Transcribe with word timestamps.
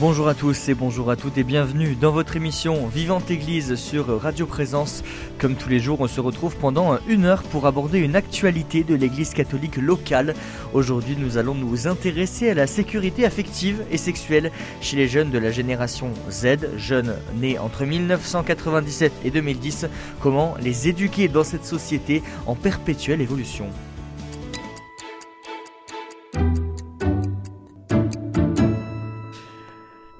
Bonjour 0.00 0.26
à 0.26 0.34
tous 0.34 0.68
et 0.68 0.74
bonjour 0.74 1.08
à 1.08 1.14
toutes 1.14 1.38
et 1.38 1.44
bienvenue 1.44 1.94
dans 1.94 2.10
votre 2.10 2.34
émission 2.34 2.88
Vivante 2.88 3.30
Église 3.30 3.76
sur 3.76 4.20
Radio 4.20 4.44
Présence. 4.44 5.04
Comme 5.38 5.54
tous 5.54 5.68
les 5.68 5.78
jours, 5.78 6.00
on 6.00 6.08
se 6.08 6.20
retrouve 6.20 6.56
pendant 6.56 6.98
une 7.06 7.24
heure 7.24 7.44
pour 7.44 7.64
aborder 7.66 8.00
une 8.00 8.16
actualité 8.16 8.82
de 8.82 8.96
l'Église 8.96 9.34
catholique 9.34 9.76
locale. 9.76 10.34
Aujourd'hui, 10.72 11.16
nous 11.16 11.38
allons 11.38 11.54
nous 11.54 11.86
intéresser 11.86 12.50
à 12.50 12.54
la 12.54 12.66
sécurité 12.66 13.24
affective 13.24 13.84
et 13.92 13.96
sexuelle 13.96 14.50
chez 14.80 14.96
les 14.96 15.06
jeunes 15.06 15.30
de 15.30 15.38
la 15.38 15.52
génération 15.52 16.10
Z, 16.28 16.76
jeunes 16.76 17.14
nés 17.36 17.60
entre 17.60 17.84
1997 17.84 19.12
et 19.24 19.30
2010. 19.30 19.86
Comment 20.20 20.56
les 20.60 20.88
éduquer 20.88 21.28
dans 21.28 21.44
cette 21.44 21.64
société 21.64 22.24
en 22.46 22.56
perpétuelle 22.56 23.20
évolution? 23.20 23.66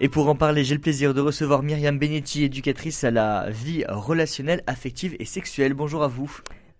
Et 0.04 0.10
pour 0.10 0.28
en 0.28 0.34
parler, 0.34 0.64
j'ai 0.64 0.74
le 0.74 0.82
plaisir 0.82 1.14
de 1.14 1.22
recevoir 1.22 1.62
Myriam 1.62 1.98
Benetti, 1.98 2.44
éducatrice 2.44 3.04
à 3.04 3.10
la 3.10 3.48
vie 3.48 3.86
relationnelle, 3.88 4.62
affective 4.66 5.16
et 5.18 5.24
sexuelle. 5.24 5.72
Bonjour 5.72 6.02
à 6.02 6.08
vous. 6.08 6.30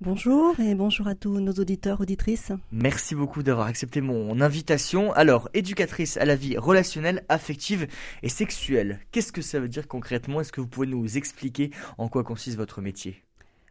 Bonjour 0.03 0.61
et 0.61 0.75
bonjour 0.75 1.09
à 1.09 1.15
tous 1.15 1.41
nos 1.41 1.55
auditeurs, 1.55 2.03
auditrices. 2.03 2.53
Merci 2.71 3.15
beaucoup 3.15 3.43
d'avoir 3.43 3.67
accepté 3.67 4.03
mon 4.03 4.43
invitation. 4.43 5.11
Alors, 5.15 5.49
éducatrice 5.55 6.19
à 6.19 6.27
la 6.27 6.37
vie 6.37 6.59
relationnelle, 6.59 7.25
affective 7.31 7.87
et 8.23 8.29
sexuelle, 8.29 9.01
qu'est-ce 9.11 9.33
que 9.33 9.41
ça 9.41 9.59
veut 9.59 9.69
dire 9.69 9.89
concrètement? 9.89 10.43
Est-ce 10.43 10.53
que 10.53 10.61
vous 10.61 10.69
pouvez 10.69 10.87
nous 10.87 11.17
expliquer 11.17 11.71
en 11.97 12.09
quoi 12.09 12.25
consiste 12.25 12.59
votre 12.59 12.83
métier? 12.83 13.23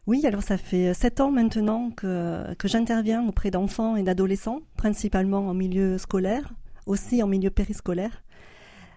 Oui, 0.08 0.26
alors 0.26 0.42
ça 0.42 0.58
fait 0.58 0.92
sept 0.94 1.20
ans 1.20 1.30
maintenant 1.30 1.92
que, 1.92 2.52
que 2.54 2.66
j'interviens 2.66 3.24
auprès 3.28 3.52
d'enfants 3.52 3.94
et 3.94 4.02
d'adolescents, 4.02 4.62
principalement 4.76 5.46
en 5.46 5.54
milieu 5.54 5.96
scolaire, 5.96 6.54
aussi 6.86 7.22
en 7.22 7.28
milieu 7.28 7.50
périscolaire. 7.50 8.23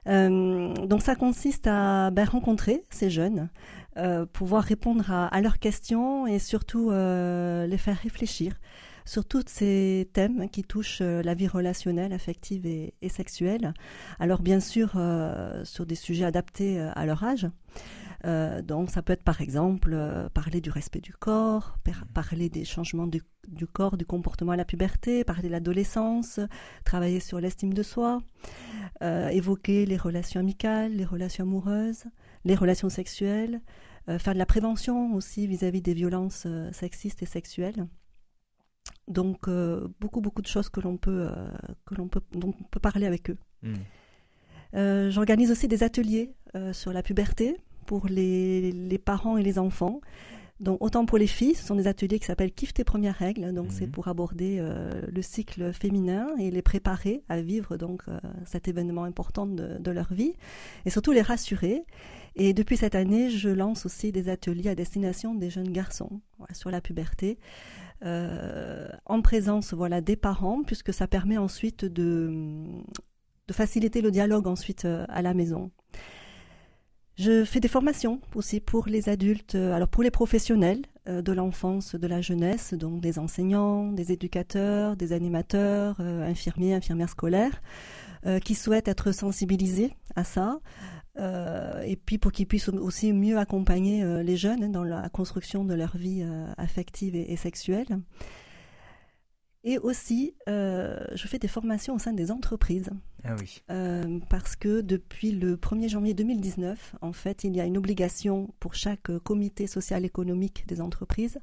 Euh, 0.08 0.74
donc 0.86 1.02
ça 1.02 1.16
consiste 1.16 1.68
à 1.68 2.12
ben, 2.12 2.26
rencontrer 2.26 2.84
ces 2.90 3.10
jeunes, 3.10 3.50
euh, 3.98 4.26
pouvoir 4.26 4.64
répondre 4.64 5.12
à, 5.12 5.42
leurs 5.42 5.60
questions 5.60 6.28
et 6.28 6.40
surtout 6.40 6.92
euh, 6.92 7.68
les 7.68 7.78
faire 7.78 7.98
réfléchir 7.98 8.54
sur 9.06 9.26
tous 9.26 9.44
ces 9.48 10.10
thèmes 10.14 10.50
qui 10.50 10.64
touchent 10.64 11.02
la 11.02 11.34
vie 11.34 11.48
relationnelle, 11.48 12.12
affective 12.12 12.66
et, 12.66 12.94
sexuelle. 13.10 13.74
Alors 14.20 14.42
bien 14.42 14.60
sûr 14.60 15.00
sur 15.64 15.86
des 15.86 15.96
sujets 15.96 16.26
adaptés 16.26 16.78
à 16.78 17.06
leur 17.06 17.24
âge. 17.24 17.48
Donc 18.24 18.90
ça 18.90 19.02
peut 19.02 19.14
être 19.14 19.24
par 19.24 19.42
exemple 19.42 19.96
parler 20.34 20.62
du 20.62 20.70
respect 20.70 21.00
du 21.00 21.14
corps, 21.14 21.78
parler 22.14 22.50
des 22.50 22.66
changements 22.66 23.08
du, 23.08 23.22
du, 23.48 23.68
corps, 23.68 23.98
du 23.98 24.06
comportement 24.06 24.54
à 24.54 24.56
la 24.56 24.66
puberté, 24.66 25.24
parler 25.24 25.48
de 25.48 25.54
l'adolescence, 25.54 26.40
travailler 26.84 27.20
sur 27.20 27.40
l'estime 27.40 27.74
de 27.74 27.84
soi. 27.84 28.22
Euh, 29.04 29.28
évoquer 29.28 29.86
les 29.86 29.98
relations 29.98 30.40
amicales, 30.40 30.94
les 30.94 31.06
relations 31.06 31.44
amoureuses, 31.44 32.06
les 32.46 32.56
relations 32.56 32.90
sexuelles, 32.90 33.62
euh, 34.10 34.18
faire 34.18 34.34
de 34.34 34.40
la 34.40 34.46
prévention 34.48 35.14
aussi 35.14 35.46
vis-à-vis 35.46 35.84
des 35.84 35.94
violences 35.94 36.46
euh, 36.48 36.72
sexistes 36.72 37.22
et 37.22 37.28
sexuelles. 37.28 37.88
Donc 39.08 39.50
beaucoup 40.00 40.20
beaucoup 40.20 40.42
de 40.42 40.48
choses 40.48 40.68
que 40.70 40.82
l'on 40.82 40.98
peut 40.98 41.30
que 41.86 41.96
l'on 41.96 42.10
peut 42.10 42.22
dont 42.34 42.54
on 42.60 42.64
peut 42.64 42.80
parler 42.80 43.06
avec 43.06 43.30
eux. 43.30 43.38
Hmm. 43.62 45.10
J'organise 45.10 45.50
aussi 45.52 45.70
des 45.70 45.84
ateliers 45.84 46.34
sur 46.74 46.92
la 46.92 47.04
puberté 47.04 47.58
pour 47.88 48.06
les, 48.08 48.72
les 48.72 48.98
parents 49.00 49.38
et 49.38 49.44
les 49.44 49.58
enfants. 49.58 50.02
Donc 50.60 50.78
autant 50.82 51.06
pour 51.06 51.20
les 51.20 51.28
filles, 51.28 51.54
ce 51.54 51.64
sont 51.64 51.76
des 51.76 51.88
ateliers 51.88 52.18
qui 52.18 52.26
s'appellent 52.26 52.52
Kiffe 52.52 52.74
tes 52.74 52.84
premières 52.84 53.16
règles. 53.16 53.54
Donc 53.54 53.68
c'est 53.72 53.86
mhm. 53.86 53.92
pour 53.92 54.08
aborder 54.08 54.58
euh, 54.60 55.02
le 55.08 55.22
cycle 55.22 55.72
féminin 55.72 56.28
et 56.40 56.50
les 56.50 56.62
préparer 56.64 57.24
à 57.30 57.42
vivre 57.42 57.78
donc 57.78 58.04
euh, 58.08 58.20
cet 58.46 58.68
événement 58.68 59.04
important 59.04 59.46
de, 59.46 59.92
leur 59.92 60.12
vie 60.12 60.34
et 60.86 60.90
surtout 60.90 61.12
les 61.12 61.22
rassurer. 61.22 61.84
Et 62.36 62.54
depuis 62.54 62.78
cette 62.78 62.96
année, 62.96 63.30
je 63.30 63.50
lance 63.50 63.86
aussi 63.86 64.12
des 64.12 64.30
ateliers 64.30 64.70
à 64.70 64.76
destination 64.76 65.36
des 65.36 65.50
jeunes 65.50 65.72
garçons 65.72 66.22
sur 66.54 66.72
la 66.72 66.82
puberté. 66.82 67.38
Euh, 68.04 68.88
en 69.06 69.22
présence 69.22 69.74
voilà 69.74 70.02
des 70.02 70.16
parents 70.16 70.62
puisque 70.64 70.94
ça 70.94 71.08
permet 71.08 71.38
ensuite 71.38 71.84
de, 71.84 72.64
de 73.48 73.54
faciliter 73.54 74.02
le 74.02 74.12
dialogue 74.12 74.48
ensuite 74.48 74.86
à 74.86 75.22
la 75.22 75.34
maison. 75.34 75.72
Je 77.18 77.44
fais 77.46 77.60
des 77.60 77.68
formations 77.68 78.22
aussi 78.36 78.60
pour 78.60 78.86
les 78.86 79.10
adultes, 79.10 79.56
euh, 79.56 79.74
alors 79.74 79.88
pour 79.88 80.04
les 80.04 80.12
professionnels 80.12 80.84
euh, 81.08 81.24
de 81.24 81.32
l'enfance, 81.32 81.96
de 81.96 82.06
la 82.06 82.22
jeunesse, 82.22 82.76
donc 82.76 83.02
des 83.02 83.18
enseignants, 83.18 83.92
des 83.92 84.12
éducateurs, 84.12 84.96
des 84.96 85.14
animateurs, 85.14 85.98
euh, 86.00 86.30
infirmiers, 86.30 86.76
infirmières 86.76 87.10
scolaires, 87.10 87.62
qui 88.44 88.56
souhaitent 88.56 88.90
être 88.90 89.14
sensibilisés 89.14 89.94
à 90.18 90.26
ça, 90.26 90.60
et 91.86 91.96
puis 91.96 92.18
pour 92.18 92.34
qu'ils 92.34 92.48
puissent 92.48 92.68
aussi 92.68 93.14
mieux 93.14 93.38
accompagner 93.38 94.04
les 94.22 94.36
jeunes 94.36 94.70
dans 94.70 94.84
la 94.84 95.08
construction 95.08 95.64
de 95.64 95.74
leur 95.74 95.96
vie 95.96 96.28
affective 96.58 97.16
et 97.16 97.38
sexuelle. 97.38 98.02
Et 99.68 99.80
aussi, 99.80 100.34
euh, 100.48 100.98
je 101.14 101.28
fais 101.28 101.40
des 101.40 101.50
formations 101.50 101.94
au 101.94 102.00
sein 102.00 102.14
des 102.14 102.32
entreprises. 102.32 102.90
Ah 103.26 103.36
oui. 103.38 103.62
Euh, 103.70 104.20
parce 104.30 104.56
que 104.56 104.80
depuis 104.80 105.34
le 105.34 105.58
1er 105.58 105.90
janvier 105.90 106.14
2019, 106.14 106.96
en 107.02 107.12
fait, 107.12 107.44
il 107.44 107.54
y 107.54 107.60
a 107.60 107.66
une 107.66 107.76
obligation 107.76 108.50
pour 108.62 108.76
chaque 108.76 109.12
comité 109.26 109.68
social 109.68 110.06
économique 110.06 110.64
des 110.68 110.80
entreprises 110.80 111.40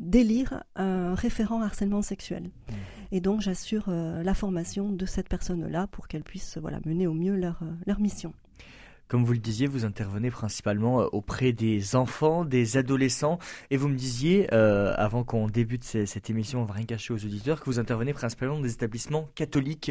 d'élire 0.00 0.64
un 0.74 1.14
référent 1.14 1.62
harcèlement 1.62 2.02
sexuel. 2.02 2.44
Mmh. 2.44 2.72
Et 3.12 3.20
donc, 3.20 3.40
j'assure 3.40 3.84
euh, 3.86 4.24
la 4.24 4.34
formation 4.34 4.90
de 4.90 5.06
cette 5.06 5.28
personne-là 5.28 5.86
pour 5.86 6.08
qu'elle 6.08 6.24
puisse 6.24 6.58
voilà, 6.58 6.80
mener 6.84 7.06
au 7.06 7.14
mieux 7.14 7.36
leur, 7.36 7.60
leur 7.86 8.00
mission. 8.00 8.34
Comme 9.10 9.24
vous 9.24 9.32
le 9.32 9.40
disiez, 9.40 9.66
vous 9.66 9.84
intervenez 9.84 10.30
principalement 10.30 11.00
euh, 11.00 11.06
auprès 11.10 11.52
des 11.52 11.96
enfants, 11.96 12.44
des 12.44 12.76
adolescents, 12.76 13.40
et 13.70 13.76
vous 13.76 13.88
me 13.88 13.96
disiez, 13.96 14.46
euh, 14.54 14.94
avant 14.96 15.24
qu'on 15.24 15.48
débute 15.48 15.82
cette 15.82 16.30
émission, 16.30 16.62
on 16.62 16.64
va 16.64 16.74
rien 16.74 16.86
cacher 16.86 17.12
aux 17.12 17.24
auditeurs, 17.24 17.58
que 17.58 17.64
vous 17.64 17.80
intervenez 17.80 18.12
principalement 18.12 18.54
dans 18.54 18.62
des 18.62 18.72
établissements 18.72 19.28
catholiques. 19.34 19.90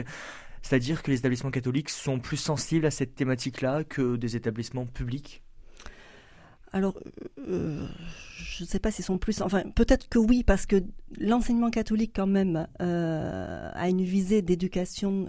C'est-à-dire 0.61 1.03
que 1.03 1.11
les 1.11 1.17
établissements 1.17 1.51
catholiques 1.51 1.89
sont 1.89 2.19
plus 2.19 2.37
sensibles 2.37 2.85
à 2.85 2.91
cette 2.91 3.13
thématique-là 3.13 3.83
que 3.83 4.15
des 4.15 4.37
établissements 4.37 4.85
publics? 4.85 5.43
Alors, 6.71 6.97
euh, 7.45 7.85
je 8.37 8.63
ne 8.63 8.69
sais 8.69 8.79
pas 8.79 8.89
s'ils 8.89 9.03
sont 9.03 9.17
plus. 9.17 9.41
Enfin, 9.41 9.63
peut-être 9.75 10.07
que 10.07 10.19
oui, 10.19 10.45
parce 10.45 10.65
que 10.65 10.81
l'enseignement 11.19 11.71
catholique, 11.71 12.13
quand 12.15 12.27
même, 12.27 12.67
a 12.79 13.89
une 13.89 14.03
visée 14.03 14.41
d'éducation 14.41 15.25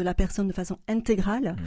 de 0.00 0.04
la 0.04 0.14
personne 0.14 0.48
de 0.48 0.52
façon 0.52 0.78
intégrale. 0.88 1.52
Mmh. 1.52 1.64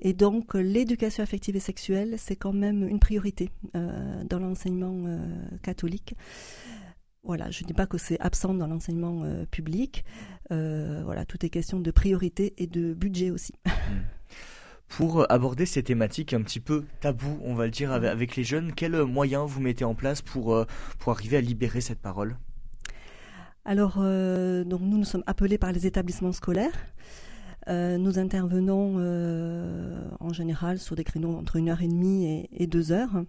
Et 0.00 0.12
donc, 0.14 0.54
l'éducation 0.54 1.22
affective 1.22 1.54
et 1.54 1.60
sexuelle, 1.60 2.14
c'est 2.16 2.36
quand 2.36 2.52
même 2.52 2.88
une 2.88 2.98
priorité 2.98 3.50
euh, 3.76 4.24
dans 4.24 4.38
l'enseignement 4.38 5.04
euh, 5.06 5.18
catholique. 5.62 6.16
Voilà, 7.22 7.50
je 7.50 7.62
ne 7.62 7.68
dis 7.68 7.74
pas 7.74 7.86
que 7.86 7.98
c'est 7.98 8.18
absent 8.20 8.54
dans 8.54 8.66
l'enseignement 8.66 9.22
euh, 9.24 9.44
public. 9.46 10.04
voilà, 10.50 11.24
tout 11.26 11.44
est 11.44 11.50
question 11.50 11.78
de 11.78 11.90
priorité 11.90 12.54
et 12.56 12.66
de 12.66 12.94
budget 12.94 13.30
aussi. 13.30 13.52
Mmh. 13.66 13.70
Pour 14.88 15.30
aborder 15.30 15.66
ces 15.66 15.82
thématiques 15.82 16.34
un 16.34 16.42
petit 16.42 16.60
peu 16.60 16.84
tabou, 17.00 17.38
on 17.42 17.54
va 17.54 17.64
le 17.64 17.70
dire, 17.70 17.90
avec, 17.90 18.36
les 18.36 18.44
jeunes, 18.44 18.72
quels 18.72 19.02
moyens 19.04 19.48
vous 19.48 19.60
mettez 19.60 19.84
en 19.84 19.94
place 19.94 20.22
pour, 20.22 20.64
pour 20.98 21.12
arriver 21.12 21.38
à 21.38 21.40
libérer 21.40 21.80
cette 21.80 21.98
parole? 21.98 22.36
Alors, 23.64 23.96
donc 23.96 24.80
nous, 24.82 24.98
nous 24.98 25.04
sommes 25.04 25.24
appelés 25.26 25.58
par 25.58 25.72
les 25.72 25.86
établissements 25.86 26.32
scolaires 26.32 26.78
euh, 27.68 27.98
nous 27.98 28.18
intervenons 28.18 28.96
euh, 28.98 29.98
en 30.20 30.32
général 30.32 30.78
sur 30.78 30.96
des 30.96 31.04
créneaux 31.04 31.34
entre 31.34 31.56
une 31.56 31.68
heure 31.68 31.82
et 31.82 31.88
demie 31.88 32.48
et, 32.52 32.66
deux 32.66 32.92
heures. 32.92 33.12
Mmh. 33.12 33.26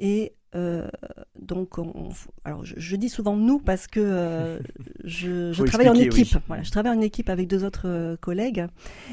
Et 0.00 0.34
euh, 0.54 0.88
donc, 1.40 1.76
alors 2.44 2.64
je, 2.64 2.96
dis 2.96 3.08
souvent 3.08 3.36
nous 3.36 3.58
parce 3.58 3.86
que 3.86 4.60
je, 5.04 5.64
travaille 5.64 5.88
en 5.88 5.94
équipe. 5.94 6.36
Voilà, 6.46 6.62
je 6.62 6.70
travaille 6.70 6.96
en 6.96 7.00
équipe 7.00 7.30
avec 7.30 7.48
deux 7.48 7.64
autres 7.64 8.16
collègues, 8.20 8.66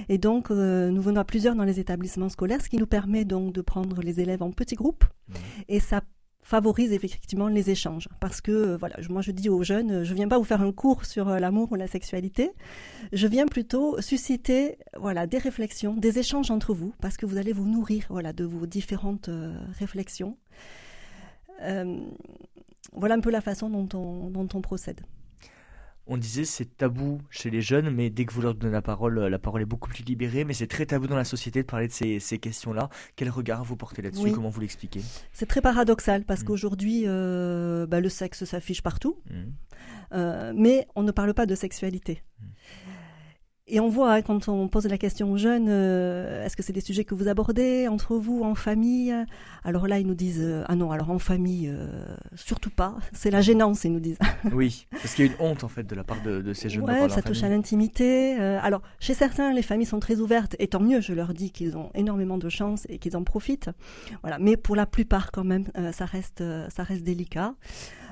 et 0.09 0.17
donc 0.17 0.49
nous 0.49 1.01
venons 1.01 1.21
à 1.21 1.25
plusieurs 1.25 1.55
dans 1.55 1.63
les 1.63 1.79
établissements 1.79 2.29
scolaires, 2.29 2.61
ce 2.61 2.69
qui 2.69 2.77
nous 2.77 2.87
permet 2.87 3.25
donc 3.25 3.53
de 3.53 3.61
prendre 3.61 4.01
les 4.01 4.19
élèves 4.19 4.43
en 4.43 4.51
petits 4.51 4.75
groupes, 4.75 5.05
mmh. 5.05 5.33
et 5.69 5.79
ça 5.79 6.01
favorise 6.49 6.93
effectivement 6.93 7.47
les 7.47 7.69
échanges. 7.69 8.09
Parce 8.19 8.41
que, 8.41 8.51
euh, 8.51 8.77
voilà, 8.77 8.95
moi 9.09 9.21
je 9.21 9.31
dis 9.31 9.49
aux 9.49 9.61
jeunes, 9.61 10.03
je 10.03 10.13
viens 10.15 10.27
pas 10.27 10.39
vous 10.39 10.43
faire 10.43 10.61
un 10.61 10.71
cours 10.71 11.05
sur 11.05 11.29
euh, 11.29 11.37
l'amour 11.37 11.71
ou 11.71 11.75
la 11.75 11.85
sexualité, 11.85 12.49
je 13.13 13.27
viens 13.27 13.45
plutôt 13.45 14.01
susciter, 14.01 14.79
voilà, 14.97 15.27
des 15.27 15.37
réflexions, 15.37 15.93
des 15.93 16.17
échanges 16.17 16.49
entre 16.49 16.73
vous, 16.73 16.91
parce 17.01 17.17
que 17.17 17.27
vous 17.27 17.37
allez 17.37 17.53
vous 17.53 17.67
nourrir, 17.67 18.05
voilà, 18.09 18.33
de 18.33 18.45
vos 18.45 18.65
différentes 18.65 19.29
euh, 19.29 19.53
réflexions. 19.77 20.37
voilà 22.93 23.13
un 23.15 23.19
peu 23.19 23.29
la 23.29 23.41
façon 23.41 23.69
dont 23.69 23.89
on, 23.93 24.31
dont 24.31 24.49
on 24.55 24.61
procède. 24.61 25.01
On 26.09 26.17
disait 26.17 26.43
c'est 26.43 26.77
tabou 26.77 27.21
chez 27.29 27.49
les 27.51 27.61
jeunes, 27.61 27.91
mais 27.91 28.09
dès 28.09 28.25
que 28.25 28.33
vous 28.33 28.41
leur 28.41 28.55
donnez 28.55 28.73
la 28.73 28.81
parole, 28.81 29.19
la 29.19 29.39
parole 29.39 29.61
est 29.61 29.65
beaucoup 29.65 29.89
plus 29.89 30.03
libérée, 30.03 30.43
mais 30.43 30.53
c'est 30.53 30.67
très 30.67 30.87
tabou 30.87 31.07
dans 31.07 31.15
la 31.15 31.23
société 31.23 31.61
de 31.61 31.67
parler 31.67 31.87
de 31.87 31.93
ces, 31.93 32.39
questions-là. 32.39 32.89
Quel 33.15 33.29
regard 33.29 33.63
vous 33.63 33.75
portez 33.75 34.01
là-dessus 34.01 34.31
Comment 34.31 34.49
vous 34.49 34.59
l'expliquez 34.59 35.01
C'est 35.31 35.45
très 35.45 35.61
paradoxal 35.61 36.25
parce 36.25 36.41
mmh. 36.41 36.45
qu'aujourd'hui, 36.45 37.03
euh, 37.05 37.85
bah, 37.85 38.01
le 38.01 38.09
sexe 38.09 38.43
s'affiche 38.43 38.81
partout, 38.81 39.21
mmh. 39.29 39.33
euh, 40.13 40.53
mais 40.55 40.87
on 40.95 41.03
ne 41.03 41.11
parle 41.11 41.33
pas 41.33 41.45
de 41.45 41.53
sexualité. 41.55 42.23
Mmh. 42.41 42.45
Et 43.71 43.79
on 43.79 43.87
voit 43.87 44.13
hein, 44.13 44.21
quand 44.23 44.47
on 44.47 44.67
pose 44.67 44.87
la 44.87 44.97
question 44.97 45.31
aux 45.31 45.37
jeunes, 45.37 45.67
euh, 45.69 46.43
est-ce 46.43 46.57
que 46.57 46.63
c'est 46.63 46.73
des 46.73 46.81
sujets 46.81 47.03
que 47.03 47.13
vous 47.13 47.27
abordez 47.27 47.87
entre 47.87 48.15
vous, 48.15 48.41
en 48.43 48.55
famille? 48.55 49.13
Alors 49.63 49.87
là, 49.87 49.99
ils 49.99 50.07
nous 50.07 50.15
disent 50.15 50.41
euh, 50.41 50.63
ah 50.67 50.75
non, 50.75 50.91
alors 50.91 51.11
en 51.11 51.19
famille, 51.19 51.69
euh, 51.71 51.87
surtout 52.35 52.71
pas. 52.71 52.95
C'est 53.13 53.29
la 53.29 53.41
gênance, 53.41 53.83
ils 53.83 53.91
nous 53.91 53.99
disent. 53.99 54.17
oui, 54.53 54.87
parce 54.91 55.13
qu'il 55.13 55.25
y 55.25 55.29
a 55.29 55.31
une 55.31 55.37
honte 55.39 55.63
en 55.63 55.67
fait 55.67 55.83
de 55.83 55.95
la 55.95 56.03
part 56.03 56.21
de, 56.23 56.53
ces 56.53 56.69
jeunes. 56.69 56.83
Ouais, 56.83 57.09
ça 57.09 57.21
touche 57.21 57.43
à 57.43 57.49
l'intimité. 57.49 58.33
alors 58.35 58.81
chez 58.99 59.13
certains, 59.13 59.53
les 59.53 59.61
familles 59.61 59.85
sont 59.85 59.99
très 59.99 60.19
ouvertes, 60.19 60.55
et 60.57 60.67
tant 60.67 60.79
mieux. 60.79 61.01
Je 61.01 61.13
leur 61.13 61.33
dis 61.33 61.51
qu'ils 61.51 61.77
ont 61.77 61.91
énormément 61.93 62.37
de 62.37 62.49
chance 62.49 62.87
et 62.89 62.97
qu'ils 62.97 63.15
en 63.15 63.23
profitent. 63.23 63.69
Voilà, 64.21 64.39
mais 64.39 64.57
pour 64.57 64.75
la 64.75 64.87
plupart 64.87 65.31
quand 65.31 65.43
même, 65.43 65.65
ça 65.91 66.05
reste, 66.05 66.43
ça 66.69 66.83
reste 66.83 67.03
délicat. 67.03 67.53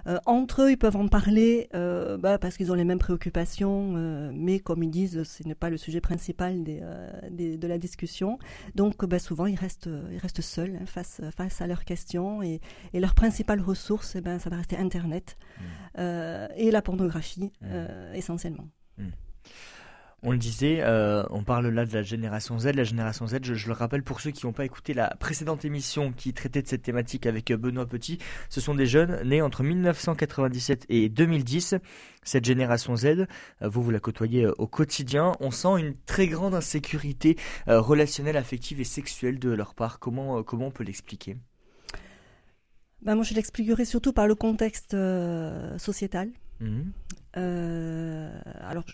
Euh, 0.07 0.19
entre 0.25 0.63
eux, 0.63 0.71
ils 0.71 0.77
peuvent 0.77 0.95
en 0.95 1.07
parler 1.07 1.69
euh, 1.75 2.17
bah, 2.17 2.37
parce 2.37 2.57
qu'ils 2.57 2.71
ont 2.71 2.75
les 2.75 2.85
mêmes 2.85 2.99
préoccupations, 2.99 3.93
euh, 3.95 4.31
mais 4.33 4.59
comme 4.59 4.83
ils 4.83 4.89
disent, 4.89 5.23
ce 5.23 5.43
n'est 5.43 5.55
pas 5.55 5.69
le 5.69 5.77
sujet 5.77 6.01
principal 6.01 6.63
de 6.63 7.67
la 7.67 7.77
discussion. 7.77 8.39
Donc, 8.75 9.05
bah, 9.05 9.19
souvent, 9.19 9.45
ils 9.45 9.55
restent, 9.55 9.89
ils 10.11 10.17
restent 10.17 10.41
seuls 10.41 10.77
hein, 10.81 10.85
face, 10.85 11.21
face 11.35 11.61
à 11.61 11.67
leurs 11.67 11.85
questions 11.85 12.41
et, 12.41 12.61
leur 12.93 13.13
principale 13.13 13.61
ressource, 13.61 14.15
eh 14.15 14.21
ben, 14.21 14.39
ça 14.39 14.49
va 14.49 14.57
rester 14.57 14.75
Internet 14.75 15.37
mmh. 15.59 16.01
et 16.55 16.71
la 16.71 16.81
pornographie 16.81 17.51
mmh. 17.61 18.15
essentiellement. 18.15 18.67
Mmh. 18.97 19.03
On 20.23 20.31
le 20.31 20.39
disait, 20.39 20.79
euh, 20.81 21.23
on 21.29 21.43
parle 21.43 21.67
là 21.67 21.85
de 21.85 21.93
la 21.93 22.01
génération 22.01 22.57
Z. 22.57 22.73
La 22.73 22.83
génération 22.83 23.27
Z, 23.27 23.37
je, 23.43 23.67
le 23.67 23.73
rappelle 23.73 24.01
pour 24.01 24.19
ceux 24.19 24.31
qui 24.31 24.47
n'ont 24.47 24.51
pas 24.51 24.65
écouté 24.65 24.95
la 24.95 25.15
précédente 25.19 25.63
émission 25.63 26.11
qui 26.11 26.33
traitait 26.33 26.63
de 26.63 26.67
cette 26.67 26.81
thématique 26.81 27.27
avec 27.27 27.51
euh, 27.51 27.57
Benoît 27.57 27.85
Petit, 27.85 28.17
ce 28.49 28.59
sont 28.59 28.73
des 28.73 28.87
jeunes 28.87 29.21
nés 29.23 29.43
entre 29.43 29.61
1997 29.61 30.87
et 30.89 31.09
2010. 31.09 31.75
Cette 32.23 32.45
génération 32.45 32.95
Z, 32.95 33.05
euh, 33.05 33.25
vous 33.61 33.83
vous 33.83 33.91
la 33.91 33.99
côtoyez 33.99 34.47
au 34.47 34.65
quotidien. 34.65 35.33
On 35.39 35.51
sent 35.51 35.77
une 35.77 35.93
très 36.07 36.27
grande 36.27 36.55
insécurité 36.55 37.37
relationnelle, 37.67 38.37
affective 38.37 38.81
et 38.81 38.85
sexuelle 38.85 39.37
de 39.37 39.51
leur 39.51 39.75
part. 39.75 39.99
Comment, 39.99 40.41
comment 40.41 40.67
on 40.67 40.71
peut 40.71 40.83
l'expliquer? 40.83 41.37
Ben 43.03 43.13
moi, 43.13 43.23
je 43.23 43.35
l'expliquerai 43.35 43.85
surtout 43.85 44.13
par 44.13 44.25
le 44.25 44.33
contexte 44.33 44.97
sociétal. 45.77 46.31
Mmh. 46.59 46.89
alors, 47.35 48.85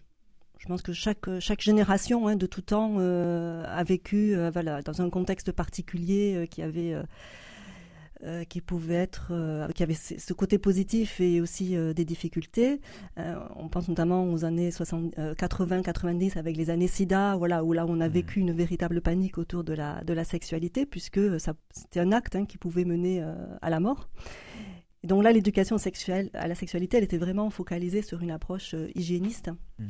je 0.63 0.68
pense 0.69 0.81
que 0.81 0.94
chaque, 0.94 1.39
chaque 1.42 1.60
génération 1.60 2.25
hein, 2.30 2.38
de 2.38 2.45
tout 2.45 2.62
temps 2.62 2.95
euh, 2.98 3.65
a 3.68 3.83
vécu 3.83 4.33
euh, 4.33 4.50
voilà, 4.50 4.81
dans 4.81 5.01
un 5.01 5.10
contexte 5.10 5.51
particulier 5.51 6.36
euh, 6.36 6.45
qui 6.45 6.62
avait 6.62 6.95
qui 8.48 8.62
pouvait 8.62 8.94
être, 8.94 9.33
qui 9.75 9.83
avait 9.83 9.95
ce 9.95 10.31
côté 10.31 10.57
positif 10.57 11.19
et 11.19 11.42
aussi 11.42 11.75
des 11.94 12.06
difficultés. 12.06 12.80
on 13.18 13.68
pense 13.68 13.89
notamment 13.89 14.31
aux 14.31 14.45
années 14.45 14.69
80-90 14.69 16.38
avec 16.38 16.56
les 16.56 16.69
années 16.69 16.88
SIDA, 16.88 17.36
voilà, 17.36 17.66
où 17.66 17.74
là 17.74 17.86
on 17.86 18.00
a 18.00 18.07
mmh. 18.07 18.12
vécu 18.12 18.39
une 18.39 18.54
véritable 18.54 19.01
panique 19.01 19.38
autour 19.38 19.66
de 19.66 19.74
la, 19.74 20.06
de 20.06 20.13
la 20.13 20.24
sexualité, 20.24 20.86
puisque 20.86 21.19
c'était 21.38 22.00
un 22.00 22.13
acte 22.13 22.38
hein, 22.38 22.45
qui 22.45 22.57
pouvait 22.57 22.86
mener 22.86 23.21
à 23.62 23.69
la 23.69 23.81
mort. 23.81 24.07
Et 25.04 25.07
donc 25.07 25.21
là, 25.21 25.33
l'éducation 25.33 25.77
sexuelle 25.77 26.30
à 26.33 26.48
la 26.48 26.56
sexualité, 26.56 26.95
elle 26.95 27.04
était 27.04 27.18
vraiment 27.18 27.50
focalisée 27.50 28.04
sur 28.04 28.21
une 28.21 28.31
approche 28.31 28.74
hygiéniste. 28.95 29.51
Mmh. 29.80 29.88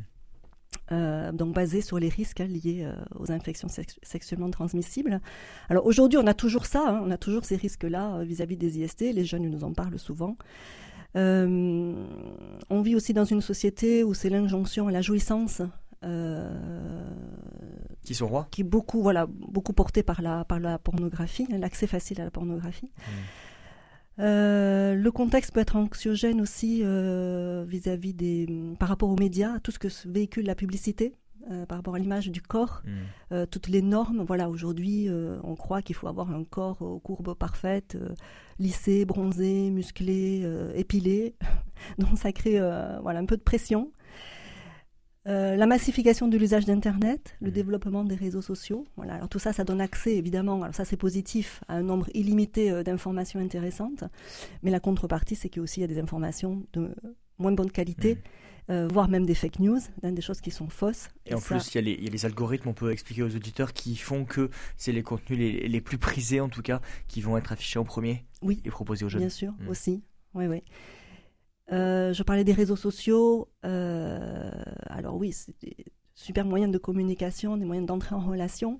Euh, 0.91 1.31
donc 1.31 1.53
basé 1.53 1.81
sur 1.81 1.97
les 1.97 2.09
risques 2.09 2.41
hein, 2.41 2.45
liés 2.45 2.83
euh, 2.83 2.93
aux 3.17 3.31
infections 3.31 3.67
sexuellement 4.03 4.49
transmissibles. 4.49 5.21
Alors 5.69 5.85
aujourd'hui, 5.85 6.17
on 6.17 6.27
a 6.27 6.33
toujours 6.33 6.65
ça, 6.65 6.83
hein, 6.87 7.01
on 7.03 7.11
a 7.11 7.17
toujours 7.17 7.45
ces 7.45 7.55
risques-là 7.55 8.17
euh, 8.17 8.23
vis-à-vis 8.23 8.57
des 8.57 8.79
IST, 8.79 9.01
les 9.13 9.25
jeunes 9.25 9.49
nous 9.49 9.63
en 9.63 9.73
parlent 9.73 9.99
souvent. 9.99 10.37
on 11.15 12.81
vit 12.83 12.95
aussi 12.95 13.13
dans 13.13 13.25
une 13.25 13.41
société 13.41 14.03
où 14.03 14.13
c'est 14.13 14.29
l'injonction 14.29 14.87
à 14.87 14.91
la 14.91 15.01
jouissance 15.01 15.61
qui 18.03 18.13
sont 18.13 18.27
rois? 18.27 18.47
qui 18.51 18.59
est 18.59 18.65
beaucoup 18.65 19.01
voilà 19.01 19.25
beaucoup 19.25 19.71
porté 19.71 20.03
par 20.03 20.21
la 20.21 20.43
par 20.43 20.59
la 20.59 20.77
pornographie 20.77 21.47
hein, 21.49 21.57
l'accès 21.57 21.87
facile 21.87 22.19
à 22.19 22.25
la 22.25 22.31
pornographie 22.31 22.87
mmh. 22.87 23.11
Euh, 24.19 24.93
le 24.93 25.11
contexte 25.11 25.53
peut 25.53 25.59
être 25.59 25.75
anxiogène 25.75 26.39
aussi 26.41 26.81
euh, 26.83 27.65
vis-à-vis 27.67 28.13
des, 28.13 28.47
par 28.79 28.89
rapport 28.89 29.09
aux 29.09 29.17
médias, 29.17 29.59
tout 29.59 29.71
ce 29.71 29.79
que 29.79 29.87
véhicule 30.07 30.45
la 30.45 30.55
publicité. 30.55 31.13
Euh, 31.51 31.65
par 31.65 31.77
rapport 31.77 31.95
à 31.95 31.99
l'image 31.99 32.29
du 32.29 32.41
corps, 32.41 32.83
mm. 32.85 33.47
toutes 33.47 33.67
les 33.67 33.81
normes. 33.81 34.23
Voilà, 34.25 34.49
aujourd'hui, 34.49 35.09
on 35.43 35.55
croit 35.55 35.81
qu'il 35.81 35.93
faut 35.93 36.07
avoir 36.07 36.31
un 36.31 36.45
corps 36.45 36.81
aux 36.81 36.99
courbes 36.99 37.33
parfaites, 37.33 37.97
lissé, 38.59 39.03
bronzé, 39.03 39.69
musclé, 39.69 40.49
épilé. 40.73 41.35
Donc 41.97 42.17
ça 42.17 42.31
crée 42.31 42.59
voilà 43.01 43.19
un 43.19 43.25
peu 43.25 43.35
de 43.35 43.41
pression. 43.41 43.91
Euh, 45.25 45.55
la 45.55 45.65
massification 45.65 46.27
de 46.27 46.37
l'usage 46.37 46.65
d'Internet, 46.65 47.35
le 47.39 47.49
mmh. 47.49 47.53
développement 47.53 48.03
des 48.03 48.15
réseaux 48.15 48.41
sociaux. 48.41 48.85
Voilà. 48.97 49.15
Alors 49.15 49.29
tout 49.29 49.39
ça, 49.39 49.53
ça 49.53 49.63
donne 49.63 49.79
accès, 49.79 50.15
évidemment, 50.17 50.61
alors 50.61 50.75
ça 50.75 50.83
c'est 50.83 50.97
positif, 50.97 51.63
à 51.69 51.75
un 51.75 51.83
nombre 51.83 52.09
illimité 52.13 52.71
euh, 52.71 52.83
d'informations 52.83 53.39
intéressantes. 53.39 54.03
Mais 54.63 54.71
la 54.71 54.81
contrepartie, 54.81 55.35
c'est 55.35 55.47
qu'il 55.47 55.59
y 55.59 55.61
a 55.61 55.63
aussi 55.63 55.79
y 55.79 55.83
a 55.83 55.87
des 55.87 55.99
informations 55.99 56.65
de 56.73 56.93
moins 57.39 57.53
bonne 57.53 57.71
qualité. 57.71 58.15
Mmh. 58.15 58.19
Euh, 58.69 58.87
voire 58.87 59.09
même 59.09 59.25
des 59.25 59.35
fake 59.35 59.59
news, 59.59 59.79
des 60.03 60.21
choses 60.21 60.39
qui 60.39 60.49
sont 60.49 60.69
fausses. 60.69 61.09
Et, 61.25 61.33
en 61.33 61.41
plus, 61.41 61.75
il 61.75 61.85
y, 61.85 62.07
a 62.07 62.09
les 62.09 62.25
algorithmes, 62.25 62.69
on 62.69 62.73
peut 62.73 62.93
expliquer 62.93 63.21
aux 63.21 63.35
auditeurs, 63.35 63.73
qui 63.73 63.97
font 63.97 64.23
que 64.23 64.49
c'est 64.77 64.93
les 64.93 65.03
contenus 65.03 65.37
les, 65.37 65.81
plus 65.81 65.97
prisés, 65.97 66.39
en 66.39 66.47
tout 66.47 66.61
cas, 66.61 66.79
qui 67.09 67.19
vont 67.19 67.37
être 67.37 67.51
affichés 67.51 67.77
en 67.77 67.83
premier 67.83 68.23
oui, 68.41 68.61
et 68.63 68.69
proposés 68.69 69.03
aux 69.03 69.09
jeunes. 69.09 69.19
Bien 69.19 69.29
sûr, 69.29 69.51
mmh. 69.51 69.67
aussi. 69.67 70.01
Oui, 70.33 70.45
oui. 70.47 70.63
Euh, 71.71 72.13
je 72.13 72.23
parlais 72.23 72.43
des 72.43 72.53
réseaux 72.53 72.75
sociaux. 72.75 73.49
Euh, 73.65 74.51
alors 74.87 75.15
oui, 75.15 75.31
c'est 75.31 75.55
des 75.61 75.75
super 76.15 76.45
moyens 76.45 76.71
de 76.71 76.77
communication, 76.77 77.57
des 77.57 77.65
moyens 77.65 77.87
d'entrer 77.87 78.15
en 78.15 78.19
relation. 78.19 78.79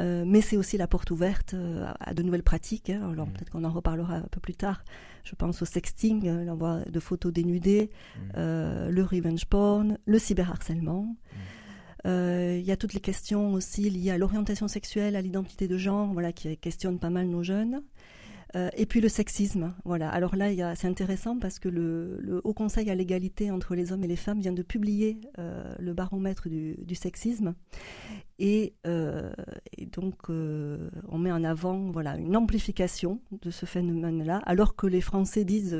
Euh, 0.00 0.24
mais 0.26 0.40
c'est 0.40 0.56
aussi 0.56 0.76
la 0.76 0.88
porte 0.88 1.12
ouverte 1.12 1.54
à 2.00 2.14
de 2.14 2.22
nouvelles 2.22 2.42
pratiques. 2.42 2.90
Hein. 2.90 3.10
Alors 3.12 3.26
mmh. 3.26 3.32
peut-être 3.32 3.50
qu'on 3.50 3.64
en 3.64 3.70
reparlera 3.70 4.16
un 4.16 4.28
peu 4.30 4.40
plus 4.40 4.54
tard. 4.54 4.84
Je 5.22 5.34
pense 5.34 5.62
au 5.62 5.64
sexting, 5.64 6.44
l'envoi 6.44 6.80
de 6.80 7.00
photos 7.00 7.32
dénudées, 7.32 7.90
mmh. 8.16 8.38
le 8.88 9.02
revenge 9.02 9.46
porn, 9.46 9.98
le 10.04 10.18
cyberharcèlement. 10.18 11.02
Mmh. 11.02 12.06
Il 12.06 12.60
y 12.60 12.70
a 12.70 12.76
toutes 12.76 12.92
les 12.92 13.00
questions 13.00 13.54
aussi 13.54 13.88
liées 13.88 14.10
à 14.10 14.18
l'orientation 14.18 14.68
sexuelle, 14.68 15.16
à 15.16 15.22
l'identité 15.22 15.68
de 15.68 15.78
genre, 15.78 16.12
voilà, 16.12 16.32
qui 16.32 16.54
questionnent 16.58 16.98
pas 16.98 17.08
mal 17.08 17.28
nos 17.28 17.42
jeunes. 17.42 17.82
Euh, 18.56 18.70
et 18.76 18.86
puis 18.86 19.00
le 19.00 19.08
sexisme, 19.08 19.74
voilà. 19.84 20.08
Alors 20.08 20.36
là, 20.36 20.74
c'est 20.76 20.86
intéressant 20.86 21.38
parce 21.38 21.58
que 21.58 21.68
le, 21.68 22.40
Haut 22.44 22.54
Conseil 22.54 22.90
à 22.90 22.94
l'égalité 22.94 23.50
entre 23.50 23.74
les 23.74 23.92
hommes 23.92 24.04
et 24.04 24.06
les 24.06 24.16
femmes 24.16 24.40
vient 24.40 24.52
de 24.52 24.62
publier 24.62 25.20
euh, 25.38 25.74
le 25.78 25.92
baromètre 25.92 26.48
du, 26.48 26.94
sexisme, 26.94 27.54
et, 28.38 28.74
euh, 28.86 29.32
donc 29.92 30.28
on 30.28 31.18
met 31.18 31.32
en 31.32 31.42
avant, 31.42 31.90
voilà, 31.90 32.16
une 32.16 32.36
amplification 32.36 33.20
de 33.42 33.50
ce 33.50 33.66
phénomène-là, 33.66 34.40
alors 34.46 34.76
que 34.76 34.86
les 34.86 35.00
Français 35.00 35.44
disent 35.44 35.76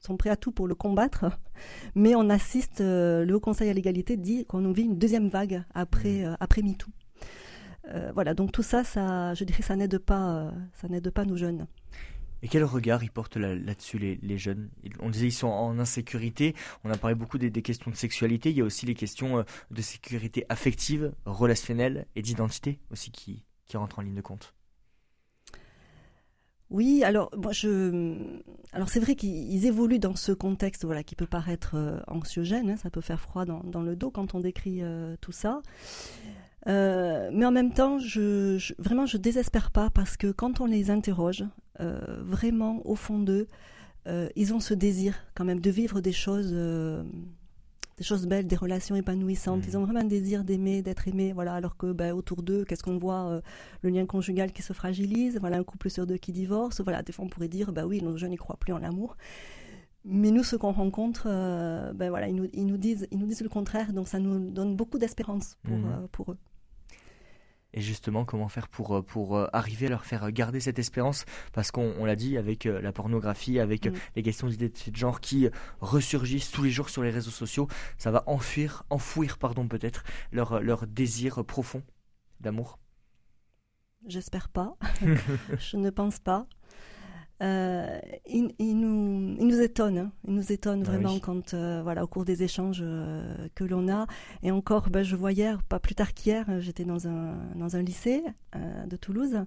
sont 0.00 0.16
prêts 0.16 0.30
à 0.30 0.36
tout 0.36 0.52
pour 0.52 0.66
le 0.66 0.74
combattre, 0.74 1.26
mais 1.94 2.14
on 2.16 2.28
assiste, 2.30 2.80
le 2.80 3.30
Haut 3.32 3.40
Conseil 3.40 3.70
à 3.70 3.72
l'égalité 3.72 4.16
dit 4.16 4.44
qu'on 4.46 4.72
vit 4.72 4.82
une 4.82 4.98
deuxième 4.98 5.28
vague 5.28 5.62
après 5.74 6.24
mmh. 6.24 6.36
après 6.40 6.62
MeToo. 6.62 6.90
voilà, 8.14 8.34
donc 8.34 8.50
tout 8.50 8.64
ça, 8.64 8.82
ça, 8.82 9.34
je 9.34 9.44
dirais, 9.44 9.62
ça 9.62 9.76
n'aide 9.76 9.98
pas, 9.98 10.52
ça 10.72 10.88
n'aide 10.88 11.10
pas 11.10 11.24
nos 11.24 11.36
jeunes. 11.36 11.66
Et 12.42 12.48
quel 12.48 12.64
regard 12.64 13.02
ils 13.02 13.10
portent 13.10 13.36
là-dessus 13.36 13.98
les, 13.98 14.38
jeunes? 14.38 14.70
On 15.00 15.10
disait 15.10 15.26
ils 15.26 15.32
sont 15.32 15.48
en 15.48 15.78
insécurité, 15.78 16.54
on 16.84 16.90
a 16.90 16.96
parlé 16.96 17.14
beaucoup 17.14 17.38
des, 17.38 17.50
questions 17.62 17.90
de 17.90 17.96
sexualité, 17.96 18.50
il 18.50 18.56
y 18.56 18.60
a 18.60 18.64
aussi 18.64 18.86
les 18.86 18.94
questions 18.94 19.38
euh, 19.38 19.42
de 19.70 19.82
sécurité 19.82 20.44
affective, 20.48 21.12
relationnelle 21.24 22.06
et 22.14 22.22
d'identité 22.22 22.78
aussi 22.90 23.10
qui, 23.10 23.44
qui 23.66 23.76
rentrent 23.76 23.98
en 23.98 24.02
ligne 24.02 24.14
de 24.14 24.20
compte. 24.20 24.54
Oui, 26.70 27.02
alors 27.02 27.30
moi 27.34 27.52
je, 27.52 28.14
alors 28.72 28.90
c'est 28.90 29.00
vrai 29.00 29.14
qu'ils 29.14 29.64
évoluent 29.64 29.98
dans 29.98 30.16
ce 30.16 30.32
contexte, 30.32 30.84
voilà, 30.84 31.02
qui 31.02 31.14
peut 31.14 31.26
paraître 31.26 31.76
euh, 31.76 31.98
anxiogène. 32.08 32.70
Hein, 32.70 32.76
ça 32.76 32.90
peut 32.90 33.00
faire 33.00 33.20
froid 33.20 33.46
dans, 33.46 33.82
le 33.82 33.96
dos 33.96 34.10
quand 34.10 34.34
on 34.34 34.40
décrit 34.40 34.82
euh, 34.82 35.16
tout 35.20 35.32
ça. 35.32 35.62
Euh, 36.66 37.30
mais 37.32 37.46
en 37.46 37.52
même 37.52 37.72
temps, 37.72 37.98
je, 37.98 38.58
je, 38.58 38.74
vraiment, 38.78 39.06
je 39.06 39.16
désespère 39.16 39.70
pas 39.70 39.90
parce 39.90 40.16
que 40.16 40.30
quand 40.32 40.60
on 40.60 40.66
les 40.66 40.90
interroge, 40.90 41.44
euh, 41.80 42.00
vraiment 42.22 42.82
au 42.84 42.96
fond 42.96 43.18
d'eux, 43.18 43.46
euh, 44.06 44.28
ils 44.36 44.52
ont 44.54 44.60
ce 44.60 44.74
désir 44.74 45.14
quand 45.34 45.44
même 45.44 45.60
de 45.60 45.70
vivre 45.70 46.00
des 46.00 46.12
choses, 46.12 46.52
des 46.52 48.04
choses 48.04 48.26
belles, 48.26 48.46
des 48.46 48.56
relations 48.56 48.96
épanouissantes. 48.96 49.64
Ils 49.66 49.76
ont 49.76 49.84
vraiment 49.84 50.00
un 50.00 50.04
désir 50.04 50.44
d'aimer, 50.44 50.82
d'être 50.82 51.06
aimé. 51.06 51.32
Voilà, 51.32 51.54
alors 51.54 51.76
que 51.76 51.92
ben, 51.92 52.12
autour 52.12 52.42
d'eux, 52.42 52.64
qu'est-ce 52.64 52.82
qu'on 52.82 52.98
voit 52.98 53.40
Le 53.82 53.90
lien 53.90 54.06
conjugal 54.06 54.52
qui 54.52 54.62
se 54.62 54.72
fragilise. 54.72 55.38
Voilà, 55.38 55.58
un 55.58 55.64
couple 55.64 55.90
sur 55.90 56.06
deux 56.06 56.16
qui 56.16 56.32
divorce. 56.32 56.80
Voilà, 56.80 57.02
des 57.02 57.12
fois 57.12 57.24
on 57.24 57.28
pourrait 57.28 57.48
dire, 57.48 57.72
bah 57.72 57.86
oui, 57.86 58.02
nos 58.02 58.16
jeunes 58.16 58.30
n'y 58.30 58.36
croient 58.36 58.58
plus 58.58 58.72
en 58.72 58.78
l'amour. 58.78 59.16
Mais 60.08 60.30
nous, 60.30 60.42
ce 60.42 60.56
qu'on 60.56 60.72
rencontre, 60.72 61.28
ben 61.94 62.08
voilà, 62.08 62.28
ils 62.28 62.34
nous, 62.34 62.48
ils 62.52 62.66
nous, 62.66 62.78
disent, 62.78 63.06
ils 63.10 63.18
nous 63.18 63.26
disent 63.26 63.42
le 63.42 63.48
contraire, 63.48 63.92
donc 63.92 64.08
ça 64.08 64.18
nous 64.18 64.50
donne 64.50 64.74
beaucoup 64.74 64.98
d'espérance 64.98 65.56
pour, 65.62 65.76
mhm. 65.76 66.08
pour 66.10 66.32
eux 66.32 66.38
et 67.72 67.80
justement 67.80 68.24
comment 68.24 68.48
faire 68.48 68.68
pour, 68.68 68.96
euh, 68.96 69.02
pour 69.02 69.36
euh, 69.36 69.46
arriver 69.52 69.86
à 69.86 69.90
leur 69.90 70.04
faire 70.04 70.30
garder 70.32 70.60
cette 70.60 70.78
espérance? 70.78 71.24
Parce 71.52 71.70
qu'on 71.70 72.04
l'a 72.04 72.16
dit 72.16 72.36
avec 72.36 72.66
euh, 72.66 72.80
la 72.80 72.92
pornographie, 72.92 73.58
avec 73.60 73.86
mm. 73.86 73.92
les 74.16 74.22
questions 74.22 74.48
d'identité 74.48 74.90
de 74.90 74.96
genre 74.96 75.20
qui 75.20 75.48
ressurgissent 75.80 76.50
tous 76.50 76.62
les 76.62 76.70
jours 76.70 76.88
sur 76.88 77.02
les 77.02 77.10
réseaux 77.10 77.30
sociaux, 77.30 77.68
ça 77.96 78.10
va 78.10 78.24
enfuir, 78.26 78.84
enfouir 78.90 79.38
pardon 79.38 79.68
peut-être 79.68 80.02
leur, 80.32 80.60
leur 80.60 80.86
désir 80.86 81.44
profond 81.44 81.82
d'amour? 82.40 82.78
J'espère 84.06 84.48
pas, 84.48 84.76
je 85.58 85.76
ne 85.76 85.90
pense 85.90 86.20
pas. 86.20 86.46
Euh, 87.40 88.00
il, 88.26 88.80
nous, 88.80 89.36
il 89.38 89.46
nous 89.46 89.60
étonne, 89.60 89.98
hein. 89.98 90.12
il 90.26 90.34
nous 90.34 90.52
étonne 90.52 90.82
ah 90.84 90.90
vraiment 90.90 91.18
quand, 91.20 91.54
euh, 91.54 91.80
voilà, 91.82 92.02
au 92.02 92.08
cours 92.08 92.24
des 92.24 92.42
échanges 92.42 92.80
euh, 92.82 93.48
que 93.54 93.64
l'on 93.64 93.88
a. 93.88 94.06
Et 94.42 94.50
encore, 94.50 94.90
ben, 94.90 95.04
je 95.04 95.14
vois 95.14 95.32
hier, 95.32 95.62
pas 95.62 95.78
plus 95.78 95.94
tard 95.94 96.14
qu'hier, 96.14 96.46
j'étais 96.60 96.84
dans 96.84 97.06
un, 97.06 97.36
dans 97.54 97.76
un 97.76 97.82
lycée 97.82 98.22
de 98.86 98.96
Toulouse. 98.96 99.38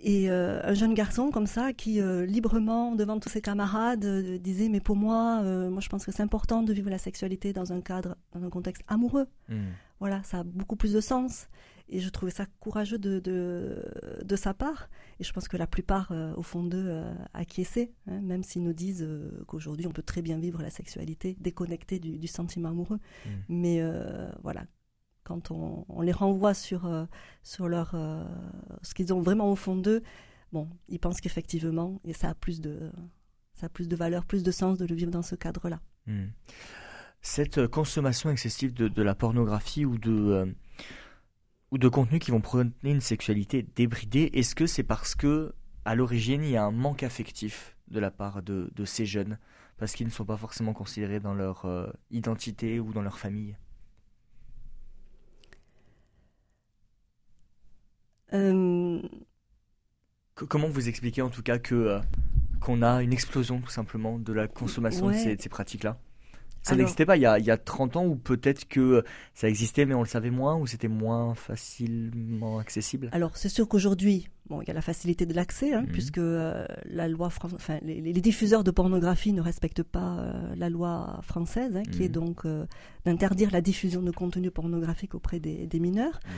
Et 0.00 0.30
un 0.30 0.74
jeune 0.74 0.94
garçon 0.94 1.32
comme 1.32 1.48
ça 1.48 1.72
qui 1.72 2.00
librement 2.00 2.94
devant 2.94 3.18
tous 3.18 3.30
ses 3.30 3.40
camarades 3.40 4.06
disait 4.40 4.68
mais 4.68 4.78
pour 4.78 4.94
moi 4.94 5.42
moi 5.42 5.80
je 5.80 5.88
pense 5.88 6.06
que 6.06 6.12
c'est 6.12 6.22
important 6.22 6.62
de 6.62 6.72
vivre 6.72 6.88
la 6.88 6.98
sexualité 6.98 7.52
dans 7.52 7.72
un 7.72 7.80
cadre 7.80 8.14
dans 8.32 8.44
un 8.44 8.48
contexte 8.48 8.84
amoureux. 8.86 9.26
Hmm. 9.48 9.72
Voilà, 10.00 10.22
ça 10.22 10.40
a 10.40 10.44
beaucoup 10.44 10.76
plus 10.76 10.92
de 10.92 11.00
sens. 11.00 11.48
Et 11.90 12.00
je 12.00 12.08
trouvais 12.10 12.30
ça 12.30 12.44
courageux 12.60 12.98
de, 12.98 13.18
de, 13.18 14.36
sa 14.36 14.52
part. 14.52 14.90
Et 15.20 15.24
je 15.24 15.32
pense 15.32 15.48
que 15.48 15.56
la 15.56 15.66
plupart, 15.66 16.12
euh, 16.12 16.34
au 16.36 16.42
fond 16.42 16.62
d'eux, 16.62 16.84
euh, 16.86 17.14
acquiesçaient, 17.32 17.92
hein, 18.06 18.20
même 18.20 18.42
s'ils 18.42 18.62
nous 18.62 18.74
disent 18.74 19.02
euh, 19.02 19.42
qu'aujourd'hui, 19.46 19.86
on 19.86 19.90
peut 19.90 20.02
très 20.02 20.20
bien 20.20 20.38
vivre 20.38 20.60
la 20.60 20.70
sexualité 20.70 21.36
déconnectée 21.40 21.98
du, 21.98 22.26
sentiment 22.26 22.68
amoureux. 22.68 22.98
Mm. 23.24 23.30
Mais 23.48 23.82
voilà, 24.42 24.66
quand 25.24 25.50
on, 25.50 26.02
les 26.02 26.12
renvoie 26.12 26.54
sur, 26.54 26.90
sur 27.42 27.68
leur, 27.68 27.96
ce 28.82 28.92
qu'ils 28.92 29.14
ont 29.14 29.22
vraiment 29.22 29.50
au 29.50 29.56
fond 29.56 29.76
d'eux, 29.76 30.02
bon, 30.52 30.68
ils 30.88 31.00
pensent 31.00 31.20
qu'effectivement, 31.22 32.00
et 32.04 32.12
ça 32.12 32.28
a 32.28 32.34
plus 32.34 32.60
de, 32.60 32.90
ça 33.54 33.66
a 33.66 33.68
plus 33.70 33.88
de 33.88 33.96
valeur, 33.96 34.26
plus 34.26 34.42
de 34.42 34.50
sens 34.50 34.76
de 34.78 34.84
le 34.84 34.94
vivre 34.94 35.10
dans 35.10 35.22
ce 35.22 35.34
cadre-là. 35.34 35.80
Mm. 36.06 36.26
Cette 37.20 37.66
consommation 37.66 38.30
excessive 38.30 38.72
de, 38.72 38.88
de, 38.88 39.02
la 39.02 39.14
pornographie 39.14 39.84
ou 39.84 39.98
de 39.98 40.54
ou 41.70 41.78
de 41.78 41.88
contenus 41.88 42.20
qui 42.20 42.30
vont 42.30 42.40
prôner 42.40 42.72
une 42.82 43.00
sexualité 43.00 43.66
débridée, 43.76 44.30
est-ce 44.32 44.54
que 44.54 44.66
c'est 44.66 44.82
parce 44.82 45.14
que 45.14 45.54
à 45.84 45.94
l'origine 45.94 46.42
il 46.42 46.50
y 46.50 46.56
a 46.56 46.64
un 46.64 46.70
manque 46.70 47.02
affectif 47.02 47.76
de 47.90 48.00
la 48.00 48.10
part 48.10 48.42
de, 48.42 48.70
ces 48.84 49.06
jeunes 49.06 49.38
parce 49.78 49.92
qu'ils 49.92 50.06
ne 50.06 50.12
sont 50.12 50.24
pas 50.24 50.36
forcément 50.36 50.72
considérés 50.72 51.20
dans 51.20 51.34
leur 51.34 51.64
euh, 51.64 51.86
identité 52.10 52.80
ou 52.80 52.92
dans 52.92 53.02
leur 53.02 53.18
famille? 53.18 53.56
Euh. 58.34 59.00
Comment 60.34 60.68
vous 60.68 60.88
expliquez 60.88 61.22
en 61.22 61.30
tout 61.30 61.42
cas 61.42 61.58
que 61.58 61.74
euh, 61.74 62.00
qu'on 62.60 62.82
a 62.82 63.02
une 63.02 63.12
explosion 63.12 63.60
tout 63.60 63.70
simplement 63.70 64.18
de 64.18 64.32
la 64.32 64.48
consommation 64.48 65.08
de 65.08 65.14
ces 65.14 65.48
pratiques-là? 65.48 65.98
Ça 66.62 66.76
n'existait 66.76 67.06
pas 67.06 67.16
il 67.16 67.22
y, 67.22 67.26
a, 67.26 67.38
il 67.38 67.44
y 67.44 67.50
a 67.50 67.56
30 67.56 67.96
ans 67.96 68.06
ou 68.06 68.16
peut-être 68.16 68.68
que 68.68 69.04
ça 69.34 69.48
existait 69.48 69.86
mais 69.86 69.94
on 69.94 70.02
le 70.02 70.08
savait 70.08 70.30
moins 70.30 70.56
ou 70.56 70.66
c'était 70.66 70.88
moins 70.88 71.34
facilement 71.34 72.58
accessible? 72.58 73.08
Alors 73.12 73.36
c'est 73.36 73.48
sûr 73.48 73.68
qu'aujourd'hui, 73.68 74.28
bon, 74.48 74.62
il 74.62 74.68
y 74.68 74.70
a 74.70 74.74
la 74.74 74.82
facilité 74.82 75.26
de 75.26 75.34
l'accès 75.34 75.72
hein, 75.72 75.82
mhm. 75.82 75.88
puisque 75.88 76.18
euh, 76.18 76.66
la 76.86 77.08
loi, 77.08 77.30
enfin, 77.42 77.78
les, 77.82 78.12
diffuseurs 78.12 78.64
de 78.64 78.70
pornographie 78.70 79.32
ne 79.32 79.40
respectent 79.40 79.82
pas 79.82 80.18
euh, 80.18 80.54
la 80.56 80.68
loi 80.68 81.20
française 81.22 81.76
hein, 81.76 81.82
qui 81.82 82.04
est 82.04 82.08
mhm. 82.08 82.12
donc 82.12 82.44
euh, 82.44 82.66
d'interdire 83.04 83.50
la 83.50 83.60
diffusion 83.60 84.02
de 84.02 84.10
contenu 84.10 84.50
pornographique 84.50 85.14
auprès 85.14 85.40
des, 85.40 85.68
mineurs. 85.80 86.20
Mhm. 86.24 86.32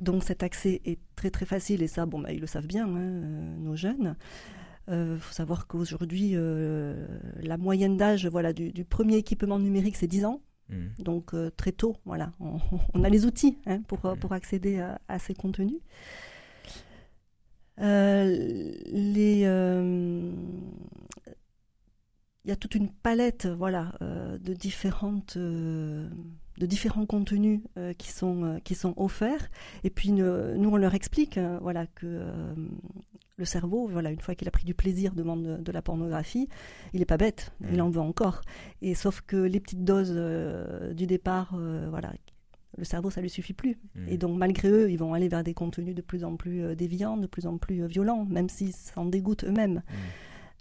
Donc 0.00 0.24
cet 0.24 0.42
accès 0.42 0.80
est 0.84 0.98
très 1.14 1.30
très 1.30 1.46
facile 1.46 1.82
et 1.82 1.88
ça, 1.88 2.06
bon, 2.06 2.20
bah, 2.20 2.32
ils 2.32 2.40
le 2.40 2.46
savent 2.46 2.66
bien, 2.66 2.86
hein, 2.86 3.56
nos 3.58 3.76
jeunes. 3.76 4.16
Il 4.90 4.96
euh, 4.96 5.18
faut 5.18 5.32
savoir 5.32 5.68
qu'aujourd'hui, 5.68 6.32
euh, 6.34 7.06
la 7.40 7.56
moyenne 7.56 7.96
d'âge 7.96 8.26
voilà, 8.26 8.52
du, 8.52 8.84
premier 8.84 9.18
équipement 9.18 9.60
numérique, 9.60 9.94
c'est 9.96 10.08
10 10.08 10.24
ans. 10.24 10.42
Mmh. 10.68 10.86
Donc 10.98 11.32
euh, 11.32 11.48
très 11.56 11.70
tôt, 11.70 11.96
voilà, 12.04 12.32
on, 12.40 12.58
a 13.04 13.08
les 13.08 13.24
outils 13.24 13.56
hein, 13.66 13.82
pour, 13.82 14.04
mmh. 14.04 14.18
pour 14.18 14.32
accéder 14.32 14.84
à, 15.06 15.18
ces 15.20 15.34
contenus. 15.34 15.78
les, 17.78 19.40
il 22.44 22.48
y 22.48 22.52
a 22.52 22.56
toute 22.56 22.74
une 22.74 22.90
palette 22.90 23.46
voilà, 23.46 23.92
de, 24.00 24.54
différentes, 24.54 25.38
de 26.60 26.66
différents 26.66 27.06
contenus 27.06 27.60
qui, 27.98 28.10
sont, 28.10 28.60
qui 28.62 28.74
sont 28.74 28.94
offerts. 28.96 29.50
Et 29.82 29.90
puis 29.90 30.12
nous, 30.12 30.70
on 30.70 30.76
leur 30.76 30.94
explique 30.94 31.40
voilà, 31.60 31.86
que 31.86 32.22
le 33.40 33.44
cerveau, 33.44 33.88
voilà, 33.88 34.12
une 34.12 34.20
fois 34.20 34.36
qu'il 34.36 34.46
a 34.46 34.52
pris 34.52 34.64
du 34.64 34.74
plaisir 34.74 35.14
demande 35.14 35.62
de, 35.62 35.72
la 35.72 35.82
pornographie, 35.82 36.48
il 36.92 37.00
n'est 37.00 37.06
pas 37.06 37.16
bête, 37.16 37.52
il 37.72 37.78
mm. 37.78 37.80
en 37.80 37.90
veut 37.90 38.00
encore. 38.00 38.42
Et 38.82 38.94
sauf 38.94 39.22
que 39.22 39.36
les 39.36 39.58
petites 39.58 39.84
doses 39.84 40.12
euh, 40.14 40.92
du 40.92 41.06
départ, 41.06 41.54
euh, 41.58 41.88
voilà, 41.90 42.12
le 42.76 42.84
cerveau, 42.84 43.10
ça 43.10 43.20
lui 43.20 43.30
suffit 43.30 43.54
plus. 43.54 43.78
Mm. 43.94 44.08
Et 44.08 44.18
donc, 44.18 44.38
malgré 44.38 44.68
eux, 44.68 44.90
ils 44.90 44.98
vont 44.98 45.14
aller 45.14 45.28
vers 45.28 45.42
des 45.42 45.54
contenus 45.54 45.94
de 45.94 46.02
plus 46.02 46.22
en 46.22 46.36
plus 46.36 46.62
euh, 46.62 46.74
déviants, 46.76 47.16
de 47.16 47.26
plus 47.26 47.46
en 47.46 47.56
plus 47.56 47.86
violents, 47.86 48.26
même 48.26 48.48
s'ils 48.48 48.74
s'en 48.74 49.06
dégoûtent 49.06 49.44
eux-mêmes. 49.44 49.82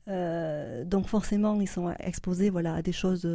Mm. 0.07 0.85
donc, 0.85 1.07
forcément, 1.07 1.59
ils 1.61 1.69
sont 1.69 1.93
exposés 1.99 2.49
voilà, 2.49 2.75
à 2.75 2.81
des 2.81 2.93
choses 2.93 3.27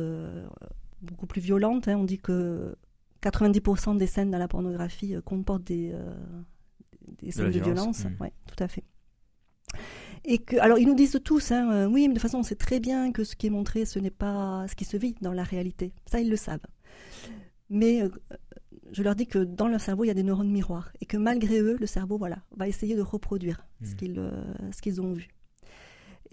beaucoup 1.04 1.26
plus 1.26 1.40
violentes. 1.40 1.88
Hein. 1.88 1.96
On 1.96 2.04
dit 2.04 2.18
que 2.18 2.76
90% 3.22 3.96
des 3.96 4.06
scènes 4.06 4.30
dans 4.30 4.38
la 4.38 4.48
pornographie 4.48 5.14
comportent 5.24 5.64
des, 5.64 5.94
des 7.22 7.30
scènes 7.30 7.50
de, 7.50 7.60
violence. 7.60 8.04
Oui, 8.20 8.28
tout 8.46 8.62
à 8.62 8.68
fait. 8.68 8.84
Et 10.24 10.38
que, 10.38 10.56
alors 10.56 10.78
ils 10.78 10.86
nous 10.86 10.94
disent 10.94 11.20
tous, 11.22 11.52
hein, 11.52 11.70
euh, 11.70 11.86
oui, 11.86 12.02
mais 12.02 12.08
de 12.08 12.12
toute 12.14 12.22
façon 12.22 12.38
on 12.38 12.42
sait 12.42 12.54
très 12.54 12.80
bien 12.80 13.12
que 13.12 13.24
ce 13.24 13.36
qui 13.36 13.46
est 13.46 13.50
montré, 13.50 13.84
ce 13.84 13.98
n'est 13.98 14.10
pas 14.10 14.66
ce 14.68 14.74
qui 14.74 14.84
se 14.84 14.96
vit 14.96 15.14
dans 15.20 15.32
la 15.32 15.44
réalité. 15.44 15.92
Ça, 16.06 16.20
ils 16.20 16.30
le 16.30 16.36
savent. 16.36 16.66
Mais 17.68 18.02
euh, 18.02 18.08
je 18.92 19.02
leur 19.02 19.14
dis 19.14 19.26
que 19.26 19.38
dans 19.38 19.68
leur 19.68 19.80
cerveau, 19.80 20.04
il 20.04 20.08
y 20.08 20.10
a 20.10 20.14
des 20.14 20.22
neurones 20.22 20.50
miroirs 20.50 20.92
et 21.00 21.06
que 21.06 21.18
malgré 21.18 21.60
eux, 21.60 21.76
le 21.78 21.86
cerveau, 21.86 22.16
voilà, 22.16 22.38
va 22.56 22.68
essayer 22.68 22.96
de 22.96 23.02
reproduire 23.02 23.66
ce 23.82 23.92
mmh. 23.92 23.96
qu'ils 23.96 24.18
euh, 24.18 24.30
ce 24.72 24.80
qu'ils 24.80 25.02
ont 25.02 25.12
vu. 25.12 25.28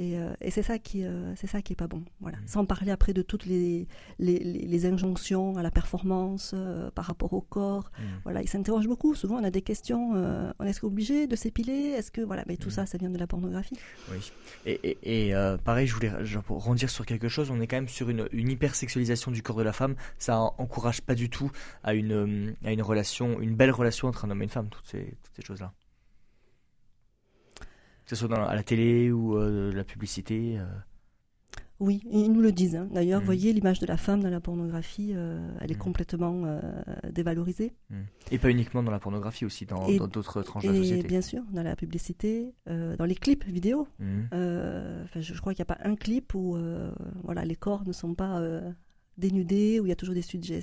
Euh, 0.01 0.33
et, 0.41 0.51
c'est 0.51 0.63
ça 0.63 0.79
qui 0.79 1.03
euh, 1.03 1.33
c'est 1.35 1.47
ça 1.47 1.61
qui 1.61 1.73
est 1.73 1.75
pas 1.75 1.87
bon. 1.87 2.03
Voilà. 2.19 2.37
Mmh. 2.37 2.47
Sans 2.47 2.65
parler 2.65 2.91
après 2.91 3.13
de 3.13 3.21
toutes 3.21 3.45
les, 3.45 3.87
les, 4.19 4.85
injonctions 4.85 5.57
à 5.57 5.63
la 5.63 5.71
performance 5.71 6.51
euh, 6.53 6.89
par 6.91 7.05
rapport 7.05 7.33
au 7.33 7.41
corps. 7.41 7.91
Mmh. 7.97 8.03
Voilà, 8.23 8.41
ils 8.41 8.47
s'interrogent 8.47 8.87
beaucoup. 8.87 9.15
Souvent, 9.15 9.35
on 9.35 9.43
a 9.43 9.51
des 9.51 9.61
questions. 9.61 10.11
on 10.59 10.65
est-ce 10.65 10.85
obligé 10.85 11.27
de 11.27 11.35
s'épiler? 11.35 11.93
Est-ce 11.97 12.11
que 12.11 12.21
voilà, 12.21 12.43
mais 12.47 12.57
tout 12.57 12.69
mmh. 12.69 12.71
ça, 12.71 12.85
ça 12.85 12.97
vient 12.97 13.09
de 13.09 13.17
la 13.17 13.27
pornographie. 13.27 13.77
Oui. 14.11 14.31
Et, 14.65 15.29
et, 15.29 15.33
pareil, 15.63 15.87
je 15.87 15.93
voulais 15.93 16.11
pour 16.45 16.63
rondir 16.63 16.89
sur 16.89 17.05
quelque 17.05 17.27
chose. 17.27 17.51
On 17.51 17.61
est 17.61 17.67
quand 17.67 17.77
même 17.77 17.87
sur 17.87 18.09
une, 18.09 18.27
une 18.31 18.49
hypersexualisation 18.49 19.31
du 19.31 19.43
corps 19.43 19.57
de 19.57 19.63
la 19.63 19.73
femme. 19.73 19.95
Ça 20.17 20.39
encourage 20.39 21.01
pas 21.01 21.15
du 21.15 21.29
tout 21.29 21.51
à 21.83 21.93
une 21.93 22.55
à 22.63 22.71
une 22.71 22.81
relation, 22.81 23.39
une 23.39 23.55
belle 23.55 23.71
relation 23.71 24.07
entre 24.07 24.25
un 24.25 24.31
homme 24.31 24.41
et 24.41 24.45
une 24.45 24.49
femme. 24.49 24.69
Toutes 24.69 24.87
ces 24.87 25.17
toutes 25.23 25.35
ces 25.35 25.43
choses 25.43 25.59
là 25.59 25.73
que 28.05 28.09
ce 28.09 28.15
soit 28.15 28.27
dans, 28.27 28.43
à 28.43 28.55
la 28.55 28.63
télé 28.63 29.11
ou 29.11 29.37
euh, 29.37 29.71
la 29.73 29.83
publicité 29.83 30.57
euh. 30.57 30.65
Oui, 31.79 32.03
ils 32.11 32.31
nous 32.31 32.41
le 32.41 32.51
disent. 32.51 32.75
Hein. 32.75 32.87
D'ailleurs, 32.91 33.21
vous 33.21 33.23
mmh. 33.23 33.25
voyez, 33.25 33.53
l'image 33.53 33.79
de 33.79 33.87
la 33.87 33.97
femme 33.97 34.21
dans 34.21 34.29
la 34.29 34.39
pornographie, 34.39 35.13
euh, 35.15 35.39
elle 35.61 35.71
est 35.71 35.75
mmh. 35.75 35.79
complètement 35.79 36.59
dévalorisée. 37.11 37.73
Mmh. 37.89 37.95
Et 38.29 38.37
pas 38.37 38.51
uniquement 38.51 38.83
dans 38.83 38.91
la 38.91 38.99
pornographie, 38.99 39.45
aussi 39.45 39.65
dans 39.65 39.87
d'autres 40.07 40.43
tranches 40.43 40.63
de 40.63 40.69
la 40.69 40.75
société. 40.75 41.07
Bien 41.07 41.21
sûr, 41.21 41.41
dans 41.51 41.63
la 41.63 41.75
publicité, 41.75 42.53
dans 42.67 43.05
les 43.05 43.15
clips 43.15 43.45
vidéo. 43.45 43.87
je, 43.99 45.39
crois 45.39 45.55
qu'il 45.55 45.65
n'y 45.65 45.71
a 45.71 45.75
pas 45.75 45.79
un 45.83 45.95
clip 45.95 46.35
où 46.35 46.55
voilà, 47.23 47.45
les 47.45 47.55
corps 47.55 47.83
ne 47.87 47.93
sont 47.93 48.13
pas 48.13 48.39
dénudés, 49.17 49.79
où 49.79 49.87
il 49.87 49.89
y 49.89 49.91
a 49.91 49.95
toujours 49.95 50.13
des 50.13 50.21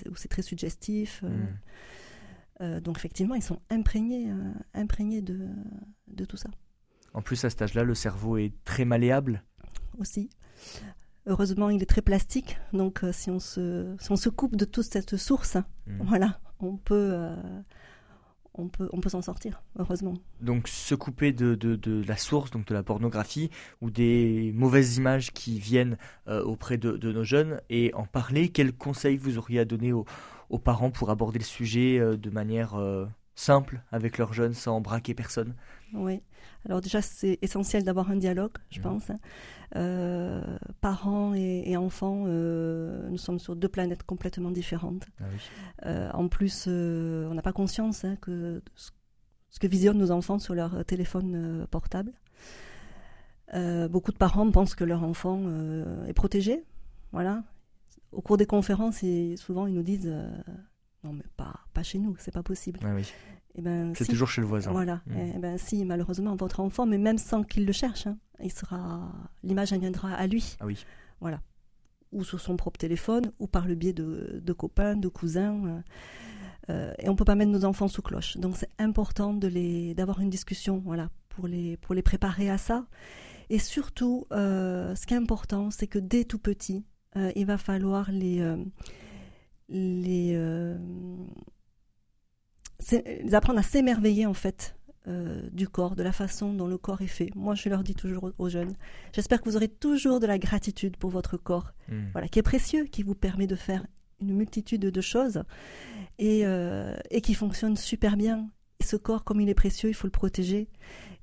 où 0.08 0.14
c'est 0.14 0.28
très 0.28 0.42
suggestif. 0.42 1.24
donc 2.60 2.96
effectivement, 2.96 3.34
ils 3.34 3.42
sont 3.42 3.58
imprégnés, 3.70 4.32
imprégnés 4.72 5.20
de, 5.20 5.48
de 6.06 6.24
tout 6.24 6.36
ça. 6.36 6.48
En 7.14 7.22
plus, 7.22 7.44
à 7.44 7.50
cet 7.50 7.62
âge-là, 7.62 7.84
le 7.84 7.94
cerveau 7.94 8.36
est 8.36 8.52
très 8.64 8.84
malléable. 8.84 9.42
Aussi. 9.98 10.30
Heureusement, 11.28 11.68
il 11.68 11.82
est 11.82 11.86
très 11.86 12.02
plastique. 12.02 12.58
Donc, 12.72 13.04
euh, 13.04 13.12
si, 13.12 13.30
on 13.30 13.38
se, 13.38 13.94
si 14.00 14.10
on 14.10 14.16
se 14.16 14.30
coupe 14.30 14.56
de 14.56 14.64
toute 14.64 14.86
cette 14.86 15.16
source, 15.16 15.56
hmm. 15.86 16.02
voilà, 16.06 16.40
on 16.58 16.78
peut, 16.78 17.10
euh, 17.12 17.36
on 18.54 18.68
peut, 18.68 18.88
on 18.92 19.00
peut 19.00 19.10
s'en 19.10 19.20
sortir, 19.20 19.62
heureusement. 19.78 20.14
Donc, 20.40 20.68
se 20.68 20.94
couper 20.94 21.32
de, 21.32 21.54
de, 21.54 22.02
la 22.06 22.16
source, 22.16 22.50
donc 22.50 22.66
de 22.66 22.72
la 22.72 22.82
pornographie, 22.82 23.50
ou 23.82 23.90
des 23.90 24.52
mauvaises 24.54 24.96
images 24.96 25.32
qui 25.32 25.58
viennent 25.58 25.98
euh, 26.28 26.42
auprès 26.42 26.78
de, 26.78 27.12
nos 27.12 27.24
jeunes, 27.24 27.60
et 27.68 27.92
en 27.92 28.06
parler, 28.06 28.48
quels 28.48 28.72
conseils 28.72 29.18
vous 29.18 29.36
auriez 29.36 29.60
à 29.60 29.64
donner 29.66 29.92
aux, 29.92 30.06
aux 30.48 30.58
parents 30.58 30.90
pour 30.90 31.10
aborder 31.10 31.38
le 31.38 31.44
sujet 31.44 32.00
de 32.00 32.30
manière 32.30 32.74
simple 33.34 33.82
avec 33.92 34.16
leurs 34.16 34.32
jeunes 34.32 34.54
sans 34.54 34.80
braquer 34.80 35.12
personne? 35.12 35.54
Oui. 35.92 36.22
Alors 36.64 36.80
déjà, 36.80 37.00
c'est 37.00 37.38
essentiel 37.42 37.82
d'avoir 37.84 38.10
un 38.10 38.16
dialogue, 38.16 38.52
je 38.70 38.80
pense. 38.80 39.10
hein. 39.10 39.18
Euh, 39.76 40.42
parents 40.80 41.34
et, 41.34 41.62
et 41.66 41.76
enfants, 41.76 42.24
euh, 42.26 43.08
nous 43.10 43.18
sommes 43.18 43.38
sur 43.38 43.54
deux 43.56 43.68
planètes 43.68 44.02
complètement 44.02 44.50
différentes. 44.50 45.06
Ah 45.20 45.24
oui. 45.32 45.38
Euh, 45.86 46.10
en 46.12 46.28
plus, 46.28 46.66
on 46.66 47.32
n'a 47.34 47.42
pas 47.42 47.52
conscience 47.52 48.04
hein, 48.04 48.16
que 48.20 48.62
ce- 48.74 48.90
que 49.60 49.66
visionnent 49.66 49.98
nos 49.98 50.10
enfants 50.10 50.38
sur 50.38 50.54
leur 50.54 50.84
téléphone 50.84 51.66
portable. 51.70 52.12
Beaucoup 53.90 54.12
de 54.12 54.16
parents 54.18 54.50
pensent 54.50 54.74
que 54.74 54.84
leur 54.84 55.02
enfant 55.04 55.40
est 56.06 56.12
protégé. 56.12 56.64
Voilà. 57.12 57.42
Au 58.12 58.20
cours 58.20 58.36
des 58.36 58.46
conférences, 58.46 59.02
et 59.02 59.36
souvent 59.36 59.66
ils 59.66 59.74
nous 59.74 59.82
disent 59.82 60.12
non 61.04 61.12
mais 61.12 61.24
pas 61.36 61.54
pas 61.74 61.82
chez 61.82 61.98
nous, 61.98 62.14
c'est 62.18 62.32
pas 62.32 62.42
possible. 62.42 62.80
Ah 62.84 62.94
oui. 62.94 63.10
Et 63.58 63.60
ben 63.60 63.92
C'est 63.96 64.04
si. 64.04 64.10
toujours 64.10 64.28
chez 64.28 64.40
le 64.40 64.46
voisin. 64.46 64.70
Voilà. 64.70 65.02
Mm. 65.06 65.12
Eh 65.34 65.38
ben 65.38 65.58
si, 65.58 65.84
malheureusement, 65.84 66.36
votre 66.36 66.60
enfant, 66.60 66.86
mais 66.86 66.96
même 66.98 67.18
sans 67.18 67.42
qu'il 67.42 67.66
le 67.66 67.72
cherche, 67.72 68.06
hein, 68.06 68.16
il 68.40 68.52
sera, 68.52 69.10
l'image 69.42 69.72
viendra 69.72 70.12
à 70.14 70.26
lui, 70.28 70.56
Ah 70.60 70.66
oui. 70.66 70.78
ou 72.12 72.22
sur 72.22 72.40
son 72.40 72.56
propre 72.56 72.78
téléphone, 72.78 73.32
ou 73.40 73.48
par 73.48 73.66
le 73.66 73.74
biais 73.74 73.92
de, 73.92 74.40
de 74.42 74.52
copains, 74.52 74.94
de 74.96 75.08
cousins. 75.08 75.60
euh, 75.66 75.80
euh, 76.70 76.92
et 77.00 77.08
on 77.08 77.16
peut 77.16 77.24
pas 77.24 77.34
mettre 77.34 77.50
nos 77.50 77.64
enfants 77.64 77.88
sous 77.88 78.00
cloche. 78.02 78.36
Donc 78.36 78.56
c'est 78.56 78.70
important 78.78 79.34
de 79.34 79.48
les, 79.48 79.92
d'avoir 79.94 80.20
une 80.20 80.30
discussion, 80.30 80.78
voilà, 80.84 81.10
pour 81.30 81.48
les, 81.48 81.76
pour 81.78 81.94
les 81.96 82.02
préparer 82.02 82.48
à 82.50 82.58
ça. 82.58 82.86
Et 83.50 83.58
surtout, 83.58 84.26
euh, 84.32 84.94
ce 84.94 85.04
qui 85.06 85.14
est 85.14 85.16
important, 85.16 85.70
c'est 85.72 85.86
que 85.88 85.98
dès 85.98 86.24
tout 86.24 86.38
petit, 86.38 86.84
euh, 87.16 87.32
il 87.34 87.46
va 87.46 87.58
falloir 87.58 88.10
les, 88.12 88.40
les 89.68 90.34
apprendre 93.32 93.58
à 93.58 93.62
s'émerveiller 93.62 94.26
en 94.26 94.34
fait 94.34 94.74
euh, 95.06 95.48
du 95.52 95.68
corps, 95.68 95.96
de 95.96 96.02
la 96.02 96.12
façon 96.12 96.52
dont 96.52 96.66
le 96.66 96.76
corps 96.76 97.00
est 97.00 97.06
fait. 97.06 97.30
Moi, 97.34 97.54
je 97.54 97.68
leur 97.70 97.82
dis 97.82 97.94
toujours 97.94 98.30
aux- 98.38 98.48
jeunes, 98.48 98.74
j'espère 99.14 99.40
que 99.40 99.48
vous 99.48 99.56
aurez 99.56 99.68
toujours 99.68 100.20
de 100.20 100.26
la 100.26 100.38
gratitude 100.38 100.96
pour 100.96 101.10
votre 101.10 101.36
corps, 101.38 101.72
Mm. 101.88 101.94
voilà, 102.12 102.28
qui 102.28 102.38
est 102.38 102.42
précieux, 102.42 102.84
qui 102.84 103.02
vous 103.02 103.14
permet 103.14 103.46
de 103.46 103.56
faire 103.56 103.86
une 104.20 104.34
multitude 104.34 104.82
de 104.82 105.00
choses 105.00 105.42
et, 106.18 106.44
euh, 106.44 106.94
et 107.10 107.20
qui 107.22 107.32
fonctionne 107.34 107.76
super 107.76 108.16
bien. 108.16 108.50
Et 108.80 108.84
ce 108.84 108.96
corps, 108.96 109.24
comme 109.24 109.40
il 109.40 109.48
est 109.48 109.54
précieux, 109.54 109.88
il 109.88 109.94
faut 109.94 110.06
le 110.06 110.12
protéger. 110.12 110.68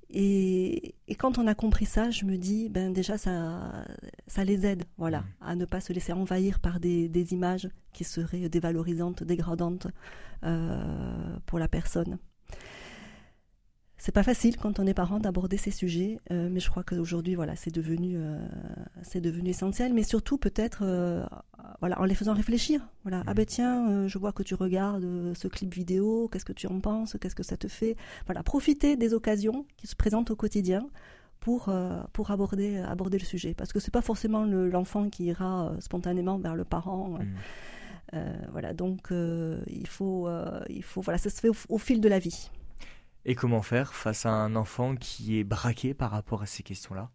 Et, 0.09 0.95
et 1.07 1.15
quand 1.15 1.37
on 1.37 1.47
a 1.47 1.55
compris 1.55 1.85
ça, 1.85 2.11
je 2.11 2.25
me 2.25 2.37
dis, 2.37 2.69
ben 2.69 2.93
déjà, 2.93 3.17
ça, 3.17 3.85
ça 4.27 4.43
les 4.43 4.65
aide, 4.65 4.83
voilà, 4.97 5.19
Mm. 5.21 5.23
à 5.41 5.55
ne 5.55 5.65
pas 5.65 5.81
se 5.81 5.93
laisser 5.93 6.13
envahir 6.13 6.59
par 6.59 6.79
des, 6.79 7.09
des 7.09 7.33
images 7.33 7.69
qui 7.93 8.03
seraient 8.03 8.47
dévalorisantes, 8.49 9.23
dégradantes 9.23 9.87
euh, 10.43 11.37
pour 11.45 11.59
la 11.59 11.67
personne. 11.67 12.17
C'est 13.97 14.11
pas 14.11 14.23
facile 14.23 14.57
quand 14.57 14.79
on 14.79 14.85
est 14.85 14.93
parent 14.93 15.19
d'aborder 15.19 15.55
ces 15.57 15.71
sujets, 15.71 16.19
euh, 16.29 16.49
mais 16.51 16.59
je 16.59 16.69
crois 16.69 16.83
qu'aujourd'hui, 16.83 17.33
voilà, 17.35 17.55
c'est 17.55 17.73
devenu, 17.73 18.15
euh, 18.17 18.37
c'est 19.03 19.21
devenu 19.21 19.49
essentiel. 19.49 19.93
Mais 19.93 20.03
surtout, 20.03 20.37
peut-être, 20.37 20.79
euh, 20.83 21.25
voilà, 21.79 21.99
en 22.01 22.03
les 22.03 22.13
faisant 22.13 22.33
réfléchir. 22.33 22.81
Voilà, 23.03 23.23
ah 23.25 23.29
Mhm. 23.31 23.35
ben 23.35 23.45
tiens, 23.45 24.07
je 24.07 24.17
vois 24.17 24.33
que 24.33 24.43
tu 24.43 24.53
regardes 24.53 25.33
ce 25.33 25.47
clip 25.47 25.73
vidéo. 25.73 26.27
Qu'est-ce 26.31 26.45
que 26.45 26.53
tu 26.53 26.67
en 26.67 26.79
penses 26.81 27.15
Qu'est-ce 27.19 27.35
que 27.35 27.43
ça 27.43 27.55
te 27.57 27.67
fait? 27.69 27.95
Voilà, 28.25 28.43
profiter 28.43 28.97
des 28.97 29.13
occasions 29.13 29.65
qui 29.77 29.87
se 29.87 29.95
présentent 29.95 30.29
au 30.29 30.35
quotidien 30.35 30.87
pour 31.39 31.71
pour 32.11 32.31
aborder 32.31 32.77
aborder 32.79 33.17
le 33.17 33.23
sujet, 33.25 33.53
parce 33.53 33.71
que 33.71 33.79
c'est 33.79 33.91
pas 33.93 34.01
forcément 34.01 34.43
le- 34.45 34.67
l'enfant 34.69 35.09
qui 35.09 35.25
ira 35.25 35.71
spontanément 35.79 36.37
vers 36.37 36.55
le 36.55 36.65
parent. 36.65 37.11
Mm. 37.19 37.25
Euh, 38.13 38.33
voilà, 38.51 38.73
donc 38.73 39.11
euh, 39.11 39.59
il 39.67 39.87
faut 39.87 40.27
euh, 40.27 40.59
il 40.69 40.83
faut 40.83 41.01
voilà, 41.01 41.17
ça 41.17 41.29
se 41.29 41.39
fait 41.39 41.49
au, 41.49 41.55
au 41.69 41.77
fil 41.77 42.01
de 42.01 42.09
la 42.09 42.19
vie. 42.19 42.49
Et 43.25 43.33
comment 43.35 43.61
faire 43.63 43.93
face 43.93 44.25
à 44.25 44.31
un 44.31 44.55
enfant 44.55 44.95
qui 44.95 45.39
est 45.39 45.43
braqué 45.43 45.93
par 45.93 46.11
rapport 46.11 46.43
à 46.43 46.45
ces 46.45 46.61
questions-là? 46.63 47.09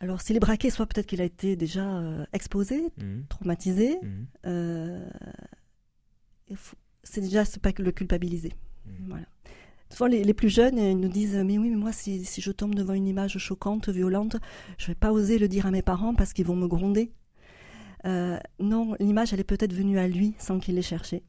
Alors 0.00 0.20
s'il 0.20 0.36
est 0.36 0.40
braqué, 0.40 0.68
soit 0.70 0.86
peut-être 0.86 1.06
qu'il 1.06 1.20
a 1.20 1.24
été 1.24 1.56
déjà 1.56 1.98
euh, 1.98 2.26
exposé, 2.32 2.92
Mm. 2.98 3.22
traumatisé. 3.28 3.98
Mm. 4.02 4.26
euh, 4.46 5.08
c'est 7.02 7.20
déjà 7.20 7.44
pas 7.62 7.72
que 7.72 7.82
le 7.82 7.92
culpabiliser. 7.92 8.52
Mm. 8.84 8.90
Voilà. 9.08 9.26
Souvent 9.90 10.06
les, 10.08 10.24
les 10.24 10.34
plus 10.34 10.48
jeunes 10.50 10.78
ils 10.78 10.98
nous 10.98 11.08
disent 11.08 11.36
mais 11.36 11.58
oui 11.58 11.70
mais 11.70 11.76
moi 11.76 11.92
si, 11.92 12.24
si 12.24 12.40
je 12.40 12.50
tombe 12.50 12.74
devant 12.74 12.92
une 12.94 13.06
image 13.06 13.38
choquante, 13.38 13.88
violente, 13.88 14.36
je 14.78 14.88
vais 14.88 14.94
pas 14.96 15.12
oser 15.12 15.38
le 15.38 15.46
dire 15.48 15.64
à 15.66 15.70
mes 15.70 15.82
parents 15.82 16.14
parce 16.14 16.32
qu'ils 16.32 16.46
vont 16.46 16.56
me 16.56 16.66
gronder. 16.66 17.12
Euh, 18.04 18.38
non, 18.60 18.94
l'image 19.00 19.32
elle 19.32 19.40
est 19.40 19.44
peut-être 19.44 19.72
venue 19.72 19.98
à 19.98 20.08
lui 20.08 20.34
sans 20.38 20.58
qu'il 20.58 20.74
l'ait 20.74 20.82
cherchée. 20.82 21.22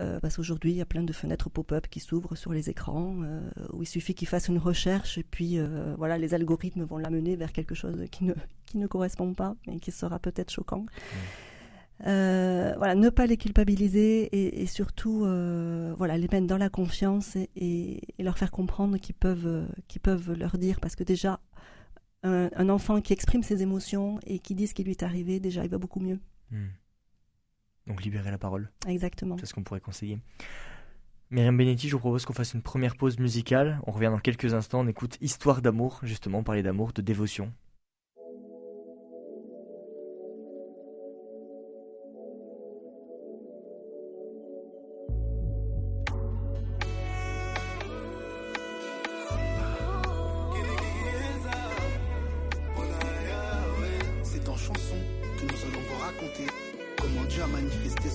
Euh, 0.00 0.20
parce 0.20 0.36
qu'aujourd'hui, 0.36 0.72
il 0.72 0.76
y 0.76 0.80
a 0.80 0.86
plein 0.86 1.02
de 1.02 1.12
fenêtres 1.12 1.48
pop-up 1.48 1.86
qui 1.88 2.00
s'ouvrent 2.00 2.36
sur 2.36 2.52
les 2.52 2.68
écrans, 2.68 3.16
euh, 3.22 3.40
où 3.72 3.82
il 3.82 3.86
suffit 3.86 4.14
qu'il 4.14 4.28
fasse 4.28 4.48
une 4.48 4.58
recherche 4.58 5.18
et 5.18 5.22
puis 5.22 5.58
euh, 5.58 5.94
voilà, 5.96 6.18
les 6.18 6.34
algorithmes 6.34 6.84
vont 6.84 6.98
l'amener 6.98 7.36
vers 7.36 7.52
quelque 7.52 7.74
chose 7.74 8.04
qui 8.10 8.24
ne, 8.24 8.34
qui 8.66 8.78
ne 8.78 8.86
correspond 8.86 9.32
pas 9.34 9.56
et 9.68 9.78
qui 9.80 9.92
sera 9.92 10.18
peut-être 10.18 10.50
choquant. 10.50 10.86
Voilà, 12.00 12.94
ne 12.94 13.08
pas 13.08 13.26
les 13.26 13.38
culpabiliser 13.38 14.24
et, 14.24 14.62
et 14.62 14.66
surtout, 14.66 15.20
voilà, 15.96 16.18
les 16.18 16.28
mettre 16.30 16.46
dans 16.46 16.58
la 16.58 16.68
confiance 16.68 17.36
et, 17.56 18.02
leur 18.18 18.36
faire 18.36 18.50
comprendre 18.50 18.98
qu'ils 18.98 19.14
peuvent, 19.14 19.66
qu'ils 19.88 20.02
peuvent 20.02 20.32
leur 20.32 20.58
dire, 20.58 20.78
parce 20.80 20.94
que 20.94 21.04
déjà, 21.04 21.40
un, 22.22 22.50
un 22.54 22.68
enfant 22.68 23.00
qui 23.00 23.12
exprime 23.12 23.42
ses 23.42 23.62
émotions 23.62 24.18
et 24.26 24.40
qui 24.40 24.54
dit 24.54 24.66
ce 24.66 24.74
qui 24.74 24.84
lui 24.84 24.90
est 24.90 25.02
arrivé, 25.02 25.40
déjà, 25.40 25.64
il 25.64 25.70
va 25.70 25.78
beaucoup 25.78 26.00
mieux. 26.00 26.18
Mm. 26.50 26.66
Donc 27.86 28.02
libérer 28.02 28.30
la 28.30 28.38
parole, 28.38 28.70
Exactement. 28.86 29.36
c'est 29.38 29.46
ce 29.46 29.54
qu'on 29.54 29.62
pourrait 29.62 29.80
conseiller. 29.80 30.18
Myriam 31.30 31.56
Benetti, 31.56 31.88
je 31.88 31.94
vous 31.94 32.00
propose 32.00 32.24
qu'on 32.24 32.32
fasse 32.32 32.54
une 32.54 32.62
première 32.62 32.96
pause 32.96 33.18
musicale. 33.18 33.80
On 33.86 33.90
revient 33.90 34.06
dans 34.12 34.18
quelques 34.18 34.54
instants, 34.54 34.80
on 34.80 34.86
écoute 34.86 35.18
Histoire 35.20 35.60
d'amour, 35.60 35.98
justement, 36.04 36.42
parler 36.44 36.62
d'amour, 36.62 36.92
de 36.92 37.02
dévotion. 37.02 37.52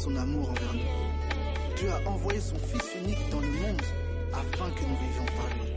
Son 0.02 0.16
amour 0.16 0.50
envers 0.50 0.74
nous. 0.74 1.76
Dieu 1.78 1.90
a 1.92 2.10
envoyé 2.10 2.40
son 2.40 2.56
Fils 2.56 2.96
unique 3.04 3.30
dans 3.30 3.40
le 3.40 3.48
monde 3.48 3.82
afin 4.34 4.72
que 4.72 4.82
nous 4.82 4.98
vivions 4.98 5.26
par 5.38 5.46
lui. 5.58 5.71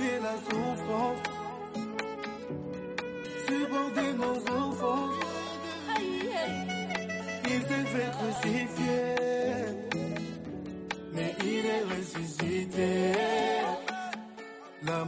Accepté 0.00 0.20
la 0.22 0.36
souffrance, 0.48 1.18
supporté 3.46 4.12
nos 4.18 4.38
offenses. 4.56 5.14
Il 7.44 7.60
s'est 7.62 7.86
fait 7.92 8.10
crucifier, 8.18 9.14
mais 11.12 11.34
il 11.44 11.66
est 11.66 11.84
ressuscité. 11.96 13.12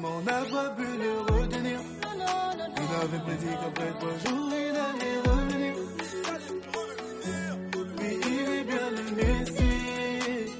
Mort 0.00 0.22
n'a 0.24 0.40
pas 0.42 0.70
pu 0.70 0.82
le 0.82 1.12
retenir. 1.32 1.78
Il 2.76 2.94
avait 3.02 3.22
prédit 3.24 3.54
qu'après 3.60 3.92
trois 3.98 4.18
jours 4.30 4.50
il 4.50 4.76
allait 4.88 5.20
revenir. 5.28 5.74
Mais 7.98 8.14
il 8.26 8.46
est 8.58 8.64
bien 8.64 8.88
le 8.90 9.04
Messie, 9.16 10.52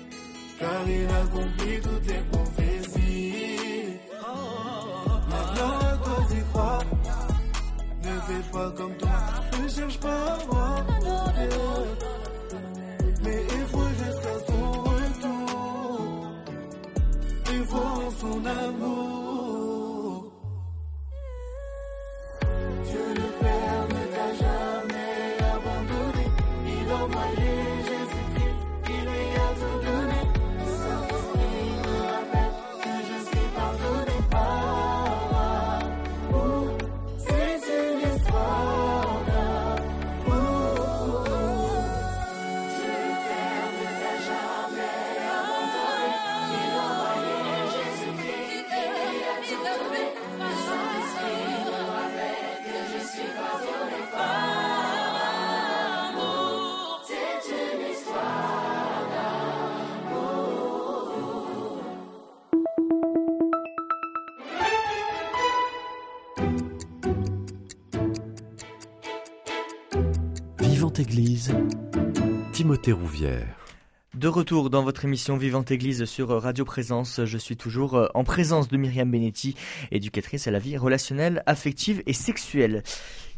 car 0.59 0.89
il 0.89 1.07
a 1.07 1.21
accompli 1.23 1.81
Vivante 70.93 71.09
Église, 71.09 71.55
Timothée 72.53 72.93
Rouvière. 72.93 73.57
De 74.15 74.29
retour 74.29 74.69
dans 74.69 74.83
votre 74.83 75.07
émission 75.07 75.39
Vivante 75.39 75.71
Église 75.71 76.05
sur 76.05 76.29
Radio 76.29 76.67
Présence, 76.67 77.25
je 77.25 77.39
suis 77.39 77.57
toujours 77.57 77.95
euh, 77.95 78.09
en 78.13 78.25
présence 78.25 78.69
de 78.69 78.77
Myriam 78.77 79.11
Benetti, 79.11 79.57
éducatrice 79.91 80.49
à 80.49 80.51
la 80.51 80.59
vie 80.59 80.77
relationnelle, 80.77 81.43
affective 81.47 82.03
et 82.05 82.13
sexuelle. 82.13 82.83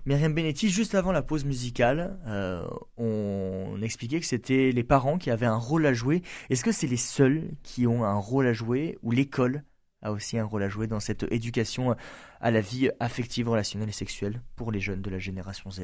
Myriam 0.04 0.34
Benetti, 0.34 0.68
juste 0.68 0.96
avant 0.96 1.12
la 1.12 1.22
pause 1.22 1.44
musicale, 1.44 2.18
euh, 2.26 2.66
on 2.96 3.80
expliquait 3.82 4.18
que 4.18 4.26
c'était 4.26 4.72
les 4.72 4.82
parents 4.82 5.16
qui 5.16 5.30
avaient 5.30 5.46
un 5.46 5.54
rôle 5.54 5.86
à 5.86 5.94
jouer. 5.94 6.22
Est-ce 6.50 6.64
que 6.64 6.72
c'est 6.72 6.88
les 6.88 6.96
seuls 6.96 7.52
qui 7.62 7.86
ont 7.86 8.02
un 8.02 8.18
rôle 8.18 8.48
à 8.48 8.52
jouer 8.52 8.98
ou 9.04 9.12
l'école 9.12 9.62
a 10.02 10.10
aussi 10.10 10.38
un 10.38 10.44
rôle 10.44 10.64
à 10.64 10.68
jouer 10.68 10.88
dans 10.88 10.98
cette 10.98 11.24
éducation 11.30 11.94
à 12.40 12.50
la 12.50 12.60
vie 12.60 12.90
affective, 12.98 13.48
relationnelle 13.48 13.90
et 13.90 13.92
sexuelle 13.92 14.42
pour 14.56 14.72
les 14.72 14.80
jeunes 14.80 15.02
de 15.02 15.10
la 15.10 15.20
génération 15.20 15.70
Z? 15.70 15.82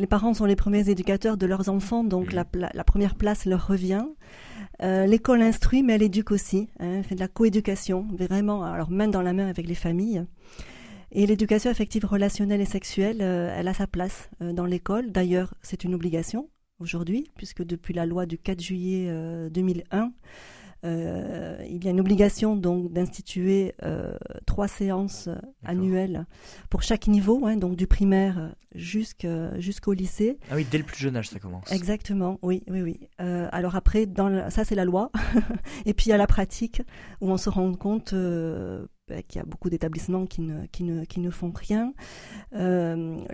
Les 0.00 0.06
parents 0.06 0.32
sont 0.32 0.46
les 0.46 0.56
premiers 0.56 0.88
éducateurs 0.88 1.36
de 1.36 1.44
leurs 1.44 1.68
enfants, 1.68 2.04
donc 2.04 2.32
la, 2.32 2.46
première 2.84 3.16
place 3.16 3.44
leur 3.44 3.66
revient. 3.66 4.06
Euh, 4.82 5.04
L'école 5.04 5.42
instruit, 5.42 5.82
mais 5.82 5.92
elle 5.92 6.02
éduque 6.02 6.30
aussi. 6.30 6.70
Hein, 6.78 6.94
elle 6.96 7.04
fait 7.04 7.16
de 7.16 7.20
la 7.20 7.28
coéducation, 7.28 8.06
vraiment, 8.10 8.64
alors 8.64 8.90
main 8.90 9.08
dans 9.08 9.20
la 9.20 9.34
main 9.34 9.46
avec 9.46 9.66
les 9.68 9.74
familles. 9.74 10.24
Et 11.12 11.26
l'éducation 11.26 11.70
affective, 11.70 12.06
relationnelle 12.06 12.62
et 12.62 12.64
sexuelle, 12.64 13.18
euh, 13.20 13.54
elle 13.54 13.68
a 13.68 13.74
sa 13.74 13.86
place 13.86 14.30
euh, 14.40 14.54
dans 14.54 14.64
l'école. 14.64 15.12
D'ailleurs, 15.12 15.52
c'est 15.60 15.84
une 15.84 15.94
obligation 15.94 16.48
aujourd'hui, 16.78 17.30
puisque 17.36 17.62
depuis 17.62 17.92
la 17.92 18.06
loi 18.06 18.24
du 18.24 18.38
4 18.38 18.58
juillet 18.58 19.04
euh, 19.10 19.50
2001, 19.50 20.12
euh, 20.84 21.62
il 21.68 21.84
y 21.84 21.88
a 21.88 21.90
une 21.90 22.00
obligation 22.00 22.56
donc 22.56 22.92
d'instituer 22.92 23.74
euh, 23.82 24.16
trois 24.46 24.68
séances 24.68 25.28
euh, 25.28 25.36
annuelles 25.64 26.26
pour 26.70 26.82
chaque 26.82 27.06
niveau, 27.06 27.46
hein, 27.46 27.56
donc 27.56 27.76
du 27.76 27.86
primaire 27.86 28.54
jusqu'au 28.74 29.92
lycée. 29.92 30.38
Ah 30.50 30.54
oui, 30.56 30.66
dès 30.70 30.78
le 30.78 30.84
plus 30.84 30.98
jeune 30.98 31.16
âge 31.16 31.28
ça 31.28 31.38
commence. 31.38 31.70
Exactement, 31.70 32.38
oui, 32.42 32.62
oui, 32.68 32.82
oui. 32.82 33.00
Euh, 33.20 33.48
alors 33.52 33.76
après, 33.76 34.06
dans 34.06 34.50
ça 34.50 34.64
c'est 34.64 34.74
la 34.74 34.84
loi, 34.84 35.10
et 35.86 35.92
puis 35.92 36.06
il 36.06 36.10
y 36.10 36.12
a 36.12 36.16
la 36.16 36.26
pratique 36.26 36.82
où 37.20 37.30
on 37.30 37.36
se 37.36 37.50
rend 37.50 37.74
compte 37.74 38.10
qu'il 38.10 39.36
y 39.36 39.38
a 39.38 39.44
beaucoup 39.44 39.70
d'établissements 39.70 40.26
qui 40.26 40.40
ne, 40.40 40.66
qui, 40.66 40.84
ne, 40.84 41.04
qui 41.04 41.20
ne 41.20 41.30
font 41.30 41.52
rien. 41.54 41.92
Le, 42.52 43.24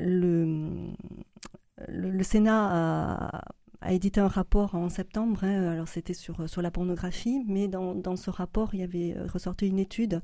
le, 1.88 2.10
le 2.10 2.22
Sénat 2.22 3.28
a, 3.28 3.42
a 3.86 3.92
édité 3.92 4.20
un 4.20 4.28
rapport 4.28 4.74
en 4.74 4.88
septembre, 4.88 5.44
hein, 5.44 5.70
alors 5.70 5.86
c'était 5.86 6.12
sur, 6.12 6.48
sur 6.50 6.60
la 6.60 6.72
pornographie, 6.72 7.44
mais 7.46 7.68
dans, 7.68 7.94
dans 7.94 8.16
ce 8.16 8.30
rapport, 8.30 8.74
il 8.74 8.80
y 8.80 8.82
avait 8.82 9.14
euh, 9.16 9.26
ressorti 9.32 9.68
une 9.68 9.78
étude 9.78 10.22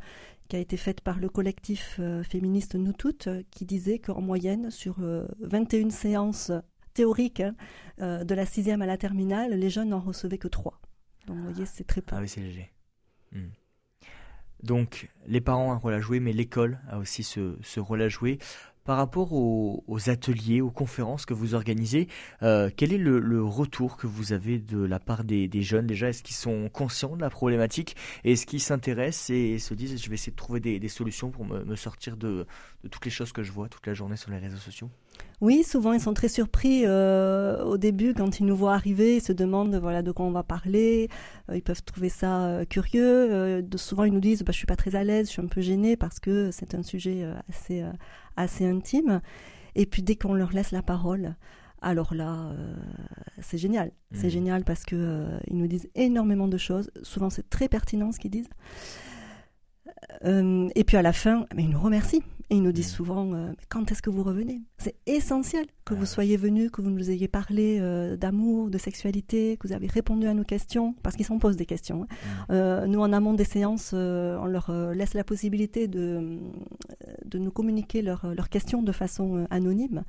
qui 0.49 0.57
a 0.57 0.59
été 0.59 0.77
faite 0.77 1.01
par 1.01 1.19
le 1.19 1.29
collectif 1.29 1.97
euh, 2.01 2.25
féministe 2.25 2.75
Nous 2.75 2.93
Toutes, 2.93 3.29
euh, 3.29 3.43
qui 3.53 3.65
disait 3.65 4.01
qu'en 4.01 4.21
moyenne, 4.21 4.71
sur 4.71 4.97
euh, 5.01 5.29
21 5.41 5.91
séances 5.91 6.51
théoriques 6.93 7.41
hein, 7.41 7.55
euh, 8.01 8.25
de 8.25 8.35
la 8.35 8.47
sixième 8.47 8.83
à 8.83 8.87
la 8.87 8.97
terminale, 8.97 9.55
les 9.55 9.71
jeunes 9.71 9.91
n'en 9.91 10.01
recevaient 10.01 10.39
que 10.39 10.49
trois. 10.49 10.81
Donc 11.29 11.37
vous 11.37 11.45
voyez, 11.45 11.65
c'est 11.65 11.85
très 11.85 12.03
peu. 12.03 12.17
Ah 12.17 12.21
oui, 12.21 12.29
c'est 12.29 12.41
léger. 12.41 12.73
Hmm. 13.31 13.51
Donc, 14.65 15.09
les 15.27 15.41
parents 15.41 15.69
ont 15.69 15.73
un 15.73 15.77
rôle 15.77 15.95
à 15.95 16.01
jouer, 16.01 16.21
mais 16.21 16.33
l'école 16.33 16.79
a 16.89 16.99
aussi 16.99 17.23
ce, 17.23 17.57
ce 17.63 17.81
rôle 17.81 18.03
à 18.03 18.09
jouer. 18.09 18.39
Par 18.85 18.97
rapport 18.97 19.33
aux, 19.33 20.11
ateliers, 20.11 20.61
aux 20.61 20.71
conférences 20.71 21.25
que 21.25 21.35
vous 21.35 21.55
organisez, 21.55 22.09
euh, 22.43 22.71
quel 22.77 22.93
est 22.93 22.99
le, 22.99 23.45
retour 23.45 23.97
que 23.97 24.07
vous 24.07 24.33
avez 24.33 24.59
de 24.59 24.79
la 24.83 24.99
part 24.99 25.25
des, 25.25 25.49
jeunes? 25.63 25.87
Déjà 25.87 26.09
Est-ce 26.09 26.23
qu'ils 26.23 26.37
sont 26.37 26.69
conscients 26.69 27.17
de 27.17 27.21
la 27.21 27.31
problématique? 27.31 27.97
Est-ce 28.25 28.47
qu'ils 28.47 28.61
s'intéressent 28.61 29.31
et 29.31 29.59
se 29.59 29.75
disent 29.75 30.03
je 30.03 30.09
vais 30.09 30.15
essayer 30.15 30.33
de 30.33 30.37
trouver 30.37 30.61
des, 30.61 30.89
solutions 30.89 31.31
pour 31.31 31.45
me, 31.45 31.77
sortir 31.77 32.17
de 32.17 32.47
toutes 32.91 33.05
les 33.05 33.11
choses 33.11 33.33
que 33.33 33.43
je 33.43 33.53
vois 33.53 33.69
toute 33.69 33.87
la 33.87 33.95
journée 33.95 34.17
sur 34.17 34.31
les 34.31 34.39
réseaux 34.39 34.57
sociaux? 34.57 34.91
Oui, 35.41 35.65
souvent 35.65 35.93
ils 35.93 36.01
sont 36.01 36.15
très 36.15 36.29
surpris 36.29 36.83
euh, 36.87 37.65
au 37.65 37.77
début 37.77 38.15
quand 38.15 38.39
ils 38.39 38.47
nous 38.47 38.55
voient 38.55 38.75
arriver, 38.75 39.17
ils 39.17 39.21
se 39.21 39.33
demandent 39.33 39.75
voilà 39.75 40.01
de 40.01 40.13
quoi 40.13 40.25
on 40.25 40.31
va 40.31 40.45
parler, 40.45 41.09
euh, 41.51 41.57
ils 41.57 41.63
peuvent 41.63 41.83
trouver 41.83 42.11
ça 42.11 42.45
euh, 42.47 42.65
curieux. 42.65 43.61
de, 43.61 43.77
souvent 43.77 44.05
ils 44.05 44.13
nous 44.13 44.21
disent 44.21 44.45
bah, 44.45 44.53
je 44.53 44.59
suis 44.59 44.67
pas 44.67 44.77
très 44.77 44.95
à 44.95 45.03
l'aise, 45.03 45.27
je 45.27 45.33
suis 45.33 45.43
un 45.43 45.49
peu 45.49 45.61
gênée 45.61 45.97
parce 45.97 46.21
que 46.21 46.53
c'est 46.53 46.77
un 46.77 46.85
sujet 46.85 47.27
assez 47.49 47.85
assez 48.37 48.65
intime. 48.65 49.21
Et 49.75 49.85
puis 49.85 50.03
dès 50.03 50.15
qu'on 50.15 50.35
leur 50.35 50.53
laisse 50.53 50.71
la 50.71 50.83
parole, 50.83 51.35
alors 51.81 52.15
là 52.15 52.53
c'est 53.41 53.59
génial, 53.59 53.91
c'est 54.13 54.27
Mhm. 54.27 54.31
génial 54.31 54.65
parce 54.65 54.85
que 54.85 55.27
ils 55.49 55.57
nous 55.57 55.67
disent 55.67 55.89
énormément 55.97 56.47
de 56.47 56.57
choses. 56.57 56.89
Souvent 57.03 57.31
c'est 57.31 57.51
très 57.51 57.69
pertinent 57.69 58.13
ce 58.13 58.21
qu'ils 58.21 58.31
disent. 58.31 58.51
Et 60.25 60.85
puis 60.85 60.97
à 60.97 61.03
la 61.03 61.13
fin, 61.13 61.47
mais 61.57 61.65
ils 61.65 61.71
nous 61.71 61.81
remercient. 61.81 62.23
Et 62.53 62.57
ils 62.57 62.63
nous 62.63 62.71
disent 62.73 62.91
Mhm. 62.91 62.97
souvent 62.97 63.33
euh, 63.33 63.49
Mais 63.49 63.65
quand 63.71 63.91
est-ce 63.91 64.03
que 64.03 64.11
vous 64.11 64.23
revenez? 64.23 64.61
C'est 64.77 64.95
essentiel 65.07 65.65
que 65.87 65.95
Ah 65.95 65.97
vous 65.97 66.03
oui. 66.03 66.07
soyez 66.07 66.37
venus, 66.37 66.71
que 66.71 66.83
vous 66.83 66.91
nous 66.91 67.11
ayez 67.11 67.27
parlé 67.27 67.79
euh, 67.81 68.17
d'amour, 68.19 68.69
de 68.69 68.77
sexualité, 68.77 69.57
que 69.59 69.67
vous 69.69 69.73
avez 69.73 69.87
répondu 69.87 70.27
à 70.27 70.35
nos 70.35 70.45
questions, 70.45 70.95
parce 71.03 71.17
qu'ils 71.17 71.25
s'en 71.25 71.39
posent 71.39 71.57
des 71.57 71.65
questions. 71.67 72.03
hein. 72.03 72.07
Mhm. 72.11 72.45
Euh, 72.51 72.87
nous, 72.87 73.01
en 73.01 73.11
amont 73.15 73.33
des 73.33 73.45
séances, 73.45 73.93
euh, 73.95 74.37
on 74.39 74.45
leur 74.47 74.71
laisse 74.93 75.15
la 75.15 75.25
possibilité 75.25 75.89
de, 75.89 76.39
de 77.25 77.39
nous 77.39 77.51
communiquer 77.51 78.03
leurs 78.03 78.35
leurs 78.35 78.51
questions 78.51 78.83
de 78.83 78.93
façon 78.93 79.47
anonyme. 79.51 80.03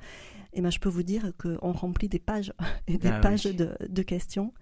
Et 0.52 0.60
ben, 0.60 0.70
je 0.70 0.78
peux 0.80 0.90
vous 0.90 1.02
dire 1.02 1.32
qu'on 1.40 1.72
remplit 1.72 2.08
des 2.08 2.18
pages 2.20 2.52
et 2.88 2.98
des 2.98 3.08
Ah 3.08 3.14
oui. 3.16 3.20
pages 3.22 3.44
de, 3.44 3.70
de 3.88 4.02
questions. 4.02 4.52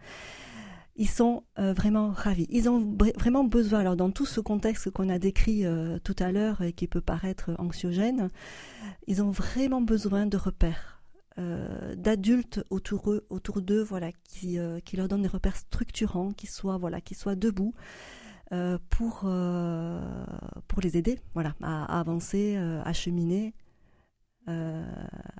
Ils 0.97 1.09
sont 1.09 1.45
euh, 1.59 1.73
vraiment 1.73 2.11
ravis. 2.11 2.47
Ils 2.51 2.69
ont 2.69 2.81
vra- 2.81 3.17
vraiment 3.19 3.45
besoin, 3.45 3.81
alors 3.81 3.97
dans 3.97 4.11
tout 4.11 4.27
ce 4.27 4.41
contexte 4.41 4.91
qu'on 4.91 5.09
a 5.09 5.19
décrit 5.19 5.65
euh, 5.65 5.99
tout 6.05 6.17
à 6.19 6.33
l'heure 6.33 6.61
et 6.63 6.73
qui 6.75 6.87
peut 6.87 7.01
paraître 7.01 7.51
anxiogène, 7.59 8.29
ils 9.07 9.23
ont 9.23 9.31
vraiment 9.31 9.81
besoin 9.81 10.27
de 10.27 10.37
repères, 10.37 11.03
euh, 11.39 11.95
d'adultes 11.97 12.63
autour 12.69 13.11
eux, 13.11 13.27
autour 13.31 13.63
d'eux, 13.63 13.83
voilà, 13.83 14.13
qui, 14.25 14.59
qui 14.85 14.97
leur 14.99 15.09
donnent 15.09 15.23
des 15.23 15.29
repères 15.29 15.57
structurants, 15.57 16.33
qui 16.33 16.47
soient, 16.47 16.77
voilà, 16.77 17.01
qui 17.01 17.15
soient 17.15 17.37
debout. 17.37 17.73
pour, 18.91 19.21
pour 20.69 20.81
les 20.83 20.97
aider 20.99 21.19
voilà, 21.33 21.55
à, 21.63 21.85
à 21.97 22.01
avancer, 22.01 22.57
à 22.57 22.93
cheminer, 22.93 23.55
euh, 24.49 24.85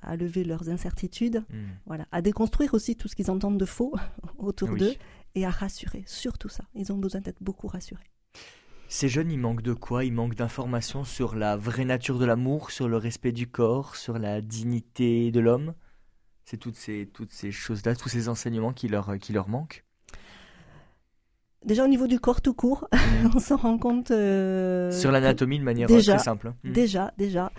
à 0.01 0.15
lever 0.15 0.43
leurs 0.43 0.69
incertitudes, 0.69 1.43
Mhm. 1.51 1.67
voilà, 1.85 2.05
à 2.11 2.21
déconstruire 2.23 2.73
aussi 2.73 2.95
tout 2.95 3.07
ce 3.07 3.15
qu'ils 3.15 3.29
entendent 3.29 3.59
de 3.59 3.65
faux 3.65 3.93
autour 4.39 4.69
Oui. 4.71 4.79
d'eux 4.79 4.93
et 5.35 5.45
à 5.45 5.49
rassurer, 5.49 6.03
surtout 6.05 6.49
ça. 6.49 6.63
Ils 6.75 6.91
ont 6.91 6.97
besoin 6.97 7.21
d'être 7.21 7.41
beaucoup 7.41 7.67
rassurés. 7.67 8.09
Ces 8.89 9.09
jeunes, 9.09 9.31
ils 9.31 9.39
manquent 9.39 9.63
de 9.63 9.73
quoi? 9.73 10.05
Ils 10.05 10.13
manquent 10.13 10.35
d'informations 10.35 11.03
sur 11.03 11.35
la 11.35 11.57
vraie 11.57 11.85
nature 11.85 12.19
de 12.19 12.25
l'amour, 12.25 12.69
sur 12.69 12.87
le 12.87 12.97
respect 12.97 13.31
du 13.31 13.47
corps, 13.47 13.95
sur 13.95 14.19
la 14.19 14.41
dignité 14.41 15.31
de 15.31 15.39
l'homme? 15.39 15.73
C'est 16.45 16.57
toutes 16.57 16.75
ces, 16.75 17.09
toutes 17.11 17.31
ces 17.31 17.51
choses-là, 17.51 17.95
tous 17.95 18.09
ces 18.09 18.29
enseignements 18.29 18.73
qui 18.73 18.87
leur, 18.89 19.17
qui 19.17 19.33
leur 19.33 19.47
manquent? 19.49 19.83
Déjà 21.65 21.85
au 21.85 21.87
niveau 21.87 22.07
du 22.07 22.19
corps 22.19 22.41
tout 22.41 22.53
court, 22.53 22.89
on 23.33 23.39
s'en 23.39 23.55
rend 23.55 23.77
compte. 23.77 24.11
euh, 24.11 24.91
sur 24.91 25.11
l'anatomie 25.11 25.57
de 25.59 25.63
manière 25.63 25.89
euh, 25.89 25.95
déjà, 25.95 26.15
très 26.15 26.23
simple. 26.23 26.49
hein. 26.49 26.55
Mhm. 26.63 26.73
Déjà, 26.73 27.13
déjà. 27.17 27.51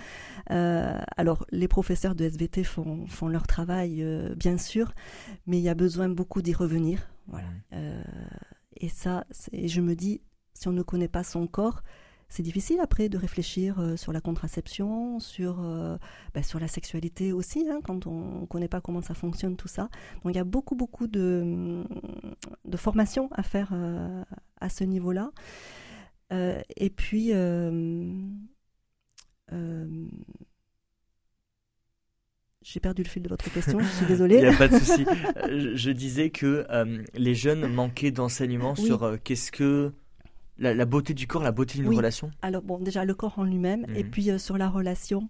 Euh, 0.51 0.99
alors, 1.17 1.47
les 1.51 1.69
professeurs 1.69 2.15
de 2.15 2.25
SVT 2.27 2.65
font, 2.65 3.07
font 3.07 3.29
leur 3.29 3.47
travail, 3.47 4.03
euh, 4.03 4.35
bien 4.35 4.59
sûr, 4.59 4.93
mais 5.47 5.57
il 5.59 5.63
y 5.63 5.71
a 5.71 5.75
besoin 5.75 6.11
beaucoup 6.11 6.43
d'y 6.43 6.53
revenir. 6.53 7.09
Voilà. 7.27 7.49
Euh, 7.73 8.03
et 8.77 8.89
ça, 8.89 9.25
je 9.53 9.81
me 9.81 9.95
dis, 9.95 10.21
si 10.53 10.69
on 10.69 10.73
ne 10.73 10.83
connaît 10.83 11.09
pas 11.09 11.25
son 11.25 11.47
corps, 11.47 11.83
c'est 12.29 12.43
difficile 12.43 12.81
après 12.81 13.09
de 13.09 13.17
réfléchir 13.17 13.79
euh, 13.79 13.97
sur 13.97 14.13
la 14.13 14.21
contraception, 14.21 15.21
sur, 15.21 15.61
euh, 15.61 15.97
bah, 16.35 16.43
sur 16.43 16.59
la 16.59 16.69
sexualité 16.69 17.33
aussi, 17.33 17.69
hein, 17.71 17.81
quand 17.85 18.07
on 18.07 18.41
ne 18.41 18.47
connaît 18.47 18.69
pas 18.69 18.81
comment 18.81 19.03
ça 19.03 19.15
fonctionne, 19.15 19.57
tout 19.57 19.69
ça. 19.69 19.89
Donc 20.23 20.35
il 20.35 20.37
y 20.37 20.41
a 20.41 20.45
beaucoup, 20.45 20.75
beaucoup 20.75 21.07
de, 21.07 21.85
de 22.65 22.77
formation 22.77 23.29
à 23.33 23.43
faire 23.43 23.71
euh, 23.73 24.25
à 24.61 24.69
ce 24.69 24.85
niveau-là. 24.85 25.31
Et 26.77 26.91
puis, 26.91 27.31
j'ai 32.65 32.81
perdu 32.81 33.03
le 33.05 33.09
fil 33.09 33.23
de 33.23 33.29
votre 33.29 33.49
question, 33.53 33.79
je 33.79 33.85
suis 33.85 34.05
Il 34.05 34.09
désolée. 34.09 34.39
n'y 34.41 34.47
a 34.47 34.57
pas 34.57 34.69
de 34.69 34.77
souci. 34.79 35.05
Je, 35.75 35.91
disais 35.91 36.31
que 36.31 36.67
euh, 36.71 37.03
les 37.15 37.35
jeunes 37.35 37.73
manquaient 37.73 38.11
d'enseignements 38.11 38.75
Oui. 38.79 38.85
sur 38.87 39.03
euh, 39.05 39.17
qu'est-ce 39.23 39.53
que 39.53 39.93
la, 40.59 40.73
la 40.73 40.85
beauté 40.87 41.13
du 41.15 41.27
corps, 41.27 41.43
la 41.43 41.53
beauté 41.53 41.79
d'une 41.79 41.89
Oui. 41.89 41.97
relation. 41.97 42.31
Alors 42.43 42.63
bon, 42.63 42.79
déjà 42.79 43.05
le 43.05 43.15
corps 43.15 43.39
en 43.39 43.45
lui-même, 43.45 43.85
et 43.95 44.03
Mhm. 44.03 44.11
puis 44.11 44.31
euh, 44.31 44.39
sur 44.39 44.57
la 44.59 44.69
relation, 44.69 45.29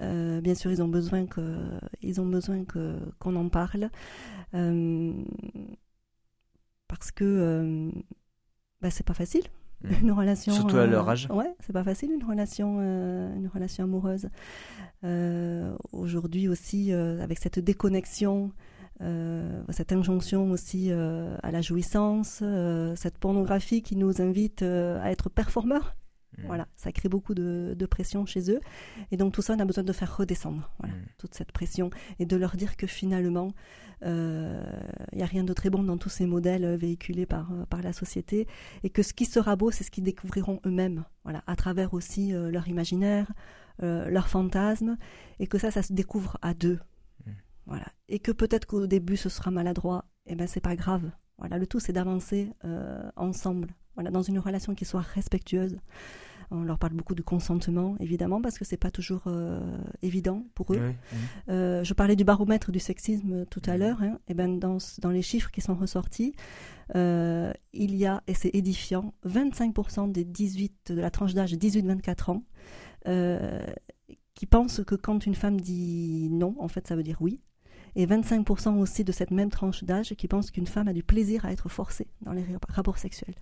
bien 0.00 0.54
sûr 0.56 0.72
ils 0.72 0.82
ont 0.82 0.88
besoin 0.88 1.26
que 1.26 1.56
ils 2.00 2.20
ont 2.20 2.26
besoin 2.26 2.64
que 2.64 2.96
qu'on 3.20 3.36
en 3.36 3.48
parle, 3.48 3.88
parce 6.88 7.10
que 7.12 7.90
bah, 8.80 8.90
c'est 8.90 9.06
pas 9.06 9.14
facile 9.14 9.42
Une 10.02 10.12
relation. 10.12 10.52
Surtout 10.52 10.76
à 10.76 10.86
leur 10.86 11.08
âge. 11.08 11.28
Ouais, 11.30 11.52
c'est 11.60 11.72
pas 11.72 11.84
facile 11.84 12.10
une 12.12 12.24
relation 12.24 12.78
euh, 12.80 13.34
une 13.36 13.48
relation 13.48 13.84
amoureuse. 13.84 14.28
Euh, 15.04 15.74
Aujourd'hui 15.92 16.48
aussi 16.48 16.92
euh, 16.92 17.22
avec 17.22 17.38
cette 17.38 17.58
déconnexion. 17.58 18.52
euh, 19.00 19.62
cette 19.70 19.92
injonction 19.92 20.50
aussi 20.52 20.88
euh, 20.92 21.36
à 21.42 21.50
la 21.50 21.60
jouissance, 21.60 22.40
euh, 22.42 22.94
cette 22.94 23.18
pornographie 23.18 23.82
qui 23.82 23.96
nous 23.96 24.22
invite 24.22 24.62
euh, 24.62 25.02
à 25.02 25.10
être 25.10 25.28
performeurs, 25.28 25.96
Mhm. 26.38 26.46
voilà, 26.46 26.66
ça 26.76 26.92
crée 26.92 27.08
beaucoup 27.08 27.34
de, 27.34 27.74
de 27.78 27.86
pression 27.86 28.24
chez 28.26 28.50
eux. 28.50 28.60
Et 29.10 29.16
donc 29.16 29.32
tout 29.34 29.42
ça, 29.42 29.54
on 29.54 29.58
a 29.58 29.64
besoin 29.64 29.84
de 29.84 29.92
faire 29.92 30.16
redescendre 30.16 30.70
voilà, 30.78 30.94
Mm. 30.94 31.06
toute 31.18 31.34
cette 31.34 31.52
pression 31.52 31.90
et 32.18 32.26
de 32.26 32.36
leur 32.36 32.56
dire 32.56 32.76
que 32.76 32.86
finalement, 32.86 33.52
euh, 34.04 34.64
il 35.12 35.18
n'y 35.18 35.22
a 35.22 35.26
rien 35.26 35.44
de 35.44 35.52
très 35.52 35.70
bon 35.70 35.82
dans 35.84 35.96
tous 35.98 36.08
ces 36.08 36.26
modèles 36.26 36.64
euh, 36.64 36.76
véhiculés 36.76 37.26
par, 37.26 37.52
euh, 37.52 37.64
par 37.66 37.82
la 37.82 37.92
société. 37.92 38.46
Et 38.82 38.90
que 38.90 39.02
ce 39.02 39.12
qui 39.12 39.26
sera 39.26 39.56
beau, 39.56 39.70
c'est 39.70 39.84
ce 39.84 39.90
qu'ils 39.90 40.04
découvriront 40.04 40.60
eux-mêmes, 40.66 41.04
voilà, 41.24 41.42
à 41.46 41.54
travers 41.56 41.94
aussi 41.94 42.34
euh, 42.34 42.50
leur 42.50 42.66
imaginaire, 42.68 43.30
euh, 43.82 44.08
leur 44.08 44.28
fantasme. 44.28 44.96
Et 45.38 45.46
que 45.46 45.58
ça, 45.58 45.70
ça 45.70 45.82
se 45.82 45.92
découvre 45.92 46.38
à 46.42 46.54
deux. 46.54 46.80
Mm. 47.26 47.30
Voilà. 47.66 47.86
Et 48.08 48.18
que 48.18 48.32
peut-être 48.32 48.66
qu'au 48.66 48.86
début, 48.86 49.16
ce 49.16 49.28
sera 49.28 49.50
maladroit. 49.50 50.04
Et 50.26 50.34
ben, 50.34 50.46
c'est 50.46 50.60
pas 50.60 50.76
grave. 50.76 51.10
Voilà, 51.38 51.58
le 51.58 51.66
tout, 51.66 51.80
c'est 51.80 51.92
d'avancer 51.92 52.50
euh, 52.64 53.10
ensemble, 53.16 53.68
voilà, 53.94 54.10
dans 54.10 54.22
une 54.22 54.38
relation 54.38 54.74
qui 54.74 54.84
soit 54.84 55.00
respectueuse. 55.00 55.78
On 56.50 56.64
leur 56.64 56.78
parle 56.78 56.92
beaucoup 56.92 57.14
du 57.14 57.22
consentement, 57.22 57.96
évidemment, 57.98 58.42
parce 58.42 58.58
que 58.58 58.64
c'est 58.66 58.76
pas 58.76 58.90
toujours 58.90 59.22
euh, 59.26 59.60
évident 60.02 60.44
pour 60.54 60.74
eux. 60.74 60.80
Oui. 60.86 61.18
Euh, 61.48 61.82
je 61.82 61.94
parlais 61.94 62.14
du 62.14 62.24
baromètre 62.24 62.70
du 62.70 62.78
sexisme 62.78 63.46
tout 63.46 63.62
à 63.64 63.78
l'heure. 63.78 64.02
Hein, 64.02 64.18
et 64.28 64.34
ben 64.34 64.58
dans, 64.58 64.76
dans 65.00 65.10
les 65.10 65.22
chiffres 65.22 65.50
qui 65.50 65.62
sont 65.62 65.74
ressortis, 65.74 66.34
euh, 66.94 67.52
il 67.72 67.96
y 67.96 68.04
a, 68.04 68.22
et 68.26 68.34
c'est 68.34 68.50
édifiant, 68.54 69.14
25% 69.26 70.12
des 70.12 70.24
18, 70.24 70.92
de 70.92 71.00
la 71.00 71.10
tranche 71.10 71.32
d'âge 71.32 71.54
18-24 71.54 72.30
ans 72.30 72.42
qui 74.34 74.46
pensent 74.46 74.82
que 74.84 74.94
quand 74.94 75.26
une 75.26 75.34
femme 75.34 75.60
dit 75.60 76.28
non, 76.30 76.54
en 76.58 76.68
fait, 76.68 76.86
ça 76.86 76.96
veut 76.96 77.02
dire 77.02 77.18
oui. 77.20 77.40
Et 77.94 78.06
25% 78.06 78.78
aussi 78.78 79.04
de 79.04 79.12
cette 79.12 79.30
même 79.30 79.50
tranche 79.50 79.84
d'âge 79.84 80.14
qui 80.14 80.26
pensent 80.28 80.50
qu'une 80.50 80.66
femme 80.66 80.88
a 80.88 80.92
du 80.92 81.02
plaisir 81.02 81.44
à 81.44 81.52
être 81.52 81.68
forcée 81.68 82.06
dans 82.22 82.32
les 82.32 82.42
rap- 82.44 82.64
rapports 82.70 82.98
sexuels. 82.98 83.34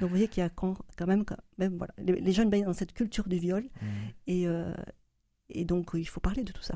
Donc 0.00 0.02
vous 0.02 0.08
voyez 0.08 0.26
qu'il 0.28 0.42
y 0.42 0.46
a 0.46 0.48
quand 0.48 0.76
même, 1.06 1.24
quand 1.24 1.36
même 1.58 1.76
voilà, 1.76 1.94
les, 1.98 2.20
les 2.20 2.32
jeunes 2.32 2.50
baignent 2.50 2.64
dans 2.64 2.72
cette 2.72 2.92
culture 2.94 3.28
du 3.28 3.38
viol 3.38 3.62
Mhm. 3.62 3.88
et, 4.26 4.48
euh, 4.48 4.74
et 5.50 5.64
donc 5.64 5.90
il 5.94 6.04
faut 6.08 6.20
parler 6.20 6.42
de 6.44 6.52
tout 6.52 6.62
ça. 6.62 6.74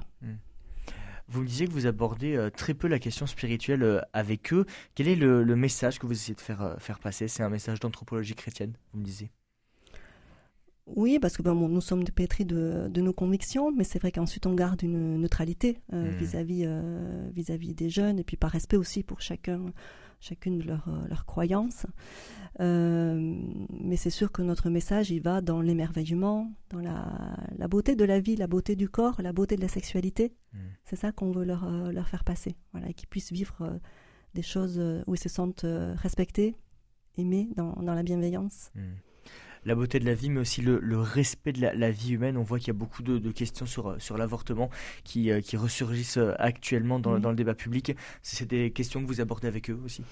Vous 1.28 1.42
me 1.42 1.46
disiez 1.48 1.66
que 1.66 1.72
vous 1.72 1.86
abordez 1.88 2.36
euh, 2.36 2.50
très 2.50 2.74
peu 2.74 2.86
la 2.86 3.00
question 3.00 3.26
spirituelle 3.26 3.82
euh, 3.82 4.00
avec 4.12 4.52
eux. 4.52 4.64
Quel 4.94 5.08
est 5.08 5.16
le, 5.16 5.42
le 5.42 5.56
message 5.56 5.98
que 5.98 6.06
vous 6.06 6.12
essayez 6.12 6.36
de 6.36 6.40
faire, 6.40 6.76
faire 6.78 7.00
passer? 7.00 7.26
C'est 7.26 7.42
un 7.42 7.48
message 7.50 7.80
d'anthropologie 7.80 8.36
chrétienne, 8.36 8.74
vous 8.92 9.00
me 9.00 9.04
disiez? 9.04 9.32
Oui, 10.86 11.18
parce 11.18 11.36
que 11.36 11.42
ben, 11.42 11.54
bon, 11.54 11.68
nous 11.68 11.80
sommes 11.80 12.04
pétris 12.04 12.44
de, 12.44 12.88
de 12.88 13.00
nos 13.00 13.12
convictions, 13.12 13.72
mais 13.72 13.82
c'est 13.82 13.98
vrai 13.98 14.12
qu'ensuite 14.12 14.46
on 14.46 14.54
garde 14.54 14.82
une 14.82 15.16
neutralité 15.20 15.80
euh, 15.92 16.12
Mm. 16.12 16.16
vis-à-vis 16.16 16.62
euh, 16.64 17.28
vis-à-vis 17.34 17.74
des 17.74 17.90
jeunes, 17.90 18.18
et 18.20 18.24
puis 18.24 18.36
par 18.36 18.50
respect 18.52 18.76
aussi 18.76 19.02
pour 19.02 19.20
chacun, 19.20 19.64
chacune 20.20 20.58
de 20.58 20.64
leurs 20.64 20.88
euh, 20.88 21.14
croyances. 21.26 21.86
Euh, 22.60 23.36
mais 23.80 23.96
c'est 23.96 24.10
sûr 24.10 24.30
que 24.30 24.42
notre 24.42 24.70
message, 24.70 25.10
il 25.10 25.20
va 25.20 25.40
dans 25.40 25.60
l'émerveillement, 25.60 26.52
dans 26.70 26.78
la, 26.80 27.36
la 27.58 27.66
beauté 27.68 27.96
de 27.96 28.04
la 28.04 28.20
vie, 28.20 28.36
la 28.36 28.46
beauté 28.46 28.76
du 28.76 28.88
corps, 28.88 29.20
la 29.20 29.32
beauté 29.32 29.56
de 29.56 29.62
la 29.62 29.68
sexualité. 29.68 30.34
Mm. 30.52 30.58
C'est 30.84 30.96
ça 30.96 31.10
qu'on 31.10 31.32
veut 31.32 31.44
leur, 31.44 31.68
leur 31.90 32.08
faire 32.08 32.22
passer, 32.22 32.54
voilà, 32.72 32.88
et 32.90 32.94
qu'ils 32.94 33.08
puissent 33.08 33.32
vivre 33.32 33.80
des 34.34 34.42
choses 34.42 34.80
où 35.06 35.14
ils 35.14 35.20
se 35.20 35.28
sentent 35.28 35.66
respectés, 35.96 36.54
aimés, 37.18 37.48
dans, 37.56 37.72
dans 37.82 37.94
la 37.94 38.04
bienveillance. 38.04 38.70
Mm. 38.76 38.80
La 39.66 39.74
beauté 39.74 39.98
de 39.98 40.06
la 40.06 40.14
vie, 40.14 40.30
mais 40.30 40.40
aussi 40.40 40.62
le, 40.62 40.78
le 40.80 40.98
respect 40.98 41.52
de 41.52 41.60
la, 41.60 41.74
la 41.74 41.90
vie 41.90 42.12
humaine. 42.12 42.36
On 42.38 42.42
voit 42.42 42.58
qu'il 42.58 42.68
y 42.68 42.70
a 42.70 42.78
beaucoup 42.78 43.02
de, 43.02 43.18
de 43.18 43.30
questions 43.32 43.66
sur, 43.66 43.90
euh, 43.90 43.96
sur 43.98 44.16
l'avortement 44.16 44.70
qui, 45.04 45.30
euh, 45.30 45.40
qui 45.40 45.56
ressurgissent 45.56 46.18
euh, 46.18 46.32
actuellement 46.38 47.00
dans, 47.00 47.18
dans 47.18 47.30
le 47.30 47.36
débat 47.36 47.54
public. 47.54 47.94
C'est 48.22 48.48
des 48.48 48.70
questions 48.70 49.02
que 49.02 49.06
vous 49.08 49.20
abordez 49.20 49.48
avec 49.48 49.68
eux 49.68 49.78
aussi 49.84 50.02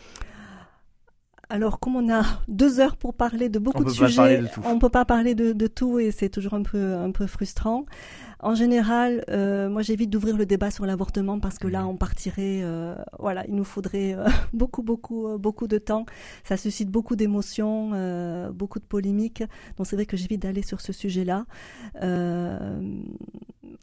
Alors, 1.49 1.79
comme 1.79 1.95
on 1.97 2.13
a 2.13 2.25
deux 2.49 2.81
heures 2.81 2.97
pour 2.97 3.15
parler 3.15 3.49
de 3.49 3.59
beaucoup 3.61 3.83
On 3.83 3.87
de 3.87 3.91
sujets, 3.91 4.39
de 4.39 4.49
on 4.65 4.79
peut 4.79 4.89
pas 4.89 5.05
parler 5.05 5.35
de, 5.35 5.53
de 5.53 5.67
tout 5.69 6.01
et 6.01 6.11
c'est 6.11 6.29
toujours 6.31 6.55
un 6.55 6.63
peu 6.63 6.95
un 6.95 7.13
peu 7.13 7.27
frustrant. 7.27 7.87
En 8.45 8.55
général, 8.55 9.25
euh, 9.31 9.71
moi 9.71 9.81
j'évite 9.81 10.11
d'ouvrir 10.11 10.37
le 10.37 10.45
débat 10.45 10.71
sur 10.71 10.85
l'avortement 10.85 11.41
parce 11.41 11.59
que 11.59 11.67
là 11.67 11.87
on 11.87 11.97
partirait, 11.97 12.61
euh, 12.63 12.95
voilà, 13.19 13.47
il 13.47 13.55
nous 13.55 13.65
faudrait 13.65 14.13
euh, 14.15 14.27
beaucoup 14.53 14.83
beaucoup 14.83 15.39
beaucoup 15.39 15.67
de 15.67 15.79
temps. 15.79 16.05
Ça 16.45 16.59
suscite 16.59 16.91
beaucoup 16.91 17.17
d'émotions, 17.17 17.91
beaucoup 18.53 18.81
de 18.81 18.85
polémiques. 18.85 19.43
Donc 19.77 19.87
c'est 19.87 19.97
vrai 19.97 20.05
que 20.05 20.19
j'évite 20.19 20.43
d'aller 20.43 20.61
sur 20.63 20.83
ce 20.83 20.93
sujet-là. 20.93 21.47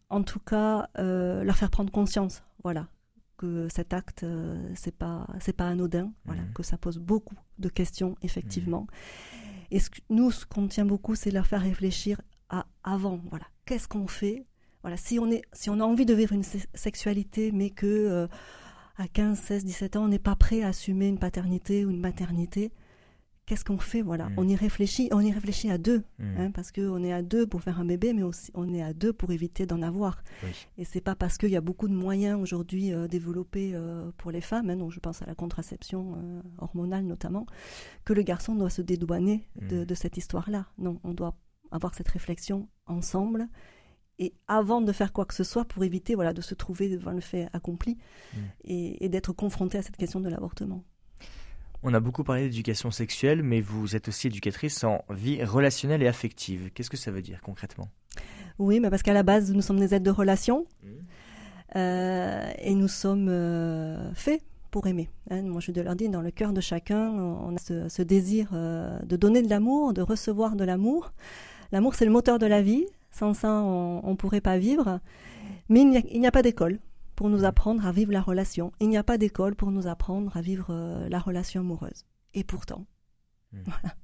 En 0.09 0.23
tout 0.23 0.39
cas, 0.39 0.87
leur 0.97 1.55
faire 1.55 1.71
prendre 1.71 1.91
conscience, 1.91 2.43
voilà, 2.63 2.87
que 3.37 3.67
cet 3.73 3.93
acte 3.93 4.25
c'est 4.75 4.95
pas 4.95 5.25
c'est 5.39 5.55
pas 5.57 5.67
anodin, 5.69 6.11
voilà, 6.25 6.41
Mhm. 6.43 6.53
que 6.53 6.61
ça 6.63 6.77
pose 6.77 6.99
beaucoup 6.99 7.35
de 7.57 7.69
questions 7.69 8.15
effectivement. 8.21 8.85
Et 9.71 9.79
ce 9.79 9.89
que- 9.89 10.01
nous, 10.11 10.29
ce 10.31 10.45
qu'on 10.45 10.67
tient 10.67 10.85
beaucoup, 10.85 11.15
c'est 11.15 11.31
leur 11.31 11.47
faire 11.47 11.61
réfléchir 11.61 12.21
à 12.49 12.65
avant. 12.83 13.19
Voilà, 13.29 13.45
qu'est-ce 13.65 13.87
qu'on 13.87 14.07
fait 14.07 14.45
Voilà, 14.81 14.97
si 14.97 15.19
on 15.19 15.29
est, 15.29 15.41
si 15.53 15.69
on 15.69 15.79
a 15.79 15.83
envie 15.83 16.05
de 16.05 16.13
vivre 16.13 16.33
une 16.33 16.43
se- 16.43 16.57
sexualité, 16.73 17.51
mais 17.51 17.69
que 17.69 17.85
euh, 17.87 18.27
à 18.97 19.07
15, 19.07 19.39
16, 19.39 19.65
17 19.65 19.95
ans, 19.95 20.03
on 20.05 20.07
n'est 20.07 20.19
pas 20.19 20.35
prêt 20.35 20.63
à 20.63 20.69
assumer 20.69 21.07
une 21.07 21.19
paternité 21.19 21.85
ou 21.85 21.91
une 21.91 21.99
maternité, 21.99 22.71
qu'est-ce 23.45 23.63
qu'on 23.65 23.77
fait? 23.77 24.01
Voilà, 24.01 24.29
Mm. 24.29 24.33
on 24.37 24.47
y 24.47 24.55
réfléchit. 24.55 25.09
On 25.11 25.19
y 25.19 25.31
réfléchit 25.31 25.69
à 25.69 25.77
deux, 25.77 26.03
Mm. 26.19 26.37
hein, 26.37 26.51
parce 26.51 26.71
que 26.71 26.81
on 26.87 27.03
est 27.03 27.11
à 27.13 27.21
deux 27.21 27.45
pour 27.45 27.61
faire 27.61 27.79
un 27.79 27.85
bébé, 27.85 28.13
mais 28.13 28.23
aussi 28.23 28.49
on 28.55 28.73
est 28.73 28.81
à 28.81 28.93
deux 28.93 29.13
pour 29.13 29.31
éviter 29.31 29.65
d'en 29.65 29.81
avoir. 29.81 30.23
Oui. 30.43 30.49
Et 30.77 30.85
c'est 30.85 31.01
pas 31.01 31.15
parce 31.15 31.37
qu'il 31.37 31.49
y 31.49 31.55
a 31.57 31.61
beaucoup 31.61 31.87
de 31.87 31.93
moyens 31.93 32.39
aujourd'hui 32.41 32.91
euh, 32.93 33.07
développés 33.07 33.71
euh, 33.73 34.11
pour 34.17 34.31
les 34.31 34.41
femmes, 34.41 34.69
hein, 34.69 34.77
donc 34.77 34.91
je 34.91 34.99
pense 34.99 35.21
à 35.21 35.25
la 35.25 35.35
contraception 35.35 36.15
euh, 36.17 36.41
hormonale 36.59 37.05
notamment, 37.05 37.45
que 38.05 38.13
le 38.13 38.21
garçon 38.23 38.55
doit 38.55 38.69
se 38.69 38.81
dédouaner 38.81 39.47
de, 39.61 39.81
Mm. 39.81 39.85
de 39.85 39.95
cette 39.95 40.17
histoire-là. 40.17 40.65
Non, 40.77 40.99
on 41.03 41.13
doit 41.13 41.35
avoir 41.71 41.93
cette 41.95 42.09
réflexion 42.09 42.67
ensemble 42.87 43.47
et 44.19 44.33
avant 44.47 44.81
de 44.81 44.91
faire 44.91 45.11
quoi 45.13 45.25
que 45.25 45.33
ce 45.33 45.43
soit 45.43 45.65
pour 45.65 45.83
éviter 45.83 46.15
voilà, 46.15 46.33
de 46.33 46.41
se 46.41 46.53
trouver 46.55 46.89
devant 46.89 47.11
le 47.11 47.21
fait 47.21 47.47
accompli 47.53 47.97
Mm. 48.33 48.37
et, 48.65 49.05
et 49.05 49.09
d'être 49.09 49.33
confronté 49.33 49.77
à 49.77 49.81
cette 49.81 49.97
question 49.97 50.19
de 50.19 50.29
l'avortement. 50.29 50.83
On 51.83 51.93
a 51.95 51.99
beaucoup 51.99 52.23
parlé 52.23 52.43
d'éducation 52.43 52.91
sexuelle, 52.91 53.41
mais 53.41 53.59
vous 53.59 53.95
êtes 53.95 54.07
aussi 54.07 54.27
éducatrice 54.27 54.83
en 54.83 55.03
vie 55.09 55.43
relationnelle 55.43 56.03
et 56.03 56.07
affective. 56.07 56.69
Qu'est-ce 56.73 56.91
que 56.91 56.97
ça 56.97 57.09
veut 57.11 57.23
dire 57.23 57.41
concrètement? 57.41 57.89
Oui, 58.59 58.79
mais 58.79 58.89
parce 58.91 59.01
qu'à 59.01 59.13
la 59.13 59.23
base, 59.23 59.51
nous 59.51 59.61
sommes 59.63 59.79
des 59.79 59.95
aides 59.95 60.03
de 60.03 60.11
relation 60.11 60.65
Mm. 60.83 60.87
euh, 61.77 62.51
et 62.59 62.75
nous 62.75 62.87
sommes 62.87 63.27
euh, 63.29 64.13
faits 64.13 64.43
pour 64.69 64.87
aimer. 64.87 65.09
hein. 65.29 65.41
Moi, 65.41 65.59
je 65.59 65.71
leur 65.71 65.95
dis, 65.95 66.07
dans 66.09 66.21
le 66.21 66.31
cœur 66.31 66.53
de 66.53 66.61
chacun, 66.61 67.09
on 67.09 67.55
a 67.55 67.59
ce, 67.59 67.89
ce 67.89 68.01
désir 68.01 68.49
euh, 68.53 68.99
de 68.99 69.15
donner 69.15 69.41
de 69.41 69.49
l'amour, 69.49 69.93
de 69.93 70.01
recevoir 70.01 70.55
de 70.55 70.63
l'amour. 70.63 71.11
L'amour, 71.71 71.95
c'est 71.95 72.05
le 72.05 72.11
moteur 72.11 72.39
de 72.39 72.45
la 72.45 72.61
vie. 72.61 72.85
Sans 73.11 73.33
ça, 73.33 73.61
on 73.61 74.09
ne 74.09 74.15
pourrait 74.15 74.41
pas 74.41 74.57
vivre. 74.57 74.99
Mais 75.69 75.81
il 75.81 76.19
n'y 76.19 76.27
a, 76.27 76.31
pas 76.31 76.41
d'école 76.41 76.79
pour 77.15 77.29
nous 77.29 77.43
apprendre 77.45 77.85
à 77.85 77.91
vivre 77.91 78.11
la 78.11 78.21
relation. 78.21 78.71
Il 78.79 78.89
n'y 78.89 78.97
a 78.97 79.03
pas 79.03 79.17
d'école 79.17 79.55
pour 79.55 79.71
nous 79.71 79.87
apprendre 79.87 80.35
à 80.35 80.41
vivre 80.41 80.67
euh, 80.69 81.07
la 81.09 81.19
relation 81.19 81.61
amoureuse. 81.61 82.05
Et 82.33 82.43
pourtant, 82.43 82.85
Mm. 83.53 83.57
voilà. 83.65 83.95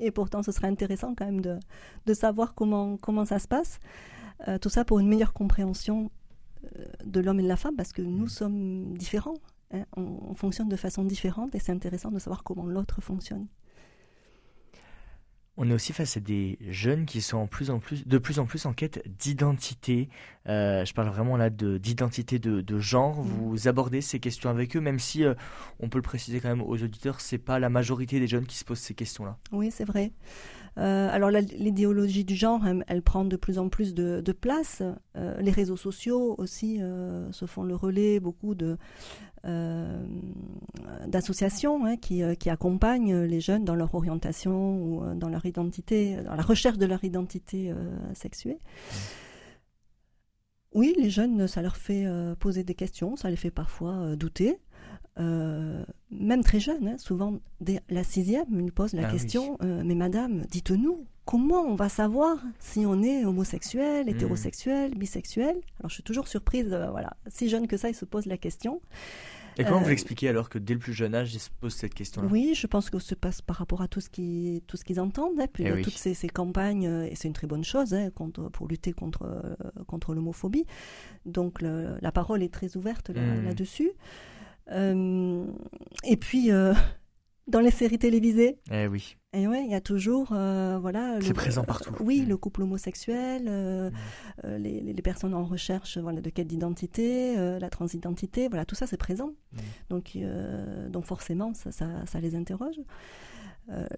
Et 0.00 0.10
pourtant, 0.10 0.42
ce 0.42 0.50
serait 0.50 0.66
intéressant 0.66 1.14
quand 1.14 1.26
même 1.26 1.40
de, 1.42 1.58
de 2.06 2.14
savoir 2.14 2.54
comment, 2.54 2.96
comment 2.96 3.24
ça 3.24 3.38
se 3.38 3.46
passe. 3.46 3.78
Euh, 4.48 4.58
tout 4.58 4.68
ça 4.70 4.84
pour 4.84 4.98
une 4.98 5.06
meilleure 5.06 5.32
compréhension 5.32 6.10
euh, 6.76 6.86
de 7.04 7.20
l'homme 7.20 7.38
et 7.38 7.42
de 7.44 7.48
la 7.48 7.56
femme, 7.56 7.76
parce 7.76 7.92
que 7.92 8.02
nous 8.02 8.24
Mm. 8.24 8.28
sommes 8.28 8.98
différents. 8.98 9.36
hein. 9.72 9.84
On, 9.96 10.18
on 10.30 10.34
fonctionne 10.34 10.68
de 10.68 10.76
façon 10.76 11.04
différente 11.04 11.54
et 11.54 11.60
c'est 11.60 11.70
intéressant 11.72 12.10
de 12.10 12.18
savoir 12.18 12.42
comment 12.42 12.66
l'autre 12.66 13.00
fonctionne. 13.00 13.46
On 15.56 15.68
est 15.68 15.74
aussi 15.74 15.92
face 15.92 16.16
à 16.16 16.20
des 16.20 16.58
jeunes 16.68 17.04
qui 17.04 17.20
sont 17.20 17.36
en 17.36 17.46
plus 17.46 17.70
en 17.70 17.80
plus, 17.80 18.06
de 18.06 18.18
plus 18.18 18.38
en 18.38 18.46
plus 18.46 18.64
en 18.66 18.72
quête 18.72 19.02
d'identité. 19.18 20.08
Euh, 20.48 20.84
je 20.86 20.94
parle 20.94 21.08
vraiment 21.08 21.36
là 21.36 21.50
de- 21.50 21.76
d'identité 21.76 22.38
de, 22.38 22.60
de 22.62 22.78
genre. 22.78 23.22
Mm. 23.24 23.28
Vous 23.28 23.68
abordez 23.68 24.00
ces 24.00 24.20
questions 24.20 24.48
avec 24.48 24.74
eux, 24.76 24.80
même 24.80 24.98
si 24.98 25.24
euh, 25.24 25.34
on 25.80 25.88
peut 25.88 25.98
le 25.98 26.02
préciser 26.02 26.40
quand 26.40 26.48
même 26.48 26.62
aux 26.62 26.82
auditeurs, 26.82 27.20
c'est 27.20 27.36
pas 27.38 27.58
la 27.58 27.68
majorité 27.68 28.20
des 28.20 28.26
jeunes 28.26 28.46
qui 28.46 28.56
se 28.56 28.64
posent 28.64 28.78
ces 28.78 28.94
questions-là. 28.94 29.36
Oui, 29.52 29.70
c'est 29.70 29.84
vrai. 29.84 30.12
Euh, 30.78 31.08
alors 31.10 31.30
l'idéologie 31.30 32.24
du 32.24 32.34
genre, 32.34 32.62
elle, 32.86 33.02
prend 33.02 33.24
de 33.24 33.36
plus 33.36 33.58
en 33.58 33.68
plus 33.68 33.94
de, 33.94 34.32
place. 34.32 34.82
Euh, 35.16 35.40
les 35.40 35.50
réseaux 35.50 35.76
sociaux 35.76 36.34
aussi 36.38 36.80
euh, 36.80 37.30
se 37.32 37.46
font 37.46 37.64
le 37.64 37.74
relais, 37.74 38.20
beaucoup 38.20 38.54
d'associations 41.06 41.84
hein, 41.84 41.96
qui, 41.96 42.22
qui 42.38 42.50
accompagnent 42.50 43.22
les 43.22 43.40
jeunes 43.40 43.64
dans 43.64 43.74
leur 43.74 43.94
orientation 43.94 44.82
ou 44.82 45.14
dans 45.14 45.28
leur 45.28 45.44
identité, 45.46 46.16
dans 46.24 46.34
la 46.34 46.42
recherche 46.42 46.78
de 46.78 46.86
leur 46.86 47.02
identité 47.04 47.72
sexuée. 48.14 48.58
Oui, 50.72 50.94
les 50.96 51.10
jeunes, 51.10 51.48
ça 51.48 51.62
leur 51.62 51.76
fait 51.76 52.06
poser 52.38 52.62
des 52.62 52.74
questions, 52.74 53.16
ça 53.16 53.28
les 53.28 53.36
fait 53.36 53.50
parfois 53.50 54.14
douter. 54.14 54.60
Euh, 55.20 55.84
même 56.10 56.42
très 56.42 56.60
jeunes, 56.60 56.88
hein, 56.88 56.96
souvent 56.98 57.38
dès 57.60 57.80
la 57.90 58.02
sixième, 58.04 58.46
ils 58.60 58.72
posent 58.72 58.94
la 58.94 59.02
Ah 59.02 59.06
oui. 59.06 59.12
question 59.12 59.58
euh, 59.62 59.82
Mais 59.84 59.94
madame, 59.94 60.42
dites-nous, 60.50 61.04
comment 61.26 61.60
on 61.62 61.74
va 61.74 61.88
savoir 61.88 62.38
si 62.58 62.86
on 62.86 63.02
est 63.02 63.24
homosexuel, 63.24 64.06
Hmm. 64.06 64.10
hétérosexuel, 64.10 64.94
bisexuel? 64.96 65.56
Alors 65.78 65.90
je 65.90 65.94
suis 65.94 66.02
toujours 66.02 66.26
surprise, 66.28 66.68
euh, 66.72 66.90
voilà, 66.90 67.16
si 67.28 67.48
jeune 67.48 67.66
que 67.66 67.76
ça, 67.76 67.88
ils 67.90 67.94
se 67.94 68.04
posent 68.06 68.26
la 68.26 68.38
question. 68.38 68.80
Et 69.58 69.64
comment 69.64 69.80
Euh, 69.80 69.82
vous 69.82 69.88
l'expliquez 69.90 70.28
alors 70.28 70.48
que 70.48 70.58
dès 70.58 70.74
le 70.74 70.78
plus 70.80 70.94
jeune 70.94 71.14
âge, 71.14 71.34
ils 71.34 71.40
se 71.40 71.50
posent 71.50 71.74
cette 71.74 71.92
question-là? 71.92 72.28
Oui, 72.30 72.54
je 72.54 72.66
pense 72.68 72.88
que 72.88 72.98
se 73.00 73.14
passe 73.16 73.42
par 73.42 73.56
rapport 73.56 73.82
à 73.82 73.88
tout 73.88 74.00
ce 74.00 74.08
qui, 74.08 74.62
tout 74.68 74.76
ce 74.76 74.84
qu'ils 74.84 75.00
entendent. 75.00 75.38
hein. 75.40 75.46
Puis 75.52 75.64
Eh 75.66 75.72
oui. 75.72 75.82
toutes 75.82 75.98
ces, 75.98 76.14
ces 76.14 76.28
campagnes, 76.28 76.84
et 77.10 77.14
c'est 77.16 77.26
une 77.28 77.34
très 77.34 77.48
bonne 77.48 77.64
chose 77.64 77.92
hein, 77.92 78.10
contre, 78.10 78.48
pour 78.48 78.68
lutter 78.68 78.92
contre, 78.92 79.56
contre 79.86 80.14
l'homophobie. 80.14 80.64
Donc 81.26 81.60
le- 81.60 81.96
la 82.00 82.12
parole 82.12 82.42
est 82.42 82.52
très 82.52 82.76
ouverte 82.76 83.10
là- 83.10 83.20
Mm. 83.20 83.44
là-dessus. 83.44 83.90
Euh, 84.70 85.44
et 86.04 86.16
puis 86.16 86.50
euh, 86.52 86.72
dans 87.48 87.60
les 87.60 87.70
séries 87.72 87.98
télévisées, 87.98 88.58
Eh 88.70 88.86
oui. 88.86 89.16
et 89.32 89.48
ouais, 89.48 89.64
il 89.64 89.70
y 89.70 89.74
a 89.74 89.80
toujours, 89.80 90.28
euh, 90.32 90.78
voilà, 90.80 91.18
C'est 91.20 91.32
présent 91.34 91.64
partout. 91.64 91.92
oui, 92.00 92.22
Mm. 92.22 92.28
le 92.28 92.36
couple 92.36 92.62
homosexuel, 92.62 93.46
euh, 93.48 93.90
Mm. 94.44 94.54
les, 94.56 95.02
personnes 95.02 95.34
en 95.34 95.44
recherche, 95.44 95.98
voilà, 95.98 96.20
de 96.20 96.30
quête 96.30 96.46
d'identité, 96.46 97.34
la 97.36 97.70
transidentité, 97.70 98.46
voilà, 98.48 98.64
tout 98.64 98.76
ça 98.76 98.86
c'est 98.86 98.96
présent. 98.96 99.32
Mm. 99.52 99.58
Donc, 99.90 100.18
donc 100.90 101.04
forcément, 101.06 101.52
ça, 101.54 101.72
ça, 101.72 101.86
ça 102.06 102.20
les 102.20 102.34
interroge. 102.36 102.80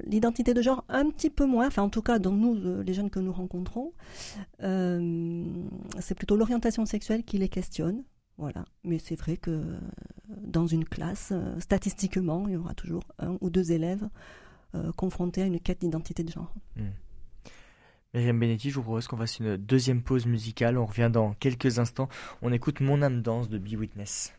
L'identité 0.04 0.52
de 0.54 0.60
genre, 0.60 0.84
un 0.90 1.08
petit 1.08 1.30
peu 1.30 1.46
moins, 1.46 1.66
enfin 1.66 1.82
en 1.82 1.88
tout 1.88 2.02
cas 2.02 2.18
dans 2.18 2.32
nous, 2.32 2.54
les 2.82 2.92
jeunes 2.94 3.08
que 3.10 3.20
nous 3.20 3.32
rencontrons, 3.32 3.92
c'est 4.60 6.14
plutôt 6.14 6.36
l'orientation 6.36 6.84
sexuelle 6.86 7.22
qui 7.24 7.36
les 7.38 7.48
questionne. 7.48 8.02
Voilà. 8.38 8.64
Mais 8.84 8.98
c'est 8.98 9.16
vrai 9.16 9.36
que 9.36 9.50
euh, 9.50 9.78
dans 10.28 10.66
une 10.66 10.84
classe, 10.84 11.30
euh, 11.32 11.58
statistiquement, 11.60 12.46
il 12.48 12.54
y 12.54 12.56
aura 12.56 12.74
toujours 12.74 13.04
un 13.18 13.36
ou 13.40 13.50
deux 13.50 13.72
élèves 13.72 14.08
euh, 14.74 14.92
confrontés 14.92 15.42
à 15.42 15.46
une 15.46 15.60
quête 15.60 15.80
d'identité 15.80 16.24
de 16.24 16.30
genre. 16.30 16.52
Myriam 18.14 18.38
Benetti, 18.38 18.70
je 18.70 18.76
vous 18.76 18.82
propose 18.82 19.06
qu'on 19.06 19.16
fasse 19.16 19.38
une 19.38 19.56
deuxième 19.56 20.02
pause 20.02 20.26
musicale. 20.26 20.76
On 20.76 20.86
revient 20.86 21.10
dans 21.12 21.32
quelques 21.34 21.78
instants. 21.78 22.08
On 22.42 22.52
écoute 22.52 22.80
Mon 22.80 23.00
âme 23.02 23.22
danse 23.22 23.48
de 23.48 23.58
Be 23.58 23.74
Witness. 23.74 24.34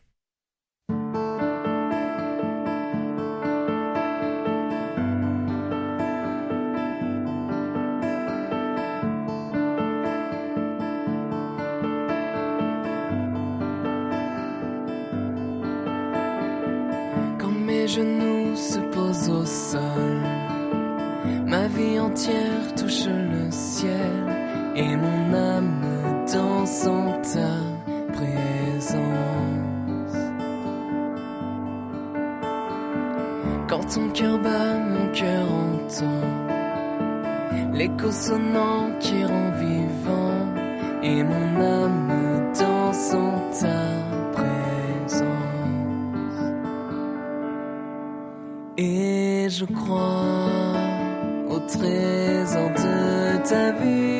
Genoux 17.96 18.56
se 18.56 18.80
posent 18.80 19.30
au 19.30 19.46
sol, 19.46 20.22
ma 21.46 21.68
vie 21.68 22.00
entière 22.00 22.74
touche 22.76 23.06
le 23.06 23.52
ciel 23.52 24.24
et 24.76 24.96
mon 24.96 25.34
âme 25.34 26.26
danse 26.32 26.88
en 26.88 27.22
ta 27.22 27.54
présence. 28.14 29.04
Quand 33.70 33.86
ton 33.94 34.10
cœur 34.10 34.40
bat, 34.40 34.78
mon 34.80 35.12
cœur 35.12 35.46
entend 35.52 36.22
l'écho 37.74 38.12
sonnant 38.12 38.90
qui 39.00 39.24
rend 39.24 39.52
vivant 39.52 40.48
et 41.04 41.24
mon 41.24 41.62
âme 41.62 42.52
danse 42.60 43.14
en 43.14 43.52
ta 43.52 43.82
présence. 44.32 45.43
Et 48.76 49.48
je 49.50 49.66
crois 49.66 50.74
au 51.48 51.60
trésor 51.60 52.70
de 52.72 53.48
ta 53.48 53.72
vie. 53.74 54.13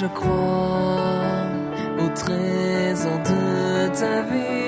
Je 0.00 0.06
crois 0.06 1.46
au 1.98 2.08
trésor 2.14 3.18
de 3.18 3.88
ta 3.98 4.22
vie. 4.22 4.63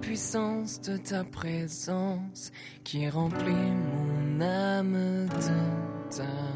Puissance 0.00 0.80
de 0.80 0.96
ta 0.96 1.24
présence 1.24 2.52
qui 2.84 3.08
remplit 3.08 3.52
mon 3.52 4.40
âme 4.40 5.26
de 5.26 6.16
ta 6.16 6.55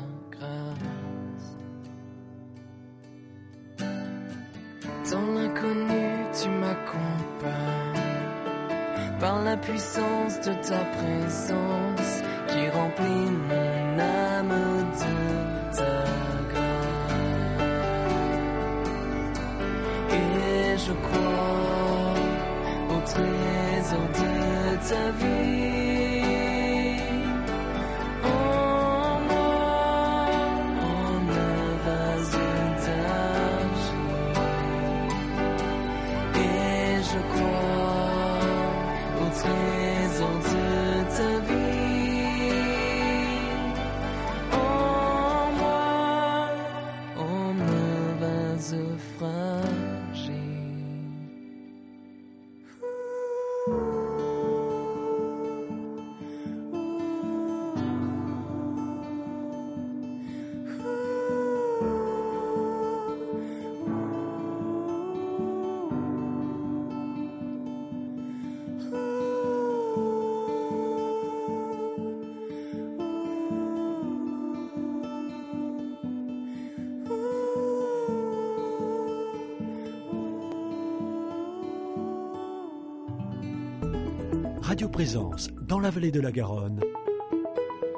Présence 84.93 85.49
dans 85.63 85.79
la 85.79 85.91
vallée 85.91 86.11
de 86.11 86.21
la 86.21 86.33
Garonne. 86.33 86.81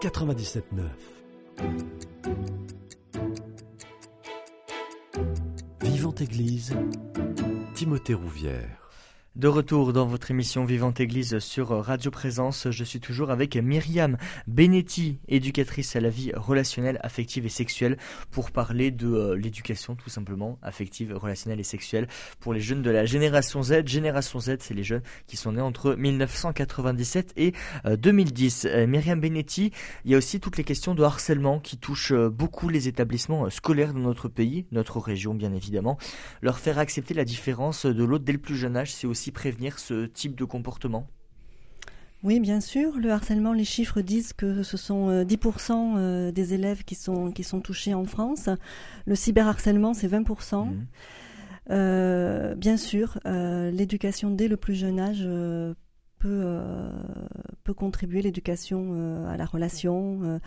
97.9. 0.01 0.63
Vivante 5.83 6.21
Église, 6.21 6.75
Timothée 7.75 8.15
Rouvière. 8.15 8.82
De 9.35 9.49
retour 9.49 9.95
dans 9.95 10.05
votre 10.05 10.31
émission 10.31 10.67
Vivante 10.67 11.01
Église 11.01 11.39
sur 11.39 11.71
Radio 11.71 12.11
Présence, 12.11 12.71
je 12.71 12.85
suis 12.85 13.01
toujours 13.01 13.31
avec 13.31 13.57
Myriam 13.57 14.19
Benetti, 14.47 15.21
éducatrice 15.27 15.97
à 15.97 16.01
la 16.01 16.11
vie 16.11 16.33
relationnelle, 16.35 17.01
affective 17.03 17.47
et 17.47 17.49
sexuelle, 17.49 17.97
pour 18.31 18.51
parler 18.51 18.91
de 18.91 19.09
euh, 19.09 19.35
l'éducation 19.35 19.95
tout 19.95 20.11
simplement, 20.11 20.59
affective, 20.61 21.17
relationnelle 21.17 21.61
et 21.61 21.65
sexuelle, 21.65 22.09
pour 22.41 22.53
les 22.53 22.61
jeunes 22.61 22.83
de 22.83 22.91
la 22.91 23.07
génération 23.07 23.63
Z. 23.63 23.87
Génération 23.87 24.39
Z, 24.39 24.57
c'est 24.59 24.75
les 24.75 24.85
jeunes 24.85 25.01
qui 25.27 25.39
sont 25.39 25.53
nés 25.53 25.63
entre 25.63 25.95
1997 25.95 27.33
et 27.39 27.55
euh, 27.87 27.97
2010. 27.97 28.67
Euh, 28.67 28.87
Myriam 28.87 29.19
Benetti, 29.19 29.73
il 30.05 30.11
y 30.11 30.15
a 30.15 30.19
aussi 30.19 30.41
toutes 30.41 30.59
les 30.59 30.65
questions 30.65 30.95
de 30.95 31.03
harcèlement 31.03 31.59
qui 31.59 31.79
touchent 31.79 32.13
euh, 32.13 32.29
beaucoup 32.29 32.69
les 32.69 32.87
établissements 32.87 33.47
euh, 33.47 33.51
scolaires 33.51 33.95
dans 33.95 34.01
notre 34.01 34.29
pays, 34.29 34.67
notre 34.73 34.99
région 34.99 35.33
bien 35.33 35.55
évidemment. 35.55 35.97
Leur 36.43 36.59
faire 36.59 36.79
accepter 36.79 37.15
la 37.15 37.25
différence 37.25 37.87
de 37.87 38.05
l'autre 38.05 38.27
dès 38.27 38.33
le 38.33 38.39
plus 38.39 38.57
jeune 38.57 38.77
âge, 38.77 38.93
c'est 38.93 39.07
aussi 39.07 39.22
prévenir 39.31 39.79
ce 39.79 40.07
type 40.07 40.35
de 40.35 40.45
comportement? 40.45 41.07
Oui, 42.23 42.39
bien 42.39 42.61
sûr. 42.61 42.99
Le 42.99 43.11
harcèlement, 43.11 43.53
les 43.53 43.65
chiffres 43.65 44.01
disent 44.01 44.33
que 44.33 44.63
ce 44.63 44.77
sont 44.77 45.09
euh, 45.09 45.25
10% 45.25 45.95
euh, 45.97 46.33
des 46.33 46.55
élèves 46.55 46.85
qui 46.85 46.95
sont, 46.95 47.33
qui 47.33 47.43
sont 47.43 47.61
touchés 47.61 47.95
en 47.95 48.05
France. 48.05 48.49
Le 49.07 49.15
cyberharcèlement, 49.15 49.93
c'est 49.93 50.09
20%. 50.09 50.67
Mhm. 50.67 50.87
Euh, 51.71 52.55
bien 52.55 52.77
sûr, 52.77 53.19
euh, 53.27 53.71
l'éducation 53.71 54.31
dès 54.31 54.49
le 54.49 54.57
plus 54.57 54.75
jeune 54.75 54.99
âge 54.99 55.23
euh, 55.25 55.75
peut, 56.19 56.43
euh, 56.45 56.91
peut 57.65 57.75
contribuer, 57.75 58.23
l'éducation 58.23 58.91
euh, 58.93 59.29
à 59.29 59.37
la 59.37 59.45
relation, 59.45 60.21
euh, 60.23 60.39